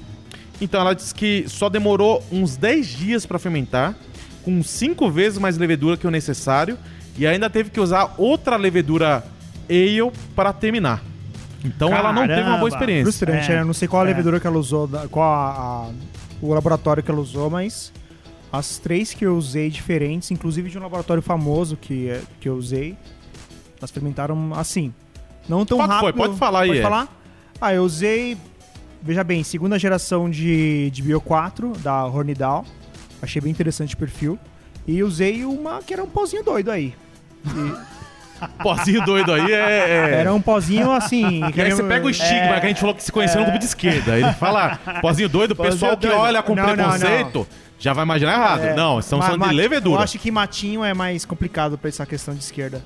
Então 0.61 0.79
ela 0.79 0.93
disse 0.93 1.13
que 1.13 1.45
só 1.47 1.67
demorou 1.69 2.23
uns 2.31 2.55
10 2.55 2.87
dias 2.87 3.25
para 3.25 3.39
fermentar, 3.39 3.95
com 4.43 4.61
5 4.63 5.09
vezes 5.09 5.39
mais 5.39 5.57
levedura 5.57 5.97
que 5.97 6.05
o 6.07 6.11
necessário, 6.11 6.77
e 7.17 7.25
ainda 7.27 7.49
teve 7.49 7.69
que 7.71 7.79
usar 7.79 8.13
outra 8.17 8.55
levedura 8.55 9.23
ale 9.69 10.11
para 10.35 10.53
terminar. 10.53 11.03
Então 11.65 11.89
ela 11.93 12.11
não 12.13 12.27
teve 12.27 12.41
uma 12.41 12.57
boa 12.57 12.57
Caramba. 12.57 12.67
experiência. 12.69 13.03
Frustrante, 13.05 13.51
É, 13.51 13.55
né? 13.55 13.61
Eu 13.61 13.65
não 13.65 13.73
sei 13.73 13.87
qual 13.87 14.01
a 14.03 14.05
é. 14.05 14.09
levedura 14.09 14.39
que 14.39 14.47
ela 14.47 14.57
usou, 14.57 14.87
qual 15.09 15.31
a- 15.31 15.51
a- 15.51 15.89
o 16.41 16.53
laboratório 16.53 17.03
que 17.03 17.11
ela 17.11 17.19
usou, 17.19 17.49
mas 17.49 17.91
as 18.51 18.77
três 18.79 19.13
que 19.13 19.25
eu 19.25 19.35
usei 19.37 19.69
diferentes, 19.69 20.31
inclusive 20.31 20.69
de 20.69 20.77
um 20.77 20.81
laboratório 20.81 21.21
famoso 21.21 21.75
que, 21.77 22.09
é- 22.09 22.21
que 22.39 22.49
eu 22.49 22.55
usei, 22.55 22.95
elas 23.79 23.91
fermentaram 23.91 24.53
assim. 24.55 24.93
Não 25.47 25.65
tão 25.65 25.77
Qual 25.77 25.87
que 25.89 25.95
foi? 25.95 26.05
rápido. 26.11 26.17
Pode 26.25 26.37
falar 26.37 26.61
aí, 26.61 26.67
Pode 26.69 26.79
é. 26.79 26.83
falar? 26.83 27.07
Ah, 27.59 27.73
eu 27.73 27.83
usei, 27.83 28.37
veja 29.01 29.23
bem, 29.23 29.43
segunda 29.43 29.77
geração 29.79 30.29
de, 30.29 30.89
de 30.91 31.01
Bio 31.01 31.21
4, 31.21 31.73
da 31.79 32.05
Hornidal. 32.05 32.65
Achei 33.21 33.41
bem 33.41 33.51
interessante 33.51 33.95
o 33.95 33.97
perfil. 33.97 34.37
E 34.87 35.03
usei 35.03 35.45
uma 35.45 35.81
que 35.81 35.93
era 35.93 36.03
um 36.03 36.07
pozinho 36.07 36.43
doido 36.43 36.71
aí. 36.71 36.93
Pozinho 38.63 39.05
doido 39.05 39.31
aí 39.31 39.51
é. 39.51 39.55
é- 39.55 40.15
Era 40.15 40.33
um 40.33 40.41
pozinho 40.41 40.91
assim. 40.91 41.41
E 41.55 41.61
aí 41.61 41.71
você 41.71 41.83
pega 41.83 42.07
o 42.07 42.09
estigma 42.09 42.59
que 42.59 42.65
a 42.65 42.69
gente 42.69 42.79
falou 42.79 42.95
que 42.95 43.03
se 43.03 43.11
conheceu 43.11 43.39
no 43.39 43.45
grupo 43.45 43.59
de 43.59 43.65
esquerda. 43.65 44.17
Ele 44.17 44.33
fala, 44.33 44.79
pozinho 44.99 45.29
doido, 45.29 45.51
o 45.51 45.55
pessoal 45.55 45.95
que 45.95 46.07
doido. 46.07 46.19
olha 46.19 46.41
com 46.41 46.55
Não, 46.55 46.65
não, 46.65 46.73
preconceito 46.73 47.47
já 47.81 47.93
vai 47.93 48.03
imaginar 48.03 48.33
errado. 48.33 48.61
É, 48.61 48.75
não, 48.75 48.99
estamos 48.99 49.25
falando 49.25 49.49
de 49.49 49.55
levedura. 49.55 49.99
Eu 49.99 50.03
acho 50.03 50.19
que 50.19 50.29
matinho 50.29 50.83
é 50.83 50.93
mais 50.93 51.25
complicado 51.25 51.79
pra 51.79 51.89
essa 51.89 52.05
questão 52.05 52.33
de 52.35 52.41
esquerda. 52.41 52.83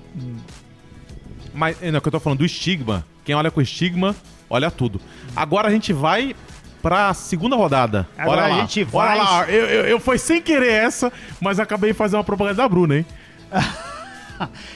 Mas 1.54 1.78
não, 1.82 2.00
que 2.00 2.08
eu 2.08 2.12
tô 2.12 2.20
falando 2.20 2.40
do 2.40 2.46
estigma. 2.46 3.06
Quem 3.26 3.36
olha 3.36 3.52
com 3.52 3.62
estigma, 3.62 4.16
olha 4.50 4.70
tudo. 4.72 5.00
Agora 5.36 5.68
a 5.68 5.72
gente 5.72 5.92
vai 5.94 6.36
pra 6.82 7.14
segunda 7.14 7.56
rodada. 7.56 8.08
Agora 8.18 8.44
olha 8.44 8.54
a 8.54 8.56
lá. 8.58 8.62
gente 8.62 8.82
Olha 8.82 8.88
vai- 8.90 9.18
lá, 9.18 9.50
eu, 9.50 9.66
eu, 9.66 9.86
eu 9.86 10.00
foi 10.00 10.18
sem 10.18 10.42
querer 10.42 10.72
essa, 10.72 11.12
mas 11.42 11.60
acabei 11.60 11.92
de 11.92 11.98
fazer 11.98 12.16
uma 12.16 12.24
propaganda 12.24 12.58
da 12.58 12.70
Bruna, 12.70 12.98
hein? 12.98 13.06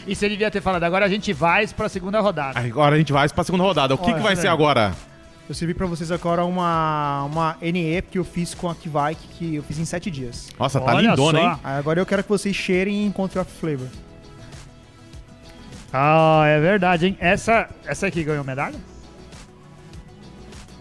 E 0.07 0.15
você 0.15 0.29
devia 0.29 0.49
ter 0.49 0.61
falado, 0.61 0.83
agora 0.85 1.05
a 1.05 1.09
gente 1.09 1.33
vai 1.33 1.67
pra 1.67 1.89
segunda 1.89 2.21
rodada. 2.21 2.57
Agora 2.57 2.95
a 2.95 2.97
gente 2.97 3.11
vai 3.11 3.27
pra 3.27 3.43
segunda 3.43 3.61
rodada. 3.65 3.93
O 3.93 3.97
que, 3.97 4.05
Olha, 4.05 4.13
que 4.15 4.21
vai 4.21 4.33
ser 4.33 4.47
agora? 4.47 4.93
Eu 5.49 5.53
servi 5.53 5.73
pra 5.73 5.85
vocês 5.85 6.13
agora 6.13 6.45
uma, 6.45 7.25
uma 7.25 7.57
NE 7.61 8.01
que 8.09 8.17
eu 8.17 8.23
fiz 8.23 8.53
com 8.53 8.69
a 8.69 8.73
Kivike, 8.75 9.27
que 9.37 9.55
eu 9.55 9.63
fiz 9.63 9.77
em 9.77 9.83
7 9.83 10.09
dias. 10.09 10.47
Nossa, 10.57 10.79
tá 10.79 10.93
Olha 10.95 11.09
lindona, 11.09 11.39
só. 11.39 11.45
hein? 11.45 11.59
Agora 11.61 11.99
eu 11.99 12.05
quero 12.05 12.23
que 12.23 12.29
vocês 12.29 12.55
cheirem 12.55 13.03
e 13.03 13.05
encontrem 13.05 13.41
o 13.41 13.45
flavor. 13.45 13.87
Ah, 15.91 16.43
é 16.47 16.59
verdade, 16.59 17.07
hein? 17.07 17.17
Essa, 17.19 17.67
essa 17.85 18.07
aqui 18.07 18.23
ganhou 18.23 18.43
medalha? 18.45 18.75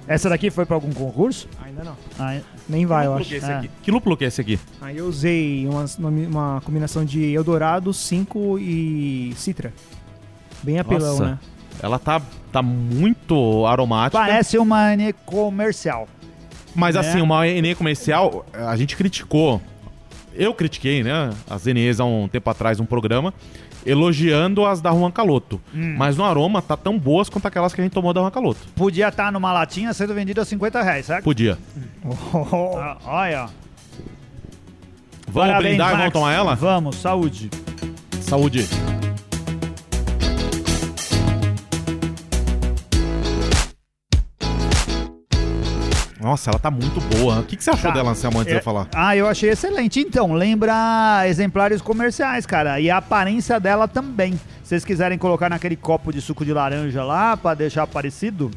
Essa 0.08 0.28
daqui 0.28 0.50
foi 0.50 0.64
pra 0.64 0.74
algum 0.74 0.90
concurso? 0.92 1.46
Ainda 1.62 1.84
não. 1.84 1.96
Ah, 2.18 2.34
é- 2.34 2.42
Nem 2.68 2.86
vai, 2.86 3.06
eu 3.06 3.14
acho. 3.14 3.28
que 3.28 3.34
é 3.34 3.38
esse 3.38 3.50
Ah. 3.50 3.58
aqui? 3.58 3.70
Que 3.82 3.90
lúpulo 3.90 4.16
que 4.16 4.24
é 4.24 4.28
esse 4.28 4.40
aqui? 4.40 4.58
Aí 4.80 4.96
eu 4.96 5.06
usei 5.06 5.68
uma, 5.68 5.84
uma 6.00 6.60
combinação 6.64 7.04
de 7.04 7.32
Eldorado, 7.34 7.92
5 7.92 8.58
e 8.58 9.32
Citra. 9.36 9.72
Bem 10.62 10.78
apelão, 10.78 11.10
Nossa. 11.10 11.24
né? 11.26 11.38
Ela 11.80 11.98
tá, 11.98 12.20
tá 12.50 12.60
muito 12.62 13.64
aromática. 13.66 14.18
Parece 14.18 14.58
uma 14.58 14.92
N 14.94 15.12
comercial. 15.24 16.08
Mas 16.74 16.94
né? 16.94 17.00
assim, 17.00 17.20
uma 17.20 17.46
ENE 17.46 17.74
comercial, 17.74 18.44
a 18.52 18.76
gente 18.76 18.96
criticou. 18.96 19.60
Eu 20.34 20.54
critiquei, 20.54 21.02
né? 21.02 21.30
As 21.48 21.66
ENEs 21.66 21.98
há 21.98 22.04
um 22.04 22.28
tempo 22.28 22.48
atrás, 22.50 22.78
um 22.78 22.84
programa, 22.86 23.34
elogiando 23.88 24.66
as 24.66 24.80
da 24.80 24.90
Juan 24.90 25.10
Caloto. 25.10 25.60
Hum. 25.74 25.94
Mas 25.96 26.16
no 26.16 26.24
aroma 26.24 26.60
tá 26.60 26.76
tão 26.76 26.98
boas 26.98 27.28
quanto 27.28 27.46
aquelas 27.46 27.72
que 27.72 27.80
a 27.80 27.84
gente 27.84 27.92
tomou 27.92 28.12
da 28.12 28.20
Juan 28.20 28.30
Caloto. 28.30 28.60
Podia 28.74 29.08
estar 29.08 29.32
numa 29.32 29.52
latinha 29.52 29.92
sendo 29.94 30.14
vendido 30.14 30.40
a 30.40 30.44
50 30.44 30.82
reais, 30.82 31.06
certo? 31.06 31.24
Podia. 31.24 31.58
Ah, 32.76 32.96
olha. 33.04 33.48
Vamos 35.30 35.48
Parabéns, 35.50 35.76
brindar 35.76 35.94
e 35.94 35.96
vamos 35.96 36.12
tomar 36.12 36.32
ela? 36.32 36.54
Vamos, 36.54 36.96
saúde. 36.96 37.50
Saúde. 38.20 38.66
Nossa, 46.20 46.50
ela 46.50 46.58
tá 46.58 46.70
muito 46.70 47.00
boa. 47.16 47.38
O 47.40 47.42
que, 47.44 47.56
que 47.56 47.62
você 47.62 47.70
achou 47.70 47.90
Tá. 47.90 47.96
dela, 47.96 48.10
Anselmo, 48.10 48.38
antes 48.38 48.48
de 48.50 48.56
É- 48.56 48.60
eu 48.60 48.64
falar? 48.64 48.88
Ah, 48.94 49.14
eu 49.16 49.26
achei 49.28 49.50
excelente. 49.50 50.00
Então, 50.00 50.32
lembra 50.32 51.22
exemplares 51.28 51.80
comerciais, 51.80 52.44
cara. 52.44 52.80
E 52.80 52.90
a 52.90 52.96
aparência 52.96 53.60
dela 53.60 53.86
também. 53.86 54.32
Se 54.62 54.70
vocês 54.70 54.84
quiserem 54.84 55.16
colocar 55.16 55.48
naquele 55.48 55.76
copo 55.76 56.12
de 56.12 56.20
suco 56.20 56.44
de 56.44 56.52
laranja 56.52 57.04
lá, 57.04 57.36
pra 57.36 57.54
deixar 57.54 57.86
parecido. 57.86 58.50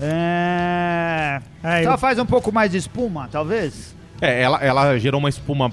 É. 0.00 1.40
É, 1.62 1.82
Só 1.84 1.92
eu- 1.92 1.98
faz 1.98 2.18
um 2.18 2.26
pouco 2.26 2.50
mais 2.52 2.70
de 2.70 2.78
espuma, 2.78 3.28
talvez? 3.30 3.94
É, 4.20 4.42
ela, 4.42 4.58
ela 4.64 4.98
gerou 4.98 5.18
uma 5.20 5.28
espuma 5.28 5.70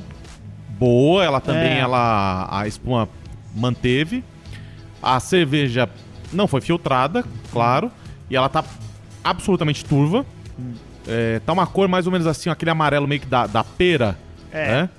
boa, 0.77 1.23
ela 1.23 1.39
também, 1.39 1.73
É. 1.73 1.79
ela 1.79 2.47
a 2.51 2.67
espuma 2.67 3.07
manteve. 3.55 4.23
A 5.01 5.19
cerveja 5.19 5.89
não 6.33 6.47
foi 6.47 6.61
filtrada, 6.61 7.23
claro, 7.51 7.91
e 8.29 8.35
ela 8.35 8.49
tá 8.49 8.63
absolutamente 9.23 9.83
turva. 9.85 10.25
Hum. 10.59 10.73
É, 11.11 11.39
tá 11.45 11.51
uma 11.53 11.67
cor 11.67 11.87
mais 11.87 12.05
ou 12.05 12.11
menos 12.11 12.25
assim, 12.25 12.49
aquele 12.49 12.71
amarelo 12.71 13.07
meio 13.07 13.19
que 13.21 13.27
da, 13.27 13.45
da 13.47 13.63
pera, 13.63 14.17
É. 14.51 14.67
né? 14.67 14.89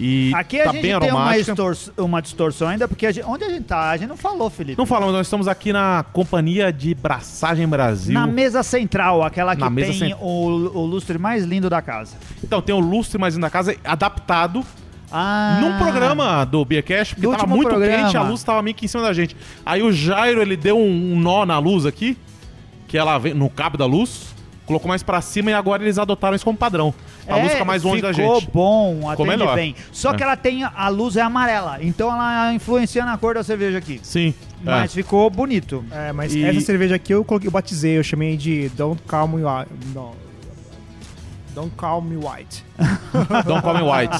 E 0.00 0.30
Aqui 0.32 0.60
a 0.60 0.64
tá 0.66 0.72
gente 0.72 0.82
bem 0.82 0.96
tem 1.00 1.10
uma, 1.10 1.36
estor- 1.36 1.76
uma 1.96 2.22
distorção 2.22 2.68
ainda, 2.68 2.86
porque 2.86 3.04
a 3.04 3.10
gente- 3.10 3.26
onde 3.26 3.42
a 3.42 3.48
gente 3.48 3.64
tá? 3.64 3.90
A 3.90 3.96
gente 3.96 4.08
não 4.08 4.16
falou, 4.16 4.48
Felipe. 4.48 4.78
Não 4.78 4.86
falamos, 4.86 5.12
nós 5.12 5.26
estamos 5.26 5.48
aqui 5.48 5.72
na 5.72 6.04
companhia 6.12 6.72
de 6.72 6.94
Braçagem 6.94 7.66
Brasil. 7.66 8.14
Na 8.14 8.24
mesa 8.24 8.62
central, 8.62 9.24
aquela 9.24 9.56
que 9.56 9.60
Na 9.62 9.70
tem 9.72 9.92
cent- 9.92 10.16
o, 10.20 10.26
o 10.26 10.86
lustre 10.86 11.18
mais 11.18 11.42
lindo 11.44 11.68
da 11.68 11.82
casa. 11.82 12.14
Então, 12.44 12.62
tem 12.62 12.72
o 12.72 12.78
lustre 12.78 13.18
mais 13.18 13.36
da 13.36 13.50
casa 13.50 13.74
adaptado 13.84 14.64
Ah, 15.10 15.58
num 15.60 15.76
programa 15.78 16.44
do 16.44 16.64
Beercast, 16.64 17.14
porque 17.16 17.26
Do 17.26 17.32
tava 17.34 17.46
muito 17.48 17.68
programa. 17.68 18.04
quente, 18.04 18.16
a 18.16 18.22
luz 18.22 18.42
tava 18.44 18.62
meio 18.62 18.76
que 18.76 18.84
em 18.84 18.88
cima 18.88 19.02
da 19.02 19.12
gente. 19.12 19.34
Aí 19.66 19.82
o 19.82 19.90
Jairo, 19.90 20.40
ele 20.40 20.56
deu 20.56 20.78
um, 20.78 21.14
um 21.14 21.18
nó 21.18 21.44
na 21.44 21.58
luz 21.58 21.84
aqui, 21.86 22.16
que 22.86 22.96
ela 22.96 23.18
vem 23.18 23.34
no 23.34 23.50
cabo 23.50 23.76
da 23.76 23.86
luz, 23.86 24.32
colocou 24.68 24.88
mais 24.88 25.02
pra 25.02 25.20
cima 25.20 25.50
e 25.50 25.54
agora 25.54 25.82
eles 25.82 25.98
adotaram 25.98 26.36
isso 26.36 26.44
como 26.44 26.56
padrão. 26.56 26.94
A 27.26 27.36
luz 27.36 27.50
fica 27.52 27.64
mais 27.64 27.82
longe 27.82 28.00
da 28.00 28.10
É, 28.10 28.14
ficou 28.14 28.38
gente. 28.40 28.50
bom, 28.52 29.10
atende 29.10 29.28
melhor. 29.30 29.54
bem. 29.56 29.74
Só 29.90 30.12
É. 30.12 30.16
que 30.16 30.22
ela 30.22 30.36
tem, 30.36 30.62
a 30.62 30.88
luz 30.88 31.16
é 31.16 31.22
amarela, 31.22 31.78
então 31.82 32.08
ela 32.12 32.52
influencia 32.54 33.04
na 33.04 33.18
cor 33.18 33.34
da 33.34 33.42
cerveja 33.42 33.78
aqui. 33.78 33.98
Sim. 34.02 34.32
Mas 34.62 34.92
ficou 34.94 35.28
bonito. 35.30 35.84
É, 35.90 36.12
mas 36.12 36.34
E- 36.34 36.44
essa 36.44 36.60
cerveja 36.60 36.94
aqui 36.94 37.12
eu, 37.12 37.24
coloquei, 37.24 37.48
eu 37.48 37.52
batizei, 37.52 37.98
eu 37.98 38.02
chamei 38.04 38.36
de 38.36 38.68
Don't 38.70 39.02
Call 39.08 39.26
Me 39.28 39.42
White. 39.42 39.70
Não. 39.94 40.12
Don't 41.54 41.70
Call 41.76 42.02
Me 42.02 42.16
White. 42.16 42.64
é. 42.78 43.42
Don't 43.42 43.62
Call 43.62 43.74
Me 43.74 43.82
White. 43.82 44.16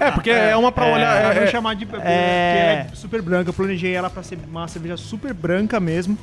É, 0.00 0.10
porque 0.10 0.30
é, 0.30 0.54
uma 0.56 0.70
pra 0.70 0.84
olhar. 0.86 1.22
Ela 1.22 1.30
é- 1.30 1.34
vai 1.34 1.44
é- 1.44 1.50
chamar 1.50 1.74
de. 1.74 1.86
Porque 1.86 2.06
É. 2.06 2.80
ela 2.82 2.90
é 2.92 2.94
super 2.94 3.22
branca. 3.22 3.48
Eu 3.50 3.54
planejei 3.54 3.94
ela 3.94 4.10
pra 4.10 4.22
ser 4.22 4.38
uma 4.50 4.68
cerveja 4.68 4.96
super 4.96 5.32
branca 5.32 5.80
mesmo. 5.80 6.18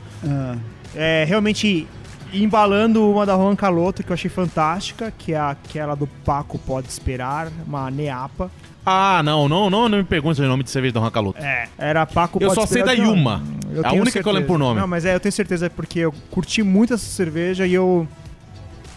É, 0.95 1.23
realmente 1.27 1.87
embalando 2.33 3.09
uma 3.09 3.25
da 3.25 3.35
Juan 3.35 3.55
Caloto, 3.55 4.03
que 4.03 4.11
eu 4.11 4.13
achei 4.13 4.29
fantástica, 4.29 5.13
que 5.17 5.33
é 5.33 5.39
aquela 5.39 5.95
do 5.95 6.07
Paco 6.07 6.57
Pode 6.59 6.87
Esperar, 6.87 7.47
uma 7.67 7.89
Neapa. 7.91 8.49
Ah, 8.85 9.21
não, 9.23 9.47
não, 9.47 9.69
não, 9.69 9.87
não 9.87 9.97
me 9.99 10.03
pergunte 10.03 10.41
o 10.41 10.47
nome 10.47 10.63
de 10.63 10.71
cerveja 10.71 10.93
do 10.93 10.99
Rancaloto. 10.99 11.39
É. 11.39 11.67
Era 11.77 12.05
Paco 12.05 12.39
Eu 12.41 12.47
Pode 12.47 12.59
só 12.61 12.65
sei 12.65 12.81
da 12.83 12.95
Não, 12.95 13.05
Yuma. 13.15 13.43
eu 13.71 13.85
A 13.85 13.89
tenho 13.89 14.01
única 14.01 14.21
que 14.23 14.27
eu 14.27 14.31
lembro 14.33 14.47
por 14.47 14.57
nome. 14.57 14.79
Não, 14.79 14.87
mas 14.87 15.05
é, 15.05 15.13
eu 15.13 15.19
tenho 15.19 15.31
certeza 15.31 15.69
porque 15.69 15.99
eu 15.99 16.11
curti 16.31 16.63
muito 16.63 16.93
essa 16.95 17.05
cerveja 17.05 17.67
e 17.67 17.73
eu 17.73 18.07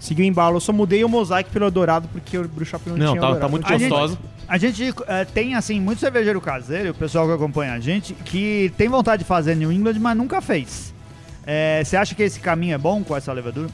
segui 0.01 0.22
o 0.22 0.24
embalo. 0.24 0.57
Eu 0.57 0.61
só 0.61 0.72
mudei 0.72 1.05
o 1.05 1.09
mosaico 1.09 1.51
pelo 1.51 1.70
Dourado 1.70 2.09
porque 2.09 2.39
o 2.39 2.49
Brew 2.49 2.64
Shop 2.64 2.89
não, 2.89 2.97
Não, 2.97 3.07
tinha 3.09 3.20
tá, 3.20 3.26
Eldorado. 3.26 3.41
tá 3.41 3.49
muito 3.49 3.66
A 3.66 3.76
gente- 3.76 3.91
gostosa. 3.91 4.18
A 4.47 4.59
gente 4.59 4.95
eh, 5.07 5.24
tem, 5.26 5.55
assim, 5.55 5.80
muito 5.80 5.99
cervejeiro 6.01 6.39
caseiro, 6.41 6.91
o 6.91 6.95
pessoal 6.95 7.26
que 7.26 7.32
acompanha 7.32 7.72
a 7.72 7.80
gente, 7.80 8.12
que 8.12 8.70
tem 8.76 8.89
vontade 8.89 9.22
de 9.22 9.28
fazer 9.28 9.55
New 9.55 9.72
England, 9.72 9.99
mas 9.99 10.16
nunca 10.16 10.41
fez. 10.43 10.93
Eh, 11.47 11.82
Você 11.84 11.97
acha 11.97 12.14
que 12.14 12.22
esse 12.22 12.40
caminho 12.40 12.74
é 12.74 12.78
bom 12.78 13.03
com 13.05 13.16
essa 13.16 13.32
levedura? 13.32 13.68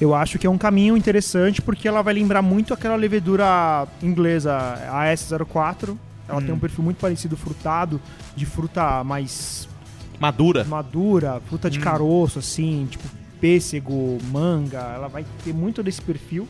Eu 0.00 0.14
acho 0.14 0.38
que 0.38 0.46
é 0.46 0.50
um 0.50 0.58
caminho 0.58 0.96
interessante 0.96 1.62
porque 1.62 1.88
ela 1.88 2.02
vai 2.02 2.12
lembrar 2.14 2.42
muito 2.42 2.74
aquela 2.74 2.96
levedura 2.96 3.86
inglesa, 4.02 4.52
a 4.90 5.06
S04. 5.12 5.96
Ela 6.28 6.38
Hum. 6.40 6.44
tem 6.44 6.54
um 6.54 6.58
perfil 6.58 6.84
muito 6.84 6.98
parecido 6.98 7.36
frutado, 7.36 8.00
de 8.34 8.44
fruta 8.44 9.02
mais 9.04 9.68
Madura. 10.18 10.64
madura, 10.64 11.40
fruta 11.48 11.68
Hum. 11.68 11.70
de 11.70 11.78
caroço, 11.78 12.38
assim, 12.40 12.86
tipo 12.90 13.04
pêssego, 13.40 14.18
manga. 14.30 14.80
Ela 14.94 15.08
vai 15.08 15.24
ter 15.44 15.52
muito 15.54 15.82
desse 15.82 16.02
perfil 16.02 16.46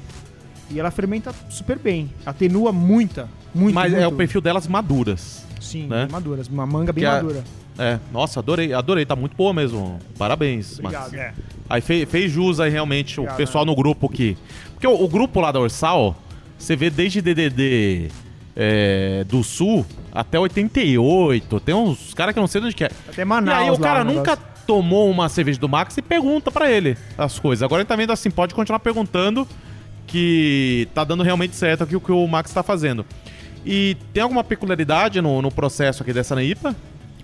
e 0.70 0.80
ela 0.80 0.90
fermenta 0.90 1.32
super 1.51 1.78
bem. 1.78 2.11
Atenua 2.24 2.72
muita, 2.72 3.28
muito, 3.55 3.74
Mas 3.74 3.92
muito. 3.92 4.03
é 4.03 4.07
o 4.09 4.12
perfil 4.12 4.40
delas 4.40 4.66
maduras. 4.66 5.44
Sim, 5.61 5.86
né? 5.88 6.09
maduras. 6.11 6.49
Uma 6.49 6.66
manga 6.66 6.92
bem 6.92 7.03
Que 7.03 7.07
a- 7.07 7.14
madura. 7.14 7.44
É, 7.79 7.99
nossa, 8.12 8.41
adorei, 8.41 8.72
adorei, 8.72 9.05
tá 9.05 9.14
muito 9.14 9.37
boa 9.37 9.53
mesmo. 9.53 9.99
Parabéns, 10.18 10.79
Obrigado. 10.79 11.14
É. 11.14 11.33
Aí 11.68 11.81
fez, 11.81 12.09
fez 12.09 12.33
jus 12.33 12.59
aí 12.61 12.70
realmente 12.70 13.18
o 13.18 13.22
Obrigado, 13.22 13.37
pessoal 13.37 13.64
no 13.64 13.74
grupo 13.74 14.09
que. 14.09 14.37
Porque 14.72 14.87
o, 14.87 15.03
o 15.05 15.09
grupo 15.09 15.41
lá 15.41 15.53
da 15.53 15.61
Ursal, 15.61 16.16
você 16.59 16.74
vê 16.74 16.89
desde 16.89 17.20
DDD 17.20 18.11
é, 18.55 19.24
do 19.29 19.43
Sul 19.45 19.85
até 20.12 20.39
88. 20.39 21.61
Tem 21.61 21.74
uns 21.74 22.14
caras 22.14 22.33
que 22.33 22.39
eu 22.39 22.43
não 22.43 22.49
sei 22.49 22.61
de 22.61 22.66
onde 22.68 22.77
que 22.77 22.85
é. 22.85 22.91
Até 23.09 23.22
E 23.22 23.24
Manaus. 23.24 23.59
aí 23.59 23.70
o 23.70 23.79
cara 23.79 24.05
negócio. 24.05 24.18
nunca 24.18 24.37
tomou 24.66 25.11
uma 25.11 25.29
cerveja 25.29 25.61
do 25.61 25.68
Max 25.68 25.97
e 25.99 26.03
pergunta 26.03 26.51
pra 26.51 26.70
ele 26.70 26.97
as 27.18 27.39
coisas. 27.39 27.62
Agora 27.62 27.83
ele 27.83 27.89
tá 27.89 27.95
vendo 27.95 28.12
assim, 28.12 28.31
pode 28.31 28.55
continuar 28.55 28.79
perguntando 28.81 29.47
que 30.07 30.89
tá 30.95 31.05
dando 31.05 31.22
realmente 31.22 31.55
certo 31.55 31.85
aqui 31.85 31.95
o 31.97 32.01
que 32.01 32.11
o 32.12 32.27
Max 32.27 32.53
tá 32.53 32.62
fazendo. 32.62 33.05
E 33.64 33.97
tem 34.12 34.22
alguma 34.22 34.45
peculiaridade 34.45 35.20
no, 35.20 35.43
no 35.43 35.51
processo 35.51 36.03
aqui 36.03 36.12
dessa 36.12 36.35
NIPA? 36.37 36.74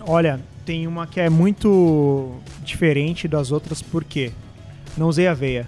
Olha, 0.05 0.39
tem 0.65 0.85
uma 0.87 1.07
que 1.07 1.19
é 1.19 1.29
muito 1.29 2.35
diferente 2.63 3.27
das 3.27 3.51
outras, 3.51 3.81
por 3.81 4.03
quê? 4.03 4.31
Não 4.97 5.07
usei 5.07 5.27
aveia. 5.27 5.67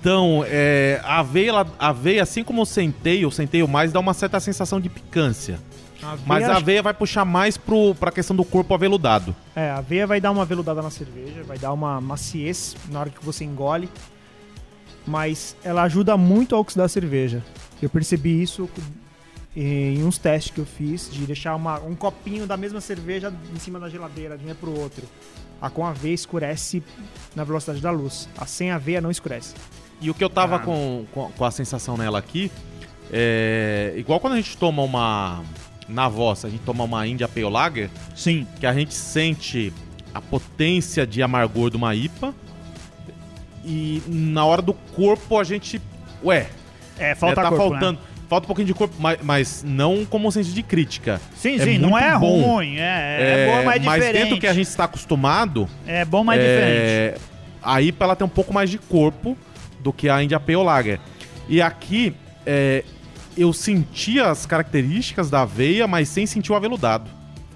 Então, 0.00 0.44
é, 0.48 1.00
a 1.04 1.20
aveia, 1.20 1.48
ela- 1.50 1.66
a 1.78 1.88
aveia, 1.88 2.22
assim 2.22 2.42
como 2.42 2.62
o 2.62 2.66
centeio, 2.66 3.28
o 3.28 3.32
centeio 3.32 3.68
mais 3.68 3.92
dá 3.92 4.00
uma 4.00 4.12
certa 4.14 4.40
sensação 4.40 4.80
de 4.80 4.88
picância. 4.88 5.58
Mas 6.26 6.42
a 6.42 6.48
acho- 6.48 6.56
aveia 6.56 6.82
vai 6.82 6.92
puxar 6.92 7.24
mais 7.24 7.56
pro, 7.56 7.94
pra 7.94 8.10
questão 8.10 8.34
do 8.34 8.44
corpo 8.44 8.74
aveludado. 8.74 9.34
É, 9.54 9.70
a 9.70 9.76
aveia 9.78 10.04
vai 10.04 10.20
dar 10.20 10.32
uma 10.32 10.44
veludada 10.44 10.82
na 10.82 10.90
cerveja, 10.90 11.44
vai 11.44 11.56
dar 11.56 11.72
uma 11.72 12.00
maciez 12.00 12.74
na 12.90 12.98
hora 12.98 13.10
que 13.10 13.24
você 13.24 13.44
engole. 13.44 13.88
Mas 15.06 15.56
ela 15.62 15.82
ajuda 15.84 16.16
muito 16.16 16.56
a 16.56 16.58
oxidar 16.58 16.86
a 16.86 16.88
cerveja. 16.88 17.42
Eu 17.80 17.88
percebi 17.88 18.42
isso 18.42 18.68
em 19.56 20.02
uns 20.04 20.16
testes 20.18 20.52
que 20.52 20.60
eu 20.60 20.64
fiz 20.66 21.10
de 21.12 21.26
deixar 21.26 21.54
uma- 21.54 21.78
um 21.80 21.94
copinho 21.94 22.46
da 22.46 22.56
mesma 22.56 22.80
cerveja 22.80 23.32
em 23.54 23.58
cima 23.58 23.78
da 23.78 23.88
geladeira, 23.88 24.36
de 24.38 24.46
um 24.46 24.50
é 24.50 24.54
pro 24.54 24.78
outro. 24.78 25.04
A 25.60 25.68
com 25.70 25.86
aveia 25.86 26.14
escurece 26.14 26.82
na 27.36 27.44
velocidade 27.44 27.80
da 27.80 27.90
luz. 27.90 28.28
A 28.36 28.46
sem 28.46 28.70
aveia 28.70 29.00
não 29.00 29.10
escurece. 29.10 29.54
E 30.00 30.10
o 30.10 30.14
que 30.14 30.24
eu 30.24 30.30
tava 30.30 30.56
Ah. 30.56 30.58
com, 30.58 31.04
com, 31.12 31.30
com 31.30 31.44
a 31.44 31.50
sensação 31.50 31.96
nela 31.96 32.18
aqui 32.18 32.50
é. 33.12 33.94
Igual 33.96 34.18
quando 34.20 34.32
a 34.34 34.36
gente 34.36 34.56
toma 34.56 34.82
uma. 34.82 35.42
Na 35.88 36.08
voz, 36.08 36.44
a 36.44 36.48
gente 36.48 36.62
toma 36.62 36.84
uma 36.84 37.06
India 37.06 37.28
Pale 37.28 37.48
Lager, 37.50 37.90
Sim. 38.16 38.46
que 38.58 38.66
a 38.66 38.72
gente 38.72 38.94
sente 38.94 39.72
a 40.14 40.20
potência 40.20 41.06
de 41.06 41.22
amargor 41.22 41.70
de 41.70 41.76
uma 41.76 41.94
IPA. 41.94 42.34
E 43.64 44.02
na 44.08 44.44
hora 44.44 44.62
do 44.62 44.72
corpo 44.72 45.38
a 45.38 45.44
gente. 45.44 45.80
Ué, 46.24 46.48
É, 46.98 47.14
falta 47.14 47.40
é, 47.40 47.44
tá 47.44 47.50
corpo, 47.50 47.74
né? 47.92 47.98
Falta 48.32 48.46
um 48.46 48.48
pouquinho 48.48 48.66
de 48.66 48.72
corpo, 48.72 48.94
mas, 48.98 49.18
mas 49.22 49.62
não 49.62 50.06
como 50.06 50.26
um 50.26 50.30
senso 50.30 50.52
de 50.54 50.62
crítica. 50.62 51.20
Sim, 51.36 51.56
É 51.56 51.64
sim, 51.64 51.76
não 51.76 51.98
é 51.98 52.18
bom. 52.18 52.40
ruim. 52.40 52.76
É, 52.78 53.18
é, 53.20 53.46
bom, 53.46 53.62
mas 53.66 53.76
é 53.76 53.84
mas 53.84 54.00
diferente. 54.00 54.22
dentro 54.22 54.36
do 54.36 54.40
que 54.40 54.46
a 54.46 54.54
gente 54.54 54.68
está 54.68 54.84
acostumado, 54.84 55.68
É 55.86 56.02
bom, 56.02 56.24
mas 56.24 56.40
diferente. 56.40 56.64
é, 56.64 57.14
a 57.62 57.82
IPA 57.82 58.04
ela 58.06 58.16
tem 58.16 58.24
um 58.24 58.30
pouco 58.30 58.54
mais 58.54 58.70
de 58.70 58.78
corpo 58.78 59.36
do 59.80 59.92
que 59.92 60.08
a 60.08 60.22
India 60.22 60.40
Pale 60.40 60.56
Lager. 60.64 60.98
E 61.46 61.60
aqui 61.60 62.14
é, 62.46 62.84
eu 63.36 63.52
senti 63.52 64.18
as 64.18 64.46
características 64.46 65.28
da 65.28 65.42
aveia, 65.42 65.86
mas 65.86 66.08
sem 66.08 66.24
sentir 66.24 66.52
o 66.52 66.54
aveludado. 66.54 67.10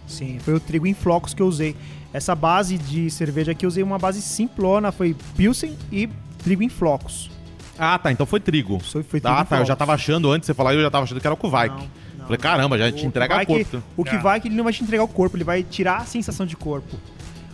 Sim, 0.06 0.38
foi 0.40 0.52
o 0.52 0.60
trigo 0.60 0.86
em 0.86 0.92
flocos 0.92 1.32
que 1.32 1.40
eu 1.40 1.46
usei. 1.46 1.74
Essa 2.12 2.34
base 2.34 2.76
de 2.76 3.10
cerveja 3.10 3.52
aqui 3.52 3.64
eu 3.64 3.68
usei 3.68 3.82
uma 3.82 3.98
base 3.98 4.20
simplona, 4.20 4.92
foi 4.92 5.16
Pilsen 5.38 5.74
e 5.90 6.06
trigo 6.44 6.62
em 6.62 6.68
flocos. 6.68 7.30
Ah, 7.78 7.98
tá, 7.98 8.10
então 8.12 8.24
foi 8.26 8.40
trigo. 8.40 8.78
Foi, 8.80 9.02
foi 9.02 9.20
trigo 9.20 9.36
Ah, 9.36 9.44
tá, 9.44 9.58
eu 9.60 9.64
já 9.66 9.76
tava 9.76 9.92
achando 9.94 10.30
antes 10.30 10.46
de 10.46 10.46
você 10.46 10.54
falar, 10.54 10.74
eu 10.74 10.82
já 10.82 10.90
tava 10.90 11.04
achando 11.04 11.20
que 11.20 11.26
era 11.26 11.34
o 11.34 11.36
Kuvike. 11.36 11.68
Não, 11.68 11.88
não. 12.18 12.24
Falei, 12.26 12.38
caramba, 12.38 12.78
já 12.78 12.90
te 12.90 13.04
O 13.04 13.06
entrega 13.06 13.34
vai 13.36 13.46
corpo. 13.46 13.64
que- 13.64 13.82
O 13.96 14.04
que 14.04 14.14
É. 14.16 14.18
vai 14.18 14.40
que 14.40 14.48
ele 14.48 14.54
não 14.56 14.64
vai 14.64 14.72
te 14.72 14.82
entregar 14.82 15.02
o 15.04 15.08
corpo, 15.08 15.36
ele 15.36 15.44
vai 15.44 15.62
tirar 15.62 15.98
a 15.98 16.04
sensação 16.04 16.46
de 16.46 16.56
corpo. 16.56 16.96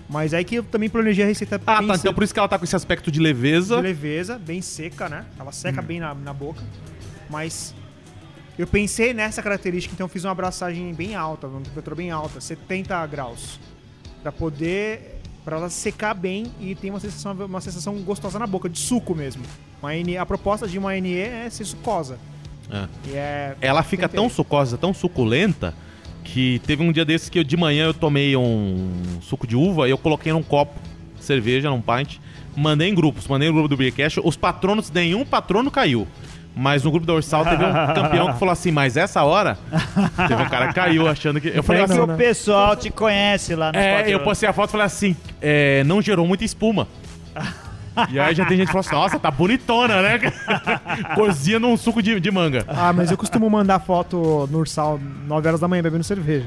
Mas 0.09 0.35
aí 0.35 0.45
que 0.45 0.57
eu 0.57 0.63
também 0.63 0.91
planejei 0.91 1.25
a 1.25 1.27
receita 1.27 1.57
Ah, 1.67 1.83
tá, 1.83 1.95
então 1.97 2.13
por 2.13 2.23
isso 2.23 2.33
que 2.35 2.39
ela 2.39 2.49
tá 2.49 2.59
com 2.59 2.65
esse 2.65 2.77
aspecto 2.77 3.11
de 3.11 3.19
leveza. 3.19 3.77
de 3.77 3.83
leveza, 3.83 4.39
bem 4.39 4.61
seca, 4.61 5.09
né? 5.09 5.25
Ela 5.39 5.53
seca 5.53 5.81
bem 5.81 6.01
na, 6.01 6.15
na 6.15 6.33
boca. 6.35 6.63
Mas 7.31 7.75
eu 8.59 8.67
pensei 8.67 9.15
nessa 9.15 9.43
característica, 9.43 9.95
então 9.95 10.05
eu 10.05 10.09
fiz 10.09 10.25
uma 10.25 10.33
abraçagem 10.33 10.93
bem 10.93 11.15
alta, 11.15 11.47
uma 11.47 11.61
temperatura 11.63 11.97
bem 11.97 12.11
alta, 12.11 12.41
70 12.41 13.05
graus. 13.07 13.59
Pra 14.23 14.31
poder. 14.31 15.19
Pra 15.45 15.57
ela 15.57 15.69
secar 15.69 16.15
bem 16.15 16.53
e 16.61 16.75
ter 16.77 16.91
uma 16.91 17.01
sensação, 17.01 17.33
uma 17.33 17.61
sensação 17.61 17.95
gostosa 18.03 18.39
na 18.39 18.47
boca, 18.47 18.69
de 18.69 18.79
suco 18.79 19.13
mesmo. 19.15 19.43
Uma 19.83 19.93
NE 19.95 20.17
a 20.17 20.25
proposta 20.25 20.69
de 20.69 20.79
uma 20.79 20.93
NE 20.99 21.19
é 21.19 21.51
ser 21.51 21.65
sucosa. 21.65 22.19
É. 22.71 23.11
E 23.11 23.15
é. 23.15 23.57
Ela 23.61 23.83
fica 23.83 24.09
tão 24.09 24.31
sucosa, 24.31 24.79
tão 24.79 24.95
suculenta, 24.95 25.75
que 26.23 26.61
teve 26.67 26.83
um 26.83 26.93
dia 26.93 27.05
desses 27.05 27.29
que 27.29 27.41
eu, 27.41 27.45
de 27.45 27.57
manhã 27.57 27.87
eu 27.87 27.95
tomei 27.95 28.37
um 28.37 29.19
suco 29.21 29.47
de 29.47 29.57
uva 29.57 29.89
e 29.89 29.91
eu 29.91 29.99
coloquei 29.99 30.33
num 30.33 30.43
copo 30.43 30.79
de 31.19 31.25
cerveja, 31.25 31.69
num 31.69 31.81
pint, 31.81 32.19
mandei 32.57 32.89
em 32.89 32.95
grupos, 32.95 33.27
mandei 33.27 33.49
no 33.49 33.55
grupo 33.55 33.69
do 33.69 33.77
Beercast, 33.77 34.21
os 34.23 34.37
patronos, 34.37 34.91
nenhum 34.91 35.25
patrono 35.25 35.71
caiu. 35.71 36.07
Mas 36.55 36.85
no 36.85 36.91
grupo 36.91 37.07
da 37.07 37.15
Ursal 37.15 37.45
teve 37.45 37.65
um 37.65 37.73
campeão 37.95 38.33
que 38.33 38.39
falou 38.39 38.53
assim, 38.53 38.71
mas 38.71 38.97
essa 38.97 39.23
hora, 39.25 39.59
teve 40.29 40.43
um 40.43 40.49
cara 40.49 40.69
que 40.69 40.75
caiu 40.75 41.09
achando 41.09 41.41
que... 41.41 41.49
Eu 41.49 41.63
falei 41.63 41.87
Não, 41.87 41.97
assim, 41.97 42.07
né? 42.07 42.15
o 42.15 42.17
pessoal 42.17 42.77
te 42.77 42.91
conhece 42.91 43.55
lá 43.55 43.73
no 43.73 43.79
é, 43.79 44.11
eu 44.11 44.21
postei 44.21 44.49
a 44.49 44.53
foto 44.53 44.69
e 44.69 44.73
falei 44.73 44.87
assim, 44.87 45.17
é, 45.41 45.83
não 45.85 46.03
gerou 46.03 46.27
muita 46.27 46.45
espuma. 46.45 46.87
E 48.11 48.19
aí 48.19 48.35
já 48.35 48.45
tem 48.47 48.57
gente 48.57 48.67
que 48.69 48.73
falou 48.73 48.81
assim, 48.87 48.95
nossa, 48.95 49.19
tá 49.19 49.31
bonitona, 49.31 50.01
né? 50.03 50.19
Corzinha 51.15 51.59
num 51.59 51.77
suco 51.77 52.03
de, 52.03 52.19
de 52.21 52.31
manga. 52.31 52.65
Ah, 52.69 52.93
mas 52.93 53.11
eu 53.11 53.17
costumo 53.19 53.49
mandar 53.51 53.81
foto 53.81 54.49
no 54.51 54.59
Ursal 54.59 54.99
9 55.27 55.49
horas 55.49 55.61
da 55.61 55.69
manhã 55.69 55.83
bebendo 55.83 56.05
cerveja. 56.05 56.47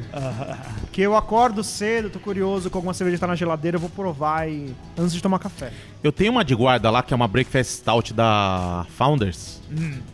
Porque 0.81 1.01
eu 1.01 1.15
acordo 1.15 1.63
cedo, 1.63 2.09
tô 2.09 2.19
curioso 2.19 2.69
com 2.69 2.77
alguma 2.77 2.93
cerveja 2.93 3.17
que 3.17 3.21
tá 3.21 3.27
na 3.27 3.35
geladeira, 3.35 3.75
eu 3.77 3.81
vou 3.81 3.89
provar 3.89 4.47
e. 4.49 4.73
antes 4.97 5.13
de 5.13 5.21
tomar 5.21 5.39
café. 5.39 5.71
Eu 6.03 6.11
tenho 6.11 6.31
uma 6.31 6.43
de 6.43 6.55
guarda 6.55 6.89
lá, 6.89 7.03
que 7.03 7.13
é 7.13 7.15
uma 7.15 7.27
Breakfast 7.27 7.71
Stout 7.79 8.13
da 8.13 8.85
Founders. 8.97 9.61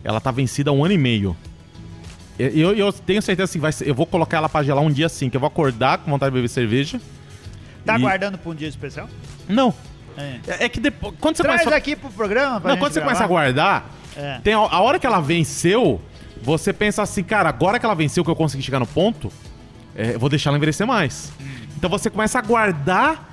Ela 0.02 0.20
tá 0.20 0.30
vencida 0.30 0.70
há 0.70 0.72
um 0.72 0.84
ano 0.84 0.94
e 0.94 0.98
meio. 0.98 1.36
E 2.38 2.60
Eu, 2.60 2.74
eu 2.74 2.92
tenho 2.92 3.22
certeza 3.22 3.44
assim, 3.44 3.58
vai 3.58 3.72
ser- 3.72 3.86
eu 3.88 3.94
vou 3.94 4.06
colocar 4.06 4.38
ela 4.38 4.48
pra 4.48 4.62
gelar 4.62 4.82
um 4.82 4.90
dia 4.90 5.06
assim, 5.06 5.30
que 5.30 5.36
eu 5.36 5.40
vou 5.40 5.46
acordar 5.46 5.98
com 5.98 6.10
vontade 6.10 6.30
de 6.30 6.34
beber 6.34 6.48
cerveja. 6.48 7.00
Tá 7.84 7.96
E- 7.96 8.00
guardando 8.00 8.38
pra 8.38 8.50
um 8.50 8.54
dia 8.54 8.68
especial? 8.68 9.08
Não. 9.48 9.72
É. 10.16 10.40
É, 10.46 10.64
é 10.64 10.68
que 10.68 10.80
depois. 10.80 11.14
Quando 11.20 11.36
você 11.36 11.42
Traz 11.42 11.60
começa, 11.62 11.76
aqui 11.76 11.96
pro 11.96 12.10
programa 12.10 12.60
pra 12.60 12.70
não, 12.72 12.78
quando 12.78 12.92
você 12.92 13.00
gravar. 13.00 13.14
começa 13.14 13.24
a 13.24 13.28
guardar, 13.28 13.90
É. 14.16 14.40
tem 14.42 14.54
a, 14.54 14.58
a 14.58 14.80
hora 14.80 14.98
que 14.98 15.06
ela 15.06 15.20
venceu, 15.20 16.00
você 16.42 16.72
pensa 16.72 17.02
assim, 17.02 17.22
cara, 17.22 17.48
agora 17.48 17.78
que 17.78 17.84
ela 17.86 17.94
venceu, 17.94 18.24
que 18.24 18.30
eu 18.30 18.36
consegui 18.36 18.62
chegar 18.62 18.78
no 18.80 18.86
ponto, 18.86 19.32
é, 19.94 20.16
vou 20.18 20.28
deixar 20.28 20.50
ela 20.50 20.56
envelhecer 20.56 20.86
mais. 20.86 21.32
Hum. 21.40 21.44
Então 21.76 21.88
você 21.90 22.08
começa 22.10 22.38
a 22.38 22.42
guardar 22.42 23.30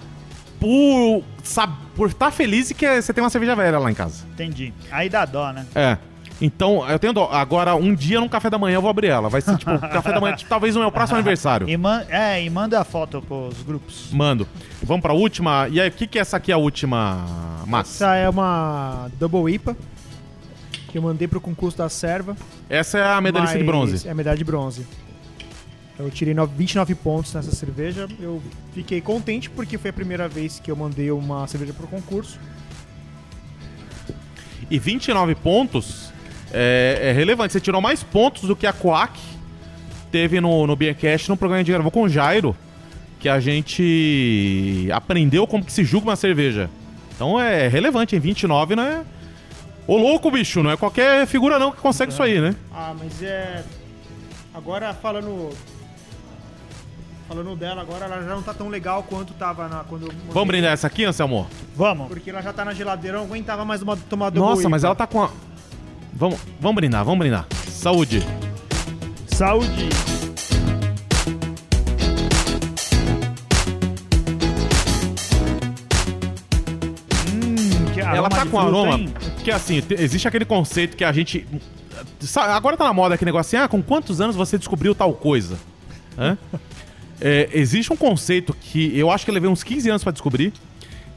por 0.59 1.23
estar 1.43 1.67
por 1.95 2.13
tá 2.13 2.31
feliz 2.31 2.69
e 2.69 2.73
que 2.73 3.01
você 3.01 3.13
tem 3.13 3.23
uma 3.23 3.29
cerveja 3.29 3.55
velha 3.55 3.77
lá 3.79 3.91
em 3.91 3.93
casa. 3.93 4.25
Entendi. 4.33 4.73
Aí 4.91 5.09
dá 5.09 5.25
dó, 5.25 5.51
né? 5.51 5.65
É. 5.75 5.97
Então, 6.41 6.89
eu 6.89 6.97
tenho 6.97 7.11
dó. 7.11 7.29
Agora, 7.31 7.75
um 7.75 7.93
dia 7.93 8.19
no 8.21 8.29
café 8.29 8.49
da 8.49 8.57
manhã 8.57 8.75
eu 8.75 8.81
vou 8.81 8.89
abrir 8.89 9.07
ela. 9.07 9.27
Vai 9.27 9.41
ser 9.41 9.57
tipo, 9.57 9.77
café 9.77 10.13
da 10.13 10.21
manhã, 10.21 10.35
tipo, 10.35 10.49
talvez 10.49 10.73
no 10.73 10.81
meu 10.81 10.91
próximo 10.91 11.17
aniversário. 11.19 11.67
E, 11.69 11.75
man 11.75 12.03
é, 12.09 12.41
e 12.43 12.49
manda 12.49 12.79
a 12.79 12.83
foto 12.85 13.21
pros 13.21 13.61
grupos. 13.63 14.09
Mando. 14.11 14.47
Vamos 14.81 15.01
pra 15.01 15.11
última. 15.13 15.67
E 15.69 15.81
aí, 15.81 15.89
o 15.89 15.91
que, 15.91 16.07
que 16.07 16.17
é 16.17 16.21
essa 16.21 16.37
aqui, 16.37 16.51
a 16.51 16.57
última, 16.57 17.25
Max? 17.67 17.95
Essa 17.95 18.15
é 18.15 18.29
uma 18.29 19.09
Double 19.19 19.53
IPA 19.53 19.75
que 20.87 20.97
eu 20.97 21.01
mandei 21.01 21.27
pro 21.27 21.39
concurso 21.41 21.77
da 21.77 21.89
Serva. 21.89 22.35
Essa 22.69 22.97
é 22.97 23.03
a 23.05 23.19
medalhista 23.21 23.57
de 23.57 23.63
bronze. 23.63 24.07
É 24.07 24.11
a 24.11 24.15
medalha 24.15 24.37
de 24.37 24.43
bronze. 24.43 24.87
Eu 25.99 26.09
tirei 26.09 26.33
no- 26.33 26.47
29 26.47 26.95
pontos 26.95 27.33
nessa 27.33 27.51
cerveja. 27.51 28.07
Eu 28.19 28.41
fiquei 28.73 29.01
contente 29.01 29.49
porque 29.49 29.77
foi 29.77 29.89
a 29.89 29.93
primeira 29.93 30.27
vez 30.29 30.57
que 30.59 30.71
eu 30.71 30.75
mandei 30.75 31.11
uma 31.11 31.45
cerveja 31.47 31.73
pro 31.73 31.85
concurso. 31.85 32.39
E 34.71 34.79
29 34.79 35.35
pontos 35.35 36.08
é, 36.53 36.99
é 37.01 37.11
relevante. 37.11 37.53
Você 37.53 37.59
tirou 37.59 37.81
mais 37.81 38.03
pontos 38.03 38.43
do 38.43 38.55
que 38.55 38.67
a 38.67 38.73
Quack 38.73 39.19
teve 40.11 40.41
no, 40.41 40.65
no 40.65 40.75
Beercast 40.75 41.29
no 41.29 41.37
programa 41.37 41.63
de 41.63 41.71
gravou 41.71 41.91
com 41.91 42.03
o 42.03 42.09
Jairo. 42.09 42.55
Que 43.19 43.27
a 43.27 43.39
gente 43.39 44.87
aprendeu 44.93 45.45
como 45.45 45.63
que 45.63 45.73
se 45.73 45.83
julga 45.83 46.07
uma 46.07 46.15
cerveja. 46.15 46.69
Então 47.13 47.39
é 47.39 47.67
relevante, 47.67 48.15
em 48.15 48.19
29 48.19 48.75
não 48.75 48.83
é. 48.83 49.03
Ô 49.85 49.97
louco, 49.97 50.31
bicho, 50.31 50.63
não 50.63 50.71
é 50.71 50.77
qualquer 50.77 51.25
figura 51.27 51.59
não 51.59 51.71
que 51.71 51.81
consegue 51.81 52.13
isso 52.13 52.23
aí, 52.23 52.39
né? 52.39 52.55
Ah, 52.71 52.95
mas 52.97 53.21
é. 53.21 53.63
Agora 54.53 54.93
falando. 54.93 55.49
Falando 57.27 57.55
dela 57.55 57.81
agora, 57.81 58.05
ela 58.05 58.23
já 58.23 58.35
não 58.35 58.41
tá 58.41 58.53
tão 58.53 58.69
legal 58.69 59.03
quanto 59.03 59.33
tava 59.33 59.67
na, 59.67 59.83
quando 59.83 60.03
mandei. 60.07 60.17
Vamos 60.29 60.47
brindar 60.47 60.73
essa 60.73 60.87
aqui, 60.87 61.05
Anselmo? 61.05 61.47
Vamos. 61.75 62.07
Porque 62.07 62.29
ela 62.29 62.41
já 62.41 62.53
tá 62.53 62.63
na 62.63 62.73
geladeira, 62.73 63.17
eu 63.17 63.21
não 63.21 63.27
aguentava 63.27 63.65
mais 63.65 63.81
uma, 63.81 63.95
Double 63.95 64.39
Nossa, 64.39 64.69
mas 64.69 64.83
ela 64.83 64.95
tá 64.95 65.05
com 65.05 65.23
a. 65.23 65.29
Vamos, 66.13 66.39
vamos 66.59 66.75
brindar, 66.75 67.03
vamos 67.05 67.19
brindar. 67.19 67.45
Saúde. 67.69 68.23
Saúde. 69.27 69.89
Hum, 77.33 77.55
que 77.93 77.99
ela 78.01 78.29
tá 78.29 78.45
com 78.45 78.59
aroma. 78.59 78.95
hein? 78.97 79.13
Porque 79.35 79.51
assim, 79.51 79.81
te- 79.81 79.95
existe 79.95 80.27
aquele 80.27 80.45
conceito 80.45 80.95
que 80.97 81.03
a 81.03 81.11
gente. 81.11 81.45
Agora 82.35 82.75
tá 82.77 82.85
na 82.85 82.93
moda 82.93 83.15
aquele 83.15 83.29
negócio 83.29 83.57
assim, 83.57 83.63
ah, 83.63 83.67
com 83.67 83.81
quantos 83.81 84.19
anos 84.21 84.35
você 84.35 84.57
descobriu 84.57 84.93
tal 84.95 85.13
coisa? 85.13 85.57
Hã? 86.17 86.37
É, 87.21 87.49
existe 87.51 87.91
um 87.91 87.97
conceito 87.97 88.55
que 88.61 88.97
eu 88.97 89.11
acho 89.11 89.25
que 89.25 89.29
eu 89.29 89.33
levei 89.33 89.49
uns 89.49 89.61
15 89.61 89.89
anos 89.89 90.01
pra 90.01 90.09
descobrir, 90.13 90.53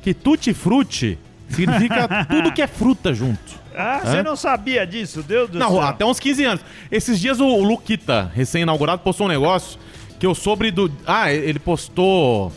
que 0.02 0.12
tutti 0.12 0.52
frutti 0.52 1.16
significa 1.54 2.26
tudo 2.28 2.52
que 2.52 2.62
é 2.62 2.66
fruta 2.66 3.14
junto. 3.14 3.62
Ah, 3.74 4.00
você 4.04 4.22
não 4.22 4.36
sabia 4.36 4.86
disso, 4.86 5.22
Deus 5.22 5.48
do 5.48 5.58
Não, 5.58 5.70
céu. 5.70 5.80
até 5.80 6.04
uns 6.04 6.20
15 6.20 6.44
anos. 6.44 6.64
Esses 6.90 7.18
dias 7.18 7.40
o, 7.40 7.46
o 7.46 7.62
Luquita, 7.62 8.30
recém-inaugurado, 8.34 9.02
postou 9.02 9.26
um 9.26 9.30
negócio 9.30 9.78
que 10.18 10.26
eu 10.26 10.34
soube 10.34 10.70
do. 10.70 10.90
Ah, 11.06 11.32
ele 11.32 11.58
postou 11.58 12.52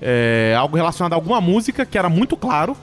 é, 0.00 0.54
algo 0.58 0.76
relacionado 0.76 1.12
a 1.14 1.16
alguma 1.16 1.40
música 1.40 1.86
que 1.86 1.96
era 1.96 2.08
muito 2.08 2.36
claro 2.36 2.76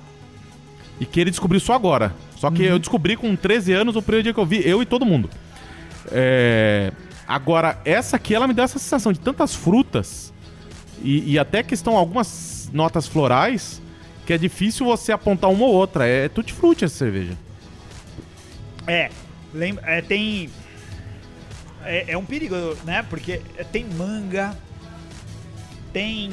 e 1.00 1.06
que 1.06 1.20
ele 1.20 1.30
descobriu 1.30 1.60
só 1.60 1.74
agora. 1.74 2.14
Só 2.36 2.50
que 2.50 2.64
eu 2.64 2.80
descobri 2.80 3.16
com 3.16 3.36
13 3.36 3.74
anos 3.74 3.96
o 3.96 4.02
primeiro 4.02 4.24
dia 4.24 4.34
que 4.34 4.40
eu 4.40 4.46
vi, 4.46 4.68
eu 4.68 4.82
e 4.82 4.86
todo 4.86 5.06
mundo. 5.06 5.30
É, 6.12 6.92
agora, 7.28 7.78
essa 7.84 8.16
aqui, 8.16 8.34
ela 8.34 8.48
me 8.48 8.54
deu 8.54 8.64
essa 8.64 8.80
sensação 8.80 9.12
de 9.12 9.20
tantas 9.20 9.54
frutas 9.54 10.34
e, 11.04 11.34
e 11.34 11.40
até 11.40 11.62
questão 11.62 11.98
algumas 11.98 12.70
notas 12.74 13.08
florais 13.08 13.82
que 14.30 14.34
é 14.34 14.38
difícil 14.38 14.86
você 14.86 15.12
apontar 15.12 15.50
uma 15.50 15.66
ou 15.66 15.74
outra. 15.74 16.06
É, 16.08 16.30
tutti 16.30 16.54
frutti 16.54 16.86
essa 16.86 16.96
cerveja. 16.96 17.36
É, 18.86 19.10
lembra, 19.52 19.84
é, 19.88 20.04
tem. 20.04 20.52
É, 21.84 22.12
é 22.12 22.16
um 22.16 22.24
perigo, 22.24 22.56
né? 22.86 23.04
Porque 23.10 23.42
tem 23.72 23.84
manga, 23.86 24.56
tem. 25.92 26.30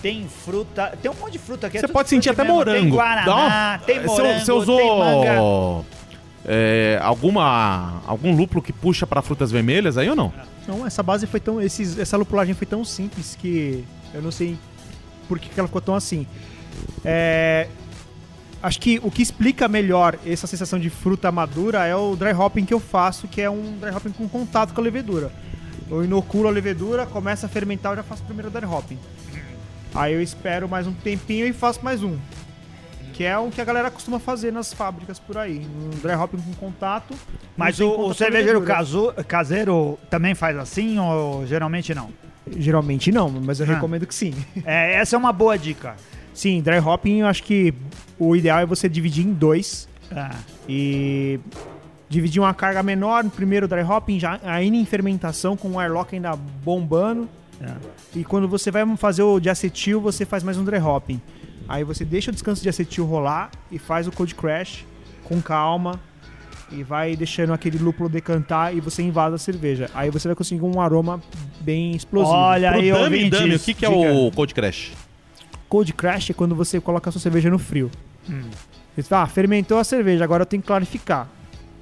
Tem 0.00 0.28
fruta, 0.28 0.96
tem 1.02 1.10
um 1.10 1.14
monte 1.14 1.32
de 1.32 1.38
fruta 1.40 1.66
aqui. 1.66 1.76
é 1.76 1.80
Você 1.80 1.88
tudo 1.88 1.92
pode 1.92 2.08
sentir 2.08 2.30
até 2.30 2.44
mesmo. 2.44 2.64
Tem 2.64 2.74
morango. 2.74 2.94
guaraná, 2.94 3.24
Dá 3.26 3.34
uma- 3.34 3.78
tem 3.84 4.04
morango, 4.04 4.38
Você 4.44 4.52
usou 4.52 4.78
tem 4.78 5.84
é, 6.46 7.00
alguma 7.02 8.00
algum 8.06 8.32
lúpulo 8.34 8.62
que 8.62 8.72
puxa 8.72 9.08
para 9.08 9.20
frutas 9.22 9.50
vermelhas 9.50 9.98
aí 9.98 10.08
ou 10.08 10.14
não? 10.14 10.32
Não, 10.68 10.86
essa 10.86 11.02
base 11.02 11.26
foi 11.26 11.40
tão. 11.40 11.60
Esses, 11.60 11.98
essa 11.98 12.16
lupulagem 12.16 12.54
foi 12.54 12.66
tão 12.68 12.84
simples 12.84 13.34
que 13.34 13.84
eu 14.14 14.22
não 14.22 14.30
sei 14.30 14.56
por 15.26 15.36
que, 15.40 15.48
que 15.48 15.58
ela 15.58 15.66
ficou 15.66 15.82
tão 15.82 15.96
assim. 15.96 16.26
É, 17.04 17.66
acho 18.62 18.80
que 18.80 19.00
o 19.02 19.10
que 19.10 19.22
explica 19.22 19.68
melhor 19.68 20.18
essa 20.26 20.46
sensação 20.46 20.78
de 20.78 20.90
fruta 20.90 21.30
madura 21.32 21.86
é 21.86 21.94
o 21.96 22.14
dry 22.16 22.32
hopping 22.32 22.64
que 22.64 22.74
eu 22.74 22.80
faço, 22.80 23.26
que 23.28 23.40
é 23.40 23.48
um 23.50 23.78
dry 23.80 23.90
hopping 23.90 24.10
com 24.12 24.28
contato 24.28 24.72
com 24.74 24.80
a 24.80 24.84
levedura. 24.84 25.30
Eu 25.90 26.04
inoculo 26.04 26.48
a 26.48 26.50
levedura, 26.50 27.06
começa 27.06 27.46
a 27.46 27.48
fermentar, 27.48 27.92
eu 27.92 27.96
já 27.96 28.02
faço 28.02 28.22
o 28.22 28.26
primeiro 28.26 28.50
dry 28.50 28.64
hopping. 28.64 28.98
Aí 29.94 30.12
eu 30.14 30.22
espero 30.22 30.68
mais 30.68 30.86
um 30.86 30.92
tempinho 30.92 31.46
e 31.46 31.52
faço 31.52 31.84
mais 31.84 32.02
um. 32.02 32.16
Que 33.12 33.24
é 33.24 33.36
o 33.36 33.50
que 33.50 33.60
a 33.60 33.64
galera 33.64 33.90
costuma 33.90 34.18
fazer 34.18 34.50
nas 34.52 34.72
fábricas 34.72 35.18
por 35.18 35.36
aí. 35.36 35.66
Um 35.66 35.90
dry 36.00 36.14
hopping 36.14 36.38
com 36.38 36.54
contato. 36.54 37.14
Mas 37.56 37.80
o, 37.80 37.90
o 37.90 38.14
cervejeiro 38.14 38.62
casu- 38.62 39.12
caseiro 39.26 39.98
também 40.08 40.34
faz 40.34 40.56
assim 40.56 40.98
ou 40.98 41.44
geralmente 41.46 41.92
não? 41.94 42.10
Geralmente 42.56 43.10
não, 43.12 43.28
mas 43.28 43.60
eu 43.60 43.66
Ah. 43.66 43.74
recomendo 43.74 44.06
que 44.06 44.14
sim. 44.14 44.32
É, 44.64 44.94
essa 44.94 45.16
é 45.16 45.18
uma 45.18 45.32
boa 45.32 45.58
dica. 45.58 45.96
Sim, 46.32 46.60
dry 46.60 46.78
hopping 46.78 47.20
eu 47.20 47.26
acho 47.26 47.42
que 47.42 47.74
o 48.18 48.34
ideal 48.36 48.60
é 48.60 48.66
você 48.66 48.88
dividir 48.88 49.26
em 49.26 49.32
dois 49.32 49.88
Ah, 50.14 50.34
e 50.68 51.38
dividir 52.08 52.40
uma 52.40 52.52
carga 52.54 52.82
menor 52.82 53.22
no 53.24 53.30
primeiro 53.30 53.68
dry 53.68 53.82
hopping, 53.82 54.18
já 54.18 54.40
ainda 54.44 54.76
em 54.76 54.84
fermentação, 54.84 55.56
com 55.56 55.70
o 55.72 55.80
airlock 55.80 56.14
ainda 56.14 56.34
bombando. 56.36 57.28
é. 57.60 57.72
E 58.16 58.24
quando 58.24 58.48
você 58.48 58.70
vai 58.70 58.84
fazer 58.96 59.22
o 59.22 59.38
de 59.38 59.48
acetil, 59.48 60.00
você 60.00 60.24
faz 60.24 60.42
mais 60.42 60.58
um 60.58 60.64
dry 60.64 60.78
hopping. 60.78 61.20
Aí 61.68 61.84
você 61.84 62.04
deixa 62.04 62.30
o 62.30 62.34
descanso 62.34 62.60
de 62.60 62.68
acetil 62.68 63.04
rolar 63.06 63.50
e 63.70 63.78
faz 63.78 64.08
o 64.08 64.12
cold 64.12 64.34
crash 64.34 64.84
com 65.22 65.40
calma 65.40 66.00
e 66.72 66.82
vai 66.82 67.14
deixando 67.14 67.52
aquele 67.52 67.78
lúpulo 67.78 68.08
decantar 68.08 68.74
e 68.74 68.80
você 68.80 69.02
invasa 69.02 69.36
a 69.36 69.38
cerveja. 69.38 69.88
Aí 69.94 70.10
você 70.10 70.26
vai 70.26 70.34
conseguir 70.34 70.62
um 70.64 70.80
aroma 70.80 71.20
bem 71.60 71.92
explosivo. 71.92 72.34
Olha 72.34 72.72
Pro 72.72 72.80
aí, 72.80 72.90
Dami 72.90 73.30
Dami, 73.30 73.54
o 73.54 73.60
que, 73.60 73.74
que 73.74 73.84
é 73.84 73.88
o 73.88 74.30
Cold 74.32 74.52
Crash? 74.52 74.92
Cold 75.70 75.92
crash 75.94 76.30
é 76.30 76.34
quando 76.34 76.54
você 76.54 76.80
coloca 76.80 77.08
a 77.08 77.12
sua 77.12 77.20
cerveja 77.20 77.48
no 77.48 77.58
frio. 77.58 77.90
Você 78.94 79.04
fala, 79.04 79.22
ah, 79.22 79.26
fermentou 79.26 79.78
a 79.78 79.84
cerveja, 79.84 80.24
agora 80.24 80.42
eu 80.42 80.46
tenho 80.46 80.60
que 80.60 80.66
clarificar. 80.66 81.28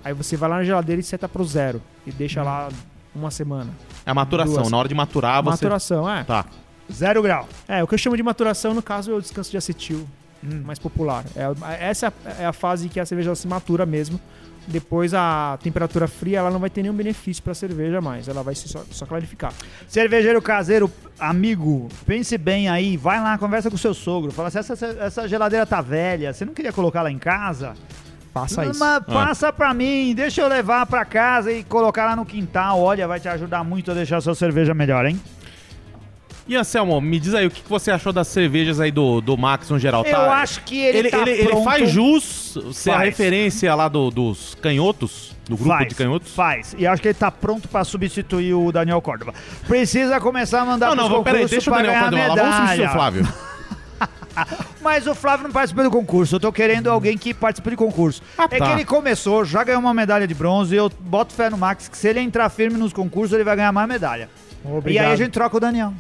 Aí 0.05 0.13
você 0.13 0.37
vai 0.37 0.49
lá 0.49 0.57
na 0.59 0.65
geladeira 0.65 1.01
e 1.01 1.03
seta 1.03 1.27
pro 1.27 1.43
zero. 1.43 1.83
E 2.07 2.13
deixa 2.13 2.43
lá 2.43 2.69
uma 3.15 3.31
semana. 3.31 3.71
É 4.05 4.11
a 4.11 4.15
maturação. 4.15 4.57
Duas. 4.57 4.71
Na 4.71 4.77
hora 4.77 4.89
de 4.89 4.95
maturar, 4.95 5.43
você. 5.43 5.51
Maturação, 5.51 6.09
é. 6.09 6.23
Tá. 6.23 6.45
Zero 6.93 7.23
grau. 7.23 7.49
É, 7.67 7.83
o 7.83 7.87
que 7.87 7.95
eu 7.95 7.99
chamo 7.99 8.17
de 8.17 8.23
maturação, 8.23 8.75
no 8.75 8.83
caso, 8.83 9.11
é 9.11 9.15
o 9.15 9.21
descanso 9.21 9.51
de 9.51 9.57
acetil. 9.57 10.07
Hum. 10.45 10.63
Mais 10.65 10.79
popular. 10.79 11.25
É, 11.35 11.89
essa 11.89 12.07
é 12.07 12.31
a, 12.31 12.43
é 12.43 12.47
a 12.47 12.53
fase 12.53 12.89
que 12.89 13.01
a 13.01 13.07
cerveja 13.07 13.35
se 13.35 13.49
matura 13.49 13.85
mesmo. 13.87 14.21
Depois 14.69 15.15
a 15.15 15.59
temperatura 15.63 16.07
fria 16.07 16.39
ela 16.39 16.51
não 16.51 16.59
vai 16.59 16.69
ter 16.69 16.83
nenhum 16.83 16.95
benefício 16.95 17.43
pra 17.43 17.55
cerveja 17.55 18.01
mais. 18.01 18.29
Ela 18.29 18.43
vai 18.43 18.55
se 18.55 18.69
só, 18.69 18.83
só 18.91 19.07
clarificar. 19.07 19.53
Cervejeiro 19.89 20.43
caseiro, 20.43 20.91
amigo, 21.19 21.89
pense 22.07 22.37
bem 22.37 22.69
aí, 22.69 22.97
vai 22.97 23.19
lá, 23.21 23.39
conversa 23.39 23.71
com 23.71 23.77
o 23.77 23.79
seu 23.79 23.95
sogro. 23.95 24.31
Fala 24.31 24.49
assim, 24.49 24.59
essa, 24.59 24.87
essa 25.01 25.27
geladeira 25.27 25.65
tá 25.65 25.81
velha, 25.81 26.33
você 26.33 26.45
não 26.45 26.53
queria 26.53 26.73
colocar 26.73 27.01
lá 27.01 27.11
em 27.11 27.19
casa? 27.19 27.75
Faça 28.33 28.67
isso. 28.67 28.79
Mas 28.79 29.05
passa 29.05 29.53
pra 29.53 29.73
mim, 29.73 30.15
deixa 30.15 30.43
eu 30.43 30.49
levar 30.49 30.87
pra 30.87 31.05
casa 31.05 31.51
e 31.51 31.65
colocar 31.65 32.05
lá 32.05 32.15
no 32.15 32.27
quintal. 32.27 32.81
Olha, 32.81 33.09
vai 33.09 33.19
te 33.19 33.29
ajudar 33.29 33.65
muito 33.65 33.91
a 33.91 33.95
deixar 33.95 34.19
a 34.19 34.21
sua 34.21 34.35
cerveja 34.35 34.75
melhor, 34.75 35.07
hein? 35.07 35.19
E 36.49 36.57
Anselmo, 36.57 36.99
me 37.01 37.21
diz 37.21 37.35
aí, 37.35 37.47
o 37.47 37.51
que, 37.51 37.63
você 37.69 37.91
achou 37.91 38.11
das 38.11 38.27
cervejas 38.27 38.81
aí 38.81 38.91
do, 38.91 39.21
do 39.21 39.37
Max 39.37 39.69
no 39.69 39.79
geral? 39.79 40.03
Eu 40.07 40.11
Tá- 40.13 40.33
acho 40.41 40.63
que 40.63 40.79
ele, 40.81 40.99
Ele, 40.99 41.11
tá 41.11 41.19
ele, 41.21 41.31
ele 41.33 41.63
faz 41.63 41.91
jus 41.91 42.57
ser 42.73 42.91
a 42.91 42.95
Faz. 42.95 43.05
referência 43.11 43.75
lá 43.75 43.87
do- 43.87 44.11
dos 44.11 44.55
canhotos, 44.63 45.37
do 45.47 45.57
grupo 45.57 45.71
faz, 45.77 45.89
de 45.89 45.95
canhotos? 45.95 46.33
Faz. 46.33 46.75
E 46.79 46.87
acho 46.87 47.03
que 47.03 47.09
ele 47.09 47.15
tá 47.19 47.31
pronto 47.31 47.69
pra 47.69 47.85
substituir 47.85 48.55
o 48.55 48.73
Daniel 48.73 49.01
Córdoba. 49.03 49.35
Precisa 49.67 50.19
começar 50.21 50.63
a 50.63 50.65
mandar 50.65 50.89
Não, 50.89 50.97
não, 50.97 51.09
vou- 51.11 51.23
peraí, 51.23 51.43
concursos 51.43 51.51
deixa 51.65 51.71
o 51.71 51.75
Daniel 51.75 51.93
ganhar 51.93 52.11
Córdoba 52.11 52.29
lá. 52.29 52.35
Vamos 52.35 52.57
substituir 52.57 52.75
o 52.75 52.89
medalha. 52.89 52.93
Flávio. 52.99 53.29
Mas 54.81 55.07
o 55.07 55.15
Flávio 55.15 55.45
não 55.45 55.53
participou 55.53 55.85
do 55.85 55.91
concurso. 55.91 56.37
Eu 56.37 56.41
tô 56.41 56.51
querendo 56.53 56.89
alguém 56.89 57.19
que 57.19 57.35
participe 57.35 57.71
de 57.71 57.77
concurso. 57.77 58.23
Ah, 58.39 58.45
é 58.51 58.57
tá. 58.59 58.67
que 58.67 58.73
ele 58.73 58.85
começou, 58.87 59.45
já 59.45 59.63
ganhou 59.65 59.81
uma 59.81 59.93
medalha 59.93 60.27
de 60.27 60.35
bronze. 60.35 60.75
E 60.75 60.79
eu 60.79 60.91
boto 61.01 61.35
fé 61.35 61.51
no 61.51 61.59
Max 61.59 61.89
que 61.89 61.99
se 61.99 62.09
ele 62.09 62.21
entrar 62.21 62.49
firme 62.49 62.79
nos 62.79 62.93
concursos, 62.93 63.35
ele 63.35 63.45
vai 63.45 63.57
ganhar 63.57 63.73
mais 63.73 63.87
medalha. 63.89 64.31
Obrigado. 64.65 65.05
E 65.05 65.07
aí 65.07 65.13
a 65.13 65.17
gente 65.17 65.31
troca 65.33 65.57
o 65.57 65.61
Daniel. 65.61 65.93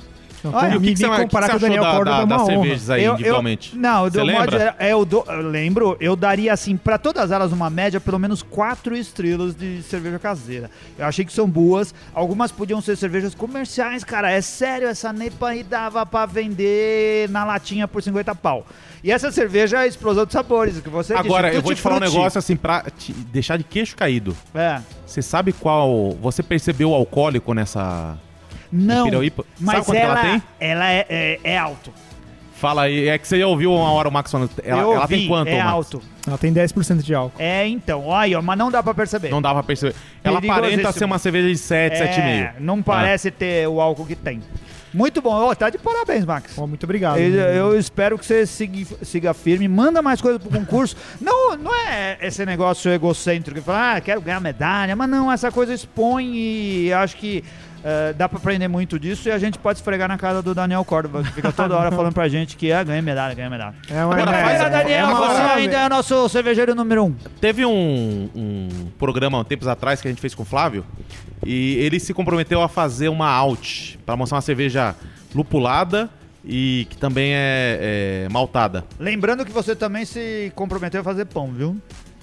Não, 0.45 0.55
Olha, 0.55 0.69
o 0.69 0.73
que, 0.73 0.79
me 0.79 0.93
que 0.95 0.97
você, 0.99 1.05
que 1.09 1.11
que 1.17 1.23
comparar 1.23 1.47
você 1.47 1.51
com 1.53 1.57
o 1.57 1.61
Daniel 1.61 1.83
da, 1.83 1.91
Córdoba 1.93 2.17
da, 2.17 2.23
é 2.23 2.27
das 2.27 2.47
cervejas 2.47 2.91
aí, 2.91 3.01
Eu- 3.03 3.07
eu- 3.09 3.15
individualmente? 3.15 3.77
não, 3.77 4.09
do 4.11 4.19
modo 4.19 4.27
lembra? 4.27 4.77
é, 4.79 4.93
eu, 4.93 5.05
dou- 5.05 5.25
eu 5.29 5.43
lembro, 5.49 5.97
eu 6.01 6.15
daria 6.17 6.53
assim, 6.53 6.77
pra 6.77 6.99
todas 6.99 7.31
elas, 7.31 7.53
uma 7.53 7.69
média 7.71 8.01
pelo 8.01 8.19
menos 8.19 8.43
quatro 8.43 8.97
estrelas 8.97 9.55
de 9.55 9.83
cerveja 9.83 10.19
caseira. 10.19 10.71
Eu 10.99 11.07
achei 11.07 11.25
que 11.25 11.33
são 11.33 11.49
boas. 11.49 11.95
Algumas 12.15 12.53
podiam 12.53 12.81
ser 12.81 12.97
cervejas 12.97 13.35
comerciais, 13.35 14.05
cara. 14.05 14.31
É 14.31 14.41
sério, 14.41 14.89
essa 14.89 15.13
nepa 15.13 15.49
aí 15.49 15.63
dava 15.63 16.05
pra 16.07 16.27
vender 16.27 17.29
na 17.31 17.45
latinha 17.45 17.87
por 17.89 18.03
50 18.03 18.35
pau. 18.35 18.67
E 19.03 19.13
essa 19.13 19.31
cerveja 19.31 19.79
é 19.79 19.81
a 19.83 19.87
explosão 19.87 20.27
de 20.27 20.33
sabores, 20.33 20.81
que 20.81 20.89
você 20.89 21.15
Agora, 21.15 21.49
disse, 21.49 21.59
eu 21.59 21.63
vou 21.63 21.75
te 21.75 21.81
falar 21.81 21.97
um 21.97 22.01
negócio 22.01 22.39
assim, 22.39 22.57
pra 22.57 22.83
te 22.97 23.13
deixar 23.13 23.57
de 23.57 23.65
queixo 23.65 23.97
caído. 23.97 24.37
É. 24.55 24.81
Você 25.07 25.23
sabe 25.23 25.53
qual. 25.53 26.17
Você 26.21 26.43
percebeu 26.43 26.91
o 26.91 26.95
alcoólico 26.95 27.55
nessa. 27.55 28.19
Não? 28.71 29.11
Sabe 29.11 29.33
mas 29.59 29.85
quanto 29.85 29.97
que 29.97 30.03
ela 30.03 30.21
ela, 30.21 30.31
tem? 30.31 30.43
ela 30.61 30.91
é, 30.91 31.07
é, 31.09 31.41
é 31.45 31.59
alto. 31.59 31.93
Fala 32.59 32.83
aí, 32.83 33.07
é 33.09 33.17
que 33.17 33.29
você 33.29 33.39
já 33.39 33.47
ouviu 33.47 33.73
uma 33.73 33.93
hora 33.93 34.09
o 34.09 34.13
Max 34.13 34.33
falando. 34.33 34.51
Ela, 34.65 34.83
eu 34.83 34.93
ela 34.93 35.03
ouvi, 35.03 35.17
tem 35.17 35.29
quanto, 35.29 35.49
é 35.49 35.59
Max? 35.59 35.69
alto. 35.69 36.03
Ela 36.27 36.37
tem 36.37 36.53
10% 36.53 37.03
de 37.03 37.15
álcool. 37.15 37.41
É, 37.41 37.67
então, 37.69 38.05
olha, 38.05 38.43
mas 38.43 38.59
não 38.59 38.69
dá 38.69 38.83
pra 38.83 38.93
perceber. 38.93 39.31
Não 39.31 39.41
dá 39.41 39.53
pra 39.53 39.63
perceber. 39.63 39.95
Ela 40.25 40.39
aparenta 40.39 40.91
ser 40.91 41.05
uma 41.05 41.19
cerveja 41.19 41.49
de 41.49 41.57
7, 41.57 41.95
é, 41.95 42.53
7,5. 42.57 42.61
Não 42.61 42.83
parece 42.83 43.31
ter 43.31 43.69
o 43.69 43.81
álcool 43.81 44.05
que 44.05 44.17
tem. 44.17 44.43
Muito 44.93 45.21
bom. 45.21 45.31
Ó, 45.31 45.55
tá 45.55 45.71
de 45.71 45.79
parabéns, 45.79 46.25
Max. 46.25 46.55
Bom, 46.57 46.67
muito 46.67 46.85
obrigado. 46.85 47.19
Eu, 47.19 47.73
eu 47.73 47.79
espero 47.79 48.19
que 48.19 48.25
você 48.25 48.47
siga, 48.47 48.97
siga 49.03 49.35
firme, 49.35 49.69
manda 49.69 50.01
mais 50.01 50.21
coisas 50.21 50.41
pro 50.43 50.51
concurso. 50.51 50.97
não, 51.21 51.57
não 51.57 51.75
é 51.75 52.19
esse 52.23 52.45
negócio 52.45 52.91
egocêntrico 52.91 53.61
que 53.61 53.65
fala, 53.67 53.97
ah, 53.97 54.01
quero 54.01 54.21
ganhar 54.21 54.41
medalha, 54.41 54.97
mas 54.97 55.09
não, 55.09 55.31
essa 55.31 55.53
coisa 55.53 55.73
expõe 55.75 56.35
e 56.35 56.93
acho 56.93 57.17
que 57.17 57.45
eh, 57.85 58.13
dá 58.13 58.29
pra 58.29 58.39
aprender 58.39 58.69
muito 58.69 58.99
disso 58.99 59.29
e 59.29 59.33
a 59.33 59.39
gente 59.39 59.59
pode 59.59 59.79
esfregar 59.79 60.09
na 60.09 60.17
casa 60.19 60.43
do 60.43 60.55
Daniel 60.55 60.85
Córdoba, 60.85 61.23
que 61.23 61.33
fica 61.33 61.53
toda 61.53 61.77
hora 61.77 61.91
falando 61.93 62.13
pra 62.15 62.29
gente 62.29 62.57
que 62.57 62.71
é 62.71 62.83
ganha 62.85 63.01
medalha, 63.03 63.35
ganha 63.35 63.49
medalha. 63.51 63.75
É 63.91 64.05
uma 64.05 64.15
Agora, 64.15 64.37
é, 64.37 64.43
faz- 64.45 64.59
Brincadeira, 64.59 64.71
Daniel, 64.85 64.99
é 65.01 65.05
uma- 65.15 65.29
você 65.29 65.43
ainda 65.53 65.77
é 65.77 65.89
nosso 65.89 66.29
cervejeiro 66.29 66.75
número 66.75 67.05
um. 67.05 67.13
Teve 67.41 67.65
um, 67.65 68.29
um 68.35 68.69
programa 68.99 69.41
há 69.41 69.45
tempos 69.45 69.69
atrás 69.69 70.01
que 70.01 70.09
a 70.09 70.11
gente 70.11 70.21
fez 70.21 70.35
com 70.35 70.43
o 70.43 70.47
Flávio 70.47 70.85
e 71.45 71.77
ele 71.77 72.01
se 72.01 72.13
comprometeu 72.13 72.63
a 72.63 72.69
fazer 72.69 73.09
uma 73.09 73.29
out 73.29 73.99
pra 74.05 74.17
mostrar 74.17 74.37
uma 74.37 74.43
cerveja 74.43 74.95
lupulada 75.35 76.11
e 76.45 76.87
que 76.91 76.97
também 76.97 77.33
é, 77.35 78.25
é 78.25 78.29
maltada. 78.31 78.85
Lembrando 78.99 79.45
que 79.45 79.53
você 79.53 79.77
também 79.77 80.05
se 80.05 80.51
comprometeu 80.55 81.01
a 81.01 81.05
fazer 81.05 81.27
pão, 81.27 81.53
viu? 81.53 81.77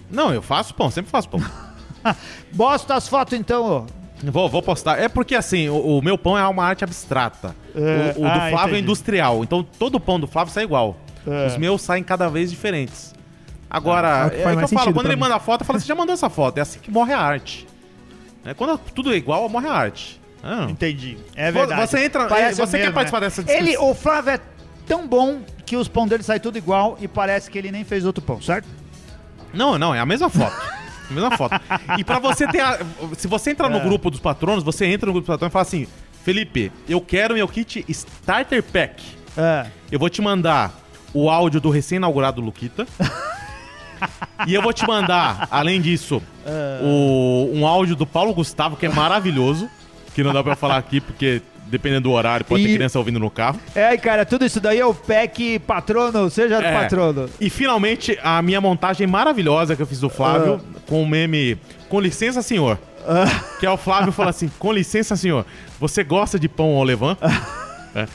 Não, 0.10 0.34
eu 0.34 0.42
faço 0.42 0.74
pão, 0.74 0.90
sempre 0.92 1.12
faço 1.12 1.30
pão. 1.30 1.40
Bosta 2.52 2.96
as 2.96 3.08
fotos 3.08 3.38
então, 3.38 3.64
ó. 3.64 4.05
Vou, 4.32 4.50
vou 4.50 4.62
postar. 4.62 5.00
É 5.00 5.08
porque 5.08 5.36
assim, 5.36 5.70
o, 5.70 5.98
o 5.98 6.02
meu 6.02 6.18
pão 6.18 6.38
é 6.38 6.48
uma 6.48 6.64
arte 6.64 6.84
abstrata. 6.84 7.56
É, 7.76 8.14
o 8.16 8.22
o 8.22 8.24
do 8.24 8.28
ah, 8.28 8.50
Flávio 8.50 8.60
é 8.60 8.64
entendi. 8.66 8.82
industrial. 8.84 9.44
Então 9.44 9.64
todo 9.78 10.00
pão 10.00 10.20
do 10.20 10.28
Flávio 10.28 10.54
sai 10.54 10.64
igual. 10.64 10.98
É. 11.28 11.48
Os 11.48 11.58
meus 11.58 11.82
saem 11.82 12.04
cada 12.04 12.30
vez 12.30 12.50
diferentes. 12.50 13.14
Agora, 13.70 14.32
É 14.34 14.46
o 14.46 14.50
é, 14.50 14.56
que 14.56 14.64
eu 14.64 14.68
falo, 14.68 14.94
quando 14.94 15.08
ele 15.08 15.16
mim. 15.16 15.22
manda 15.22 15.40
foto, 15.40 15.62
eu 15.62 15.66
falo, 15.66 15.80
você 15.80 15.86
já 15.88 15.96
mandou 15.96 16.14
essa 16.14 16.30
foto. 16.30 16.58
É 16.58 16.62
assim 16.62 16.80
que 16.80 16.92
morre 16.92 17.14
a 17.14 17.20
arte. 17.20 17.68
É, 18.46 18.54
quando 18.54 18.78
tudo 18.78 19.12
é 19.12 19.18
igual, 19.18 19.50
morre 19.50 19.68
a 19.68 19.74
arte. 19.74 20.22
Ah. 20.44 20.68
Entendi. 20.70 21.18
É 21.36 21.52
verdade. 21.52 21.82
você 21.90 22.06
entra- 22.06 22.28
Parece 22.28 22.62
você 22.62 22.78
o 22.78 22.80
quer 22.80 22.86
mesmo, 22.86 22.94
participar 22.94 23.20
né? 23.20 23.26
dessa 23.28 23.44
discussão? 23.44 23.68
Ele, 23.68 23.78
o 23.78 23.94
Flávio 23.96 24.32
é 24.34 24.40
tão 24.86 25.08
bom 25.08 25.40
que 25.66 25.76
os 25.76 25.88
pão 25.88 26.08
dele 26.08 26.22
saem 26.22 26.40
tudo 26.40 26.58
igual 26.58 26.96
e 27.02 27.08
parece 27.08 27.50
que 27.50 27.58
ele 27.58 27.72
nem 27.72 27.84
fez 27.84 28.06
outro 28.06 28.24
pão, 28.24 28.40
certo? 28.40 28.68
Não, 29.52 29.80
não, 29.80 29.96
é 29.96 30.00
a 30.00 30.06
mesma 30.06 30.30
foto. 30.30 30.56
Mesma 31.10 31.38
foto. 31.38 31.56
E 31.98 32.04
pra 32.04 32.20
você 32.20 32.48
ter. 32.48 32.60
a- 32.62 32.80
se 33.18 33.28
você 33.28 33.52
entrar 33.52 33.70
no 33.70 33.78
É. 33.78 33.84
grupo 33.84 34.10
dos 34.10 34.20
patronos, 34.20 34.64
você 34.64 34.86
entra 34.86 35.08
no 35.08 35.14
grupo 35.14 35.28
dos 35.28 35.34
patronos 35.34 35.52
e 35.52 35.54
fala 35.54 35.64
assim: 35.64 35.88
Felipe, 36.24 36.72
eu 36.88 37.00
quero 37.02 37.34
meu 37.36 37.48
kit 37.48 37.86
Starter 37.90 38.64
Pack. 38.64 39.04
É. 39.38 39.68
Eu 39.92 40.00
vou 40.00 40.10
te 40.10 40.22
mandar 40.22 40.74
o 41.14 41.30
áudio 41.30 41.60
do 41.62 41.70
recém-inaugurado 41.70 42.42
Luquita. 42.42 42.86
e 44.48 44.54
eu 44.54 44.62
vou 44.62 44.74
te 44.74 44.86
mandar, 44.88 45.48
além 45.50 45.80
disso, 45.82 46.22
o- 46.82 47.50
um 47.54 47.66
áudio 47.66 47.96
do 47.96 48.06
Paulo 48.06 48.34
Gustavo, 48.34 48.76
que 48.76 48.86
é 48.86 48.90
maravilhoso. 48.90 49.70
Que 50.14 50.24
não 50.24 50.32
dá 50.34 50.42
pra 50.42 50.54
eu 50.54 50.58
falar 50.58 50.78
aqui, 50.78 51.02
porque 51.02 51.42
dependendo 51.66 52.02
do 52.02 52.12
horário, 52.12 52.46
pode 52.46 52.64
E- 52.64 52.68
ter 52.68 52.74
criança 52.76 52.98
ouvindo 53.00 53.20
no 53.20 53.30
carro. 53.30 53.60
É, 53.74 53.96
cara, 53.98 54.26
tudo 54.26 54.46
isso 54.46 54.60
daí 54.60 54.80
é 54.80 54.86
o 54.86 54.94
pack 54.94 55.60
patrono, 55.60 56.30
seja 56.30 56.56
É. 56.58 56.74
patrono. 56.74 57.30
E 57.40 57.50
finalmente 57.50 58.18
a 58.24 58.42
minha 58.42 58.62
montagem 58.62 59.08
maravilhosa 59.08 59.76
que 59.76 59.82
eu 59.82 59.88
fiz 59.88 60.00
do 60.00 60.10
Flávio 60.10 60.62
com 60.88 61.02
o 61.02 61.08
meme 61.08 61.58
Com 61.90 62.00
licença, 62.00 62.42
senhor. 62.42 62.80
Que 63.60 63.66
é 63.66 63.70
o 63.70 63.78
Flávio 63.78 64.12
fala 64.12 64.32
assim: 64.32 64.50
Com 64.58 64.72
licença, 64.72 65.16
senhor. 65.16 65.46
Você 65.80 66.04
gosta 66.04 66.40
de 66.40 66.50
pão 66.50 66.74
Olevan? 66.76 67.16
É. 67.96 68.08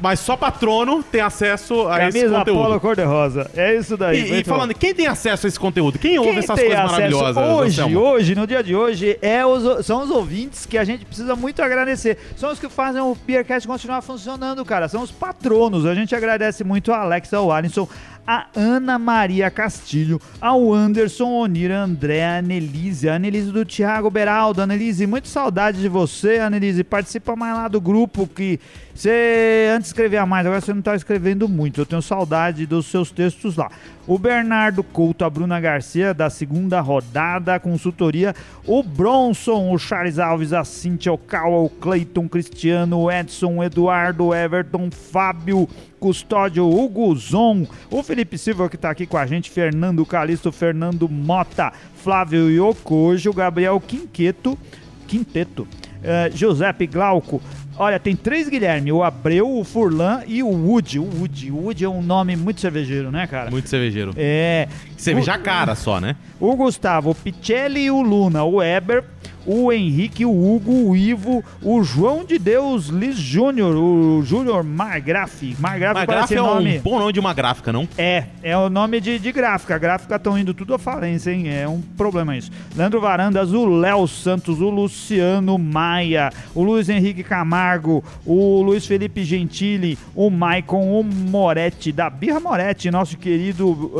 Mas 0.00 0.18
só 0.20 0.36
patrono 0.36 1.02
tem 1.02 1.20
acesso 1.20 1.86
a 1.86 2.08
esse 2.08 2.18
Camisa 2.18 2.38
conteúdo. 2.40 2.62
polo 2.62 2.80
cor-de-rosa. 2.80 3.50
É 3.54 3.76
isso 3.76 3.96
daí. 3.96 4.20
E, 4.32 4.40
e 4.40 4.44
falando, 4.44 4.74
quem 4.74 4.92
tem 4.92 5.06
acesso 5.06 5.46
a 5.46 5.48
esse 5.48 5.58
conteúdo? 5.60 5.98
Quem 5.98 6.18
ouve 6.18 6.30
Quem 6.30 6.38
essas 6.40 6.56
tem 6.56 6.66
coisas 6.70 6.84
maravilhosas? 6.90 7.36
Hoje, 7.36 7.96
hoje, 7.96 8.34
no 8.34 8.46
dia 8.46 8.62
de 8.64 8.74
hoje, 8.74 9.16
é 9.22 9.46
os- 9.46 9.86
são 9.86 10.02
os 10.02 10.10
ouvintes 10.10 10.66
que 10.66 10.76
a 10.76 10.82
gente 10.84 11.04
precisa 11.04 11.36
muito 11.36 11.62
agradecer. 11.62 12.18
São 12.36 12.50
os 12.50 12.58
que 12.58 12.68
fazem 12.68 13.00
o 13.00 13.16
Beercast 13.24 13.66
continuar 13.68 14.02
funcionando, 14.02 14.64
cara. 14.64 14.88
São 14.88 15.02
os 15.02 15.12
patronos. 15.12 15.86
A 15.86 15.94
gente 15.94 16.14
agradece 16.14 16.64
muito 16.64 16.92
a 16.92 16.98
Alex, 17.02 17.32
ao 17.32 17.52
Alisson, 17.52 17.88
a 18.26 18.46
Ana 18.54 18.98
Maria 18.98 19.50
Castilho, 19.50 20.20
ao 20.40 20.72
Anderson 20.72 21.28
Onira, 21.28 21.80
André, 21.80 22.24
Anelise, 22.38 23.08
Anelise 23.08 23.50
do 23.50 23.64
Thiago 23.64 24.10
Beraldo. 24.10 24.62
Anelise, 24.62 25.06
muito 25.06 25.28
saudade 25.28 25.80
de 25.80 25.88
você, 25.88 26.38
Anelise. 26.38 26.84
Participa 26.84 27.34
mais 27.34 27.54
lá 27.56 27.68
do 27.68 27.80
grupo 27.80 28.26
que 28.26 28.60
você 28.94 29.70
antes 29.74 29.88
escrevia 29.88 30.26
mais, 30.26 30.46
agora 30.46 30.60
você 30.60 30.72
não 30.72 30.80
está 30.80 30.94
escrevendo 30.94 31.48
muito. 31.48 31.80
Eu 31.80 31.86
tenho 31.86 32.02
saudade 32.02 32.66
dos 32.66 32.86
seus 32.86 33.10
textos 33.10 33.56
lá. 33.56 33.70
O 34.06 34.18
Bernardo 34.18 34.82
Couto, 34.82 35.24
a 35.24 35.30
Bruna 35.30 35.60
Garcia, 35.60 36.12
da 36.12 36.28
segunda 36.28 36.80
rodada, 36.80 37.60
consultoria. 37.60 38.34
O 38.66 38.82
Bronson, 38.82 39.70
o 39.72 39.78
Charles 39.78 40.18
Alves, 40.18 40.52
a 40.52 40.64
Cintia, 40.64 41.12
o 41.12 41.18
Cal, 41.18 41.64
o 41.64 41.70
Cleiton, 41.70 42.28
Cristiano, 42.28 42.98
o 42.98 43.10
Edson, 43.10 43.58
o 43.58 43.64
Eduardo, 43.64 44.26
o 44.26 44.34
Everton, 44.34 44.90
Fábio, 44.90 45.68
Custódio, 46.00 46.68
Hugo 46.68 47.14
Zon, 47.14 47.64
o 47.88 48.02
Felipe 48.02 48.36
Silva 48.36 48.68
que 48.68 48.76
tá 48.76 48.90
aqui 48.90 49.06
com 49.06 49.16
a 49.16 49.24
gente, 49.24 49.48
Fernando 49.48 50.04
Calisto, 50.04 50.50
Fernando 50.50 51.08
Mota, 51.08 51.72
Flávio 51.94 52.50
Yokojo, 52.50 53.32
Gabriel 53.32 53.80
Quinqueto, 53.80 54.58
Quinteto, 55.06 55.68
eh, 56.02 56.28
Giuseppe 56.34 56.88
Glauco. 56.88 57.40
Olha, 57.82 57.98
tem 57.98 58.14
três 58.14 58.48
Guilherme, 58.48 58.92
o 58.92 59.02
Abreu, 59.02 59.58
o 59.58 59.64
Furlan 59.64 60.22
e 60.28 60.40
o 60.40 60.46
Woody. 60.48 61.00
O 61.00 61.02
Woody, 61.18 61.50
o 61.50 61.56
Woody 61.64 61.84
é 61.84 61.88
um 61.88 62.00
nome 62.00 62.36
muito 62.36 62.60
cervejeiro, 62.60 63.10
né, 63.10 63.26
cara? 63.26 63.50
Muito 63.50 63.68
cervejeiro. 63.68 64.12
É. 64.16 64.68
Cerveja 64.96 65.34
O- 65.36 65.40
cara 65.40 65.74
só, 65.74 66.00
né? 66.00 66.14
o 66.38 66.54
Gustavo, 66.54 67.10
o 67.10 67.14
Picelli 67.14 67.80
e 67.86 67.90
o 67.90 68.00
Luna, 68.00 68.44
o 68.44 68.62
Eber, 68.62 69.02
o 69.46 69.72
Henrique, 69.72 70.24
o 70.24 70.30
Hugo, 70.30 70.90
o 70.90 70.96
Ivo, 70.96 71.44
o 71.62 71.82
João 71.82 72.24
de 72.24 72.38
Deus 72.38 72.86
Liz 72.86 73.16
Júnior, 73.16 73.74
o 73.76 74.22
Júnior 74.22 74.62
Margraf. 74.64 75.42
Margraf 75.58 76.06
gráfica 76.06 76.34
é 76.34 76.42
nome. 76.42 76.78
um 76.78 76.82
bom 76.82 76.98
nome 76.98 77.12
de 77.12 77.20
uma 77.20 77.34
gráfica, 77.34 77.72
não? 77.72 77.88
É, 77.96 78.24
é 78.42 78.56
o 78.56 78.68
nome 78.68 79.00
de, 79.00 79.18
de 79.18 79.32
gráfica. 79.32 79.74
A 79.74 79.78
gráfica 79.78 80.16
estão 80.16 80.38
indo 80.38 80.54
tudo 80.54 80.74
à 80.74 80.78
falência, 80.78 81.30
hein? 81.30 81.48
É 81.48 81.66
um 81.68 81.80
problema 81.96 82.36
isso. 82.36 82.50
Leandro 82.76 83.00
Varandas, 83.00 83.52
o 83.52 83.66
Léo 83.66 84.06
Santos, 84.06 84.60
o 84.60 84.70
Luciano 84.70 85.58
Maia, 85.58 86.30
o 86.54 86.62
Luiz 86.62 86.88
Henrique 86.88 87.22
Camargo, 87.22 88.04
o 88.24 88.62
Luiz 88.62 88.86
Felipe 88.86 89.24
Gentili, 89.24 89.98
o 90.14 90.30
Maicon, 90.30 91.00
o 91.00 91.02
Moretti, 91.02 91.92
da 91.92 92.08
Birra 92.10 92.40
Moretti, 92.40 92.90
nosso 92.90 93.16
querido. 93.16 93.92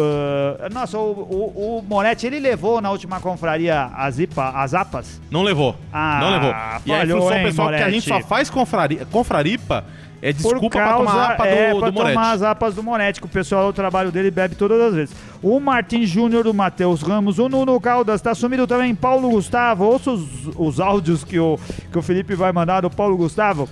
ah, 0.61 0.69
nossa, 0.73 0.99
o, 0.99 1.11
o, 1.11 1.79
o 1.79 1.83
Moretti, 1.83 2.27
ele 2.27 2.39
levou 2.39 2.81
na 2.81 2.91
última 2.91 3.21
confraria 3.21 3.91
as, 3.95 4.19
IPA, 4.19 4.51
as 4.51 4.75
APAS. 4.75 5.21
Não 5.33 5.43
levou. 5.43 5.75
Ah, 5.93 6.21
não 6.21 6.31
levou. 6.31 6.55
E 6.85 6.93
aí, 6.93 7.09
função 7.09 7.37
hein, 7.37 7.45
pessoal 7.45 7.69
que 7.71 7.75
a 7.75 7.91
gente 7.91 8.07
só 8.07 8.21
faz 8.21 8.51
confrari, 8.51 9.05
confraripa 9.11 9.85
é 10.23 10.33
desculpa 10.33 10.61
Por 10.61 10.71
pra 10.71 10.85
causa, 10.85 11.11
tomar 11.11 11.31
apa 11.33 11.47
é, 11.49 11.73
do, 11.73 11.81
pra 11.81 11.91
do 11.91 11.95
Moretti. 11.95 12.15
tomar 12.15 12.31
as 12.31 12.43
apas 12.43 12.75
do 12.77 12.83
Moretti, 12.83 13.21
que 13.21 13.27
o 13.27 13.29
pessoal, 13.29 13.69
o 13.69 13.73
trabalho 13.73 14.13
dele 14.13 14.31
bebe 14.31 14.55
todas 14.55 14.81
as 14.81 14.95
vezes. 14.95 15.17
O 15.43 15.59
Martin 15.59 16.07
Júnior 16.07 16.45
do 16.45 16.55
Matheus 16.55 17.03
Ramos, 17.03 17.41
o 17.41 17.49
Nuno 17.49 17.81
Caldas, 17.81 18.23
tá 18.23 18.33
sumido 18.33 18.65
também, 18.65 18.95
Paulo 18.95 19.31
Gustavo, 19.31 19.85
ouça 19.85 20.13
os, 20.13 20.47
os 20.57 20.79
áudios 20.79 21.25
que 21.25 21.41
o, 21.41 21.59
que 21.91 21.99
o 21.99 22.03
Felipe 22.03 22.37
vai 22.37 22.53
mandar 22.53 22.83
do 22.83 22.91
Paulo 22.91 23.17
Gustavo. 23.17 23.69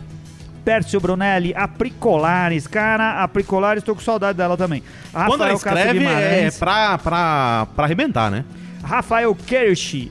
Pércio 0.65 1.01
Brunelli, 1.01 1.55
Apricolares, 1.55 2.67
cara, 2.67 3.23
Apricolares, 3.23 3.85
tô 3.85 3.95
com 3.95 4.01
saudade 4.01 4.37
dela 4.37 4.57
também. 4.57 4.83
Quando 5.13 5.45
ela 5.45 5.53
escreve, 5.55 6.05
é 6.05 6.51
pra, 6.51 6.99
pra, 6.99 7.67
pra 7.77 7.85
arrebentar, 7.85 8.29
né? 8.29 8.45
Rafael 8.83 9.35
Kirsch, 9.35 10.11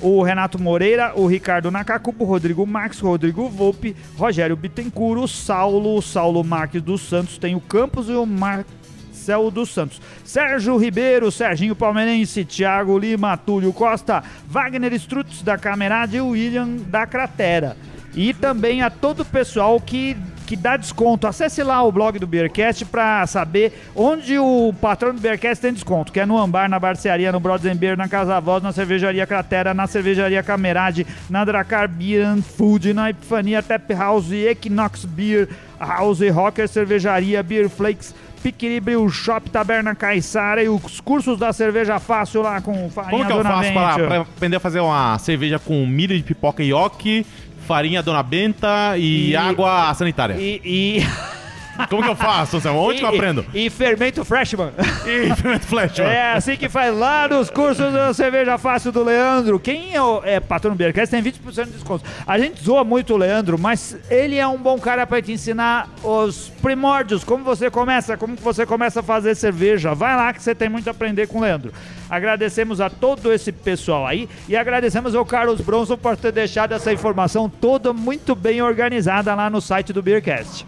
o 0.00 0.22
Renato 0.22 0.60
Moreira, 0.60 1.12
o 1.14 1.26
Ricardo 1.26 1.70
Nakakubo, 1.70 2.24
o 2.24 2.26
Rodrigo 2.26 2.66
Marques, 2.66 3.02
o 3.02 3.06
Rodrigo 3.06 3.48
Volpe, 3.48 3.96
Rogério 4.16 4.56
Bittencourt, 4.56 5.22
o 5.22 5.28
Saulo, 5.28 5.96
o 5.96 6.02
Saulo 6.02 6.44
Marques 6.44 6.82
dos 6.82 7.00
Santos, 7.02 7.38
tem 7.38 7.54
o 7.54 7.60
Campos 7.60 8.08
e 8.08 8.12
o 8.12 8.24
Marcelo 8.24 9.50
dos 9.50 9.70
Santos. 9.70 10.00
Sérgio 10.24 10.76
Ribeiro, 10.76 11.30
Serginho 11.30 11.74
Palmeirense, 11.74 12.44
Thiago 12.44 12.98
Lima, 12.98 13.36
Túlio 13.36 13.72
Costa, 13.72 14.22
Wagner 14.46 14.92
Strutz 14.94 15.42
da 15.42 15.58
Camerade 15.58 16.16
e 16.16 16.20
William 16.20 16.76
da 16.88 17.06
Cratera. 17.06 17.76
E 18.14 18.32
também 18.32 18.82
a 18.82 18.90
todo 18.90 19.20
o 19.20 19.24
pessoal 19.24 19.80
que, 19.80 20.16
que 20.48 20.56
dá 20.56 20.78
desconto. 20.78 21.26
Acesse 21.26 21.62
lá 21.62 21.82
o 21.82 21.92
blog 21.92 22.18
do 22.18 22.26
Beercast 22.26 22.86
para 22.86 23.26
saber 23.26 23.70
onde 23.94 24.38
o 24.38 24.72
patrão 24.80 25.14
do 25.14 25.20
Beercast 25.20 25.60
tem 25.60 25.74
desconto. 25.74 26.10
Que 26.10 26.20
é 26.20 26.26
no 26.26 26.38
Ambar, 26.38 26.70
na 26.70 26.80
Barcearia, 26.80 27.30
no 27.30 27.38
Brothers 27.38 27.76
Beer, 27.76 27.98
na 27.98 28.08
Casa 28.08 28.40
Voz, 28.40 28.62
na 28.62 28.72
Cervejaria 28.72 29.26
Cratera, 29.26 29.74
na 29.74 29.86
Cervejaria 29.86 30.42
Camerade, 30.42 31.06
na 31.28 31.44
Dracar 31.44 31.86
Beer 31.86 32.26
and 32.26 32.40
Food, 32.40 32.94
na 32.94 33.10
Epifania 33.10 33.62
Tap 33.62 33.90
House, 33.90 34.32
Equinox 34.32 35.04
Beer 35.04 35.50
House, 35.78 36.20
Rocker 36.32 36.66
Cervejaria, 36.66 37.42
Beer 37.42 37.68
Flakes, 37.68 38.14
Piquiribril 38.42 39.08
Shop, 39.10 39.50
Taberna 39.50 39.94
Caiçara 39.94 40.62
e 40.62 40.68
os 40.68 41.00
cursos 41.00 41.38
da 41.38 41.52
Cerveja 41.52 41.98
Fácil 41.98 42.42
lá 42.42 42.60
com 42.60 42.88
farinha 42.88 43.10
Como 43.10 43.26
que 43.26 43.32
eu 43.32 43.42
faço 43.42 43.72
pra 43.72 44.20
aprender 44.20 44.56
a 44.56 44.60
fazer 44.60 44.80
uma 44.80 45.18
cerveja 45.18 45.58
com 45.58 45.84
milho 45.86 46.16
de 46.16 46.22
pipoca 46.22 46.62
e 46.62 46.68
ioki, 46.68 47.26
farinha 47.68 48.02
Dona 48.02 48.22
Benta 48.22 48.96
e, 48.96 49.30
E- 49.32 49.36
água 49.36 49.92
sanitária? 49.94 50.34
E, 50.38 50.60
e, 50.64 51.06
Como 51.88 52.02
que 52.02 52.08
eu 52.08 52.16
faço? 52.16 52.58
Onde 52.70 52.98
que 52.98 53.04
eu 53.04 53.08
aprendo? 53.08 53.44
e, 53.54 53.66
e 53.66 53.70
fermento 53.70 54.24
freshman. 54.24 54.72
E 55.08 55.34
fermento 55.36 55.66
flash, 55.66 55.98
mano. 55.98 56.10
É 56.10 56.32
assim 56.32 56.56
que 56.56 56.68
faz 56.68 56.94
lá 56.94 57.28
nos 57.28 57.48
cursos 57.48 57.92
da 57.92 58.12
Cerveja 58.12 58.58
Fácil 58.58 58.92
do 58.92 59.02
Leandro. 59.02 59.58
Quem 59.58 59.94
é, 59.94 60.02
o, 60.02 60.20
é 60.22 60.38
patrão 60.38 60.72
do 60.72 60.76
Beercast 60.76 61.10
tem 61.10 61.22
20% 61.22 61.64
de 61.64 61.70
desconto. 61.72 62.04
A 62.26 62.38
gente 62.38 62.62
zoa 62.62 62.84
muito 62.84 63.14
o 63.14 63.16
Leandro, 63.16 63.58
mas 63.58 63.96
ele 64.10 64.36
é 64.36 64.46
um 64.46 64.58
bom 64.58 64.78
cara 64.78 65.06
para 65.06 65.22
te 65.22 65.32
ensinar 65.32 65.88
os 66.02 66.50
primórdios, 66.60 67.24
como 67.24 67.42
você 67.42 67.70
começa, 67.70 68.16
como 68.16 68.36
você 68.36 68.66
começa 68.66 69.00
a 69.00 69.02
fazer 69.02 69.34
cerveja. 69.34 69.94
Vai 69.94 70.14
lá 70.16 70.32
que 70.32 70.42
você 70.42 70.54
tem 70.54 70.68
muito 70.68 70.88
a 70.88 70.90
aprender 70.90 71.26
com 71.26 71.38
o 71.38 71.40
Leandro. 71.40 71.72
Agradecemos 72.10 72.80
a 72.80 72.90
todo 72.90 73.32
esse 73.32 73.52
pessoal 73.52 74.06
aí 74.06 74.28
e 74.48 74.56
agradecemos 74.56 75.14
ao 75.14 75.24
Carlos 75.24 75.60
Bronson 75.60 75.96
por 75.96 76.16
ter 76.16 76.32
deixado 76.32 76.72
essa 76.72 76.92
informação 76.92 77.48
toda 77.48 77.92
muito 77.92 78.34
bem 78.34 78.60
organizada 78.60 79.34
lá 79.34 79.48
no 79.48 79.60
site 79.60 79.92
do 79.92 80.02
Beercast. 80.02 80.66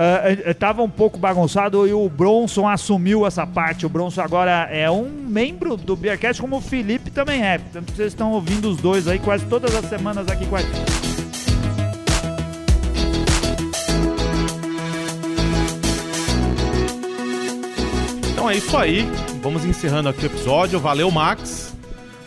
Ah, 0.00 0.30
eh, 0.30 0.54
tava 0.54 0.80
um 0.80 0.88
pouco 0.88 1.18
bagunçado 1.18 1.84
e 1.84 1.92
o 1.92 2.08
Bronson 2.08 2.68
assumiu 2.68 3.26
essa 3.26 3.44
parte. 3.44 3.84
O 3.84 3.88
Bronson 3.88 4.20
agora 4.20 4.68
é 4.70 4.88
um 4.88 5.10
membro 5.10 5.76
do 5.76 5.96
Beercast, 5.96 6.40
como 6.40 6.58
o 6.58 6.60
Felipe 6.60 7.10
também 7.10 7.44
é. 7.44 7.58
Tanto 7.58 7.90
que 7.90 7.96
vocês 7.96 8.12
estão 8.12 8.30
ouvindo 8.30 8.70
os 8.70 8.76
dois 8.76 9.08
aí 9.08 9.18
quase 9.18 9.44
todas 9.46 9.74
as 9.74 9.86
semanas 9.86 10.28
aqui 10.28 10.46
com 10.46 10.54
a 10.54 10.60
gente. 10.60 10.78
Então 18.30 18.48
é 18.48 18.56
isso 18.56 18.76
aí. 18.76 19.04
Vamos 19.42 19.64
encerrando 19.64 20.08
aqui 20.10 20.22
o 20.22 20.26
episódio. 20.26 20.78
Valeu, 20.78 21.10
Max. 21.10 21.76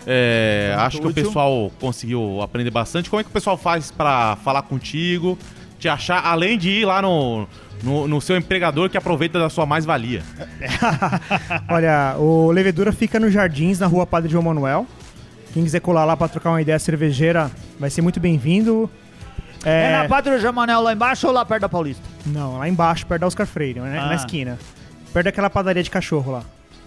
É, 0.05 0.75
acho 0.77 0.99
que 0.99 1.05
o 1.05 1.09
útil. 1.09 1.23
pessoal 1.23 1.71
conseguiu 1.79 2.41
aprender 2.41 2.69
bastante. 2.69 3.09
Como 3.09 3.21
é 3.21 3.23
que 3.23 3.29
o 3.29 3.33
pessoal 3.33 3.55
faz 3.55 3.91
pra 3.91 4.35
falar 4.43 4.63
contigo, 4.63 5.37
te 5.81 5.89
achar, 5.89 6.23
além 6.23 6.57
de 6.59 6.69
ir 6.69 6.85
lá 6.85 7.01
no, 7.01 7.47
no, 7.83 8.07
no 8.07 8.21
seu 8.21 8.37
empregador 8.37 8.87
que 8.87 8.97
aproveita 8.97 9.39
da 9.39 9.49
sua 9.49 9.65
mais-valia? 9.65 10.21
Olha, 11.67 12.15
o 12.19 12.51
Levedura 12.51 12.91
fica 12.91 13.19
nos 13.19 13.33
Jardins, 13.33 13.79
na 13.79 13.87
rua 13.87 14.05
Padre 14.05 14.29
João 14.31 14.43
Manuel. 14.43 14.85
Quem 15.53 15.63
quiser 15.63 15.81
colar 15.81 16.05
lá 16.05 16.15
pra 16.15 16.27
trocar 16.27 16.51
uma 16.51 16.61
ideia 16.61 16.77
cervejeira 16.77 17.51
vai 17.79 17.89
ser 17.89 18.03
muito 18.03 18.19
bem-vindo. 18.19 18.89
É, 19.65 19.97
na 20.03 20.07
Padre 20.07 20.39
Jamanel 20.39 20.81
lá 20.81 20.93
embaixo 20.93 21.27
ou 21.27 21.33
lá 21.33 21.43
perto 21.43 21.61
da 21.61 21.69
Paulista? 21.69 22.03
Não, 22.27 22.59
lá 22.59 22.69
embaixo, 22.69 23.05
perto 23.05 23.21
da 23.21 23.27
Oscar 23.27 23.47
Freire, 23.47 23.79
né? 23.79 23.99
Ah. 23.99 24.07
na 24.07 24.15
esquina. 24.15 24.57
Perto 25.11 25.25
daquela 25.25 25.49
padaria 25.49 25.83
de 25.83 25.89
cachorro 25.89 26.31
lá. 26.31 26.43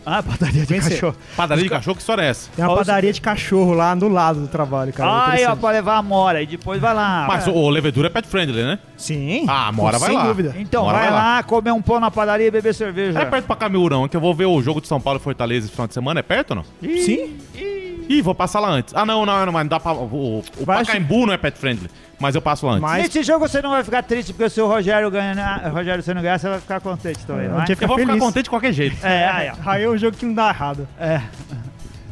Ah, 0.06 0.22
padaria 0.22 0.66
de 0.66 0.74
cachorro. 0.80 1.16
Padaria 1.36 1.64
de 1.64 1.70
cachorro, 1.70 1.94
que 1.96 2.00
história 2.02 2.22
é 2.22 2.26
essa? 2.28 2.50
Tem 2.54 2.64
uma 2.64 2.72
Olha 2.72 2.80
os- 2.82 2.86
padaria 2.86 3.12
de 3.12 3.20
cachorro 3.20 3.72
lá 3.72 3.94
do 3.94 4.08
lado 4.08 4.40
do 4.40 4.48
trabalho, 4.48 4.92
cara. 4.92 5.10
Ai, 5.10 5.16
ó, 5.16 5.32
Interessante. 5.34 5.58
pra 5.60 5.70
levar 5.70 5.96
a 5.96 6.02
mora 6.02 6.42
e 6.42 6.46
depois 6.46 6.80
vai 6.80 6.94
lá. 6.94 7.24
Mas 7.28 7.46
o 7.46 7.68
levedura 7.70 8.08
é 8.08 8.10
pet 8.10 8.28
friendly, 8.28 8.62
né? 8.62 8.78
Sim. 8.96 9.46
Ah, 9.48 9.70
Mora 9.72 9.98
vai 9.98 10.10
sem 10.10 10.18
lá. 10.18 10.26
dúvida. 10.26 10.54
Então, 10.58 10.84
Bora, 10.84 10.98
vai, 10.98 11.10
vai 11.10 11.18
lá, 11.18 11.42
comer 11.42 11.72
um 11.72 11.80
pão 11.82 11.98
na 12.00 12.10
padaria 12.10 12.46
e 12.46 12.50
beber 12.50 12.74
cerveja. 12.74 13.18
É 13.18 13.24
perto 13.24 13.46
pra 13.46 13.56
Camurão, 13.56 14.06
que 14.08 14.16
eu 14.16 14.20
vou 14.20 14.34
ver 14.34 14.46
o 14.46 14.60
jogo 14.60 14.80
de 14.80 14.88
São 14.88 15.00
Paulo 15.00 15.18
e 15.18 15.22
Fortaleza 15.22 15.66
esse 15.66 15.72
final 15.74 15.86
de 15.88 15.94
semana. 15.94 16.20
É 16.20 16.22
perto 16.22 16.50
ou 16.50 16.56
não? 16.56 16.64
Sim. 16.82 17.36
Ih, 17.54 17.83
vou 18.22 18.34
passar 18.34 18.60
lá 18.60 18.68
antes. 18.68 18.94
Ah, 18.94 19.04
não, 19.06 19.24
não, 19.26 19.46
não, 19.46 19.52
mas 19.52 19.62
não 19.64 19.68
dá 19.68 19.80
pra. 19.80 19.92
O, 19.92 20.38
o 20.58 20.64
Vai 20.64 20.84
Pacaembu 20.84 21.26
não 21.26 21.32
é 21.34 21.36
pet 21.38 21.58
friendly, 21.58 21.88
mas 22.18 22.34
eu 22.34 22.42
passo 22.42 22.66
lá 22.66 22.72
antes. 22.72 22.82
Mas- 22.82 23.02
Nesse 23.04 23.22
jogo 23.22 23.46
você 23.48 23.60
não 23.62 23.70
vai 23.70 23.82
ficar 23.84 24.02
triste 24.02 24.32
porque 24.32 24.48
se 24.50 24.60
o 24.60 24.66
Rogério 24.66 25.10
ganhar, 25.10 25.68
Rogério 25.72 26.02
você 26.02 26.12
não 26.14 26.22
ganhar, 26.22 26.38
você 26.38 26.48
vai 26.48 26.60
ficar 26.60 26.80
contente 26.80 27.24
também, 27.26 27.48
não 27.48 27.60
é? 27.60 27.64
É 27.68 27.72
eu 27.72 27.88
vou 27.88 27.96
ficar 27.98 28.12
feliz. 28.12 28.22
contente 28.24 28.44
de 28.44 28.50
qualquer 28.50 28.72
jeito. 28.72 28.96
É, 29.04 29.28
aí, 29.28 29.50
ó. 29.50 29.70
Aí 29.70 29.82
é 29.84 29.88
um 29.88 29.96
jogo 29.96 30.16
que 30.16 30.24
não 30.26 30.34
dá 30.34 30.48
errado. 30.50 30.86
É. 30.98 31.20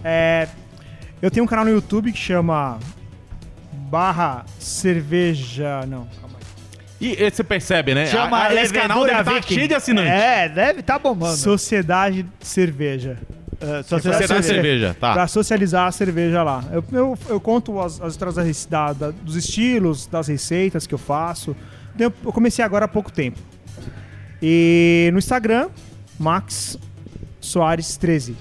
É, 0.04 0.48
eu 1.20 1.30
tenho 1.30 1.44
um 1.44 1.48
canal 1.48 1.64
no 1.64 1.70
YouTube 1.70 2.10
que 2.12 2.18
chama 2.18 2.78
barra 3.90 4.44
cerveja... 4.58 5.80
Não, 5.86 6.06
calma 6.20 6.36
aí. 6.38 7.08
E, 7.08 7.22
e 7.22 7.30
você 7.30 7.44
percebe, 7.44 7.94
né? 7.94 8.06
Chama 8.06 8.38
A- 8.38 8.46
a- 8.48 8.54
esse 8.54 8.72
canal 8.72 9.04
deve 9.04 9.20
estar 9.20 9.32
Viking. 9.34 9.54
cheio 9.54 9.68
de 9.68 9.74
assinantes. 9.74 10.10
É, 10.12 10.48
deve 10.48 10.82
tá 10.82 10.98
bombando. 10.98 11.36
Sociedade 11.36 12.24
Cerveja. 12.40 13.18
É, 13.62 13.82
Sociedade 13.82 14.26
Cerveja. 14.26 14.42
Cerveja, 14.42 14.96
tá. 14.98 15.12
Pra 15.12 15.26
socializar 15.28 15.86
a 15.86 15.92
cerveja 15.92 16.42
lá. 16.42 16.64
Eu, 16.72 16.84
eu, 16.92 17.18
eu 17.28 17.40
conto 17.40 17.80
as, 17.80 18.00
as 18.00 18.12
histórias 18.14 18.66
da 18.66 18.92
da- 18.92 19.10
dos 19.10 19.36
estilos, 19.36 20.06
das 20.06 20.26
receitas 20.28 20.86
que 20.86 20.94
eu 20.94 20.98
faço. 20.98 21.54
Eu, 21.98 22.12
eu 22.24 22.32
comecei 22.32 22.64
agora 22.64 22.86
há 22.86 22.88
pouco 22.88 23.12
tempo. 23.12 23.38
E 24.42 25.08
no 25.12 25.18
Instagram, 25.18 25.68
Max 26.18 26.78
Soares 27.40 27.96
13. 27.96 28.36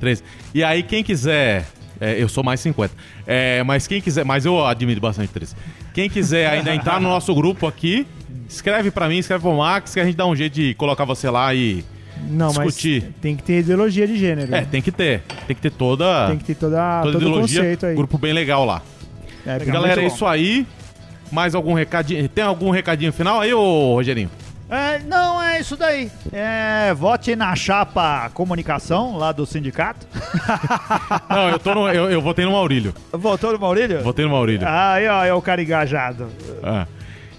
13. 0.00 0.22
E 0.54 0.62
aí, 0.64 0.82
quem 0.82 1.02
quiser. 1.04 1.66
é, 2.00 2.20
eu 2.20 2.28
sou 2.28 2.42
mais 2.42 2.60
50. 2.60 2.92
É, 3.26 3.62
mas 3.62 3.86
quem 3.86 4.00
quiser. 4.00 4.24
Mas 4.24 4.44
eu 4.44 4.64
admiro 4.66 5.00
bastante 5.00 5.32
13. 5.32 5.54
Quem 5.92 6.10
quiser 6.10 6.48
ainda 6.48 6.74
entrar 6.74 7.00
no 7.00 7.08
nosso 7.08 7.32
grupo 7.34 7.66
aqui, 7.68 8.06
escreve 8.48 8.90
pra 8.90 9.08
mim, 9.08 9.18
escreve 9.18 9.42
pro 9.42 9.56
Max, 9.56 9.94
que 9.94 10.00
a 10.00 10.04
gente 10.04 10.16
dá 10.16 10.26
um 10.26 10.34
jeito 10.34 10.54
de 10.54 10.74
colocar 10.74 11.04
você 11.04 11.30
lá 11.30 11.54
e. 11.54 11.84
Não, 12.28 12.48
Discutir. 12.48 13.02
mas 13.04 13.14
tem 13.20 13.36
que 13.36 13.42
ter 13.42 13.60
ideologia 13.60 14.06
de 14.06 14.16
gênero. 14.16 14.54
É, 14.54 14.62
tem 14.62 14.82
que 14.82 14.92
ter. 14.92 15.22
Tem 15.46 15.54
que 15.54 15.62
ter 15.62 15.70
toda. 15.70 16.28
Tem 16.28 16.38
que 16.38 16.44
ter 16.44 16.54
toda, 16.54 17.00
toda 17.02 17.12
todo 17.12 17.22
ideologia. 17.22 17.60
conceito 17.60 17.86
aí. 17.86 17.94
Grupo 17.94 18.18
bem 18.18 18.32
legal 18.32 18.64
lá. 18.64 18.82
É, 19.46 19.58
bem 19.58 19.68
Galera, 19.68 20.02
é 20.02 20.06
isso 20.06 20.24
aí. 20.26 20.66
Mais 21.30 21.54
algum 21.54 21.74
recadinho? 21.74 22.28
Tem 22.28 22.44
algum 22.44 22.70
recadinho 22.70 23.12
final 23.12 23.40
aí, 23.40 23.52
ô 23.52 23.94
Rogerinho? 23.94 24.30
É, 24.68 24.98
não, 25.00 25.42
é 25.42 25.60
isso 25.60 25.76
daí. 25.76 26.10
É, 26.32 26.92
vote 26.94 27.36
na 27.36 27.54
chapa 27.54 28.30
comunicação 28.32 29.16
lá 29.16 29.30
do 29.30 29.44
sindicato. 29.44 30.06
Não, 31.28 31.50
eu, 31.50 31.58
tô 31.58 31.74
no, 31.74 31.88
eu, 31.88 32.10
eu 32.10 32.20
votei 32.20 32.44
no 32.44 32.52
Maurílio. 32.52 32.94
Votou 33.12 33.52
no 33.52 33.58
Maurílio? 33.58 34.02
Votei 34.02 34.24
no 34.24 34.30
Maurílio. 34.30 34.66
Aí, 34.66 35.06
ó, 35.06 35.22
é 35.22 35.34
o 35.34 35.42
cara 35.42 35.62
engajado. 35.62 36.28
É. 36.62 36.86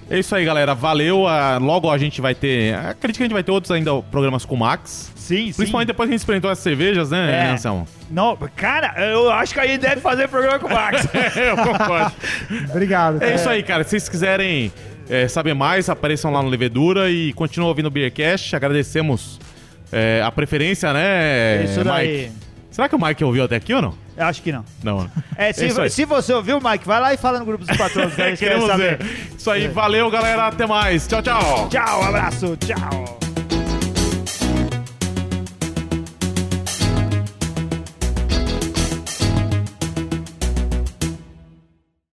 É 0.09 0.19
isso 0.19 0.35
aí, 0.35 0.45
galera. 0.45 0.75
Valeu. 0.75 1.27
ah, 1.27 1.57
logo 1.59 1.89
a 1.89 1.97
gente 1.97 2.21
vai 2.21 2.35
ter. 2.35 2.75
Acredito 2.75 3.17
que 3.17 3.23
a 3.23 3.25
gente 3.25 3.33
vai 3.33 3.43
ter 3.43 3.51
outros 3.51 3.71
ainda 3.71 4.01
programas 4.03 4.45
com 4.45 4.55
o 4.55 4.57
Max. 4.59 5.11
Sim, 5.15 5.47
sim. 5.47 5.53
Principalmente 5.53 5.87
depois 5.87 6.07
que 6.07 6.11
a 6.11 6.13
gente 6.13 6.19
experimentou 6.21 6.51
as 6.51 6.59
cervejas, 6.59 7.09
né, 7.09 7.47
É. 7.47 7.51
Anselmo? 7.51 7.87
Não, 8.11 8.37
cara, 8.55 8.93
eu 9.03 9.31
acho 9.31 9.53
que 9.55 9.59
aí 9.59 9.77
deve 9.77 9.99
fazer 9.99 10.27
programa 10.27 10.59
com 10.59 10.67
o 10.67 10.73
Max. 10.73 11.07
eu 11.35 11.57
concordo. 11.57 12.11
Obrigado. 12.69 13.23
É 13.23 13.33
isso 13.33 13.49
aí, 13.49 13.63
cara. 13.63 13.83
Se 13.83 13.89
vocês 13.91 14.07
quiserem 14.07 14.71
é, 15.09 15.27
saber 15.27 15.55
mais, 15.55 15.89
apareçam 15.89 16.31
lá 16.31 16.43
no 16.43 16.49
Levedura 16.49 17.09
e 17.09 17.33
continuem 17.33 17.69
ouvindo 17.69 17.87
o 17.87 17.91
Beercast. 17.91 18.55
Agradecemos 18.55 19.39
é, 19.91 20.21
a 20.23 20.31
preferência, 20.31 20.93
né, 20.93 21.63
isso 21.63 21.83
daí. 21.83 22.25
Mike? 22.25 22.31
Será 22.69 22.87
que 22.87 22.95
o 22.95 23.03
Mike 23.03 23.23
ouviu 23.23 23.43
até 23.45 23.55
aqui 23.55 23.73
ou 23.73 23.81
não? 23.81 24.04
Eu 24.17 24.25
acho 24.25 24.41
que 24.41 24.51
não. 24.51 24.63
Não, 24.83 25.03
né? 25.03 25.09
É, 25.35 25.51
se, 25.51 25.65
É 25.65 25.89
se 25.89 26.05
você 26.05 26.33
ouviu, 26.33 26.59
Mike, 26.61 26.85
vai 26.85 26.99
lá 27.01 27.13
e 27.13 27.17
fala 27.17 27.39
no 27.39 27.45
grupo 27.45 27.65
dos 27.65 27.75
patrões 27.77 28.13
que 28.15 28.37
Queremos 28.37 28.67
saber. 28.67 28.97
ver. 28.97 29.29
Isso 29.37 29.51
aí, 29.51 29.67
valeu, 29.67 30.09
galera. 30.09 30.47
Até 30.47 30.65
mais. 30.65 31.05
Tchau, 31.07 31.21
tchau. 31.21 31.67
Tchau, 31.69 32.03
abraço, 32.03 32.57
tchau. 32.57 33.34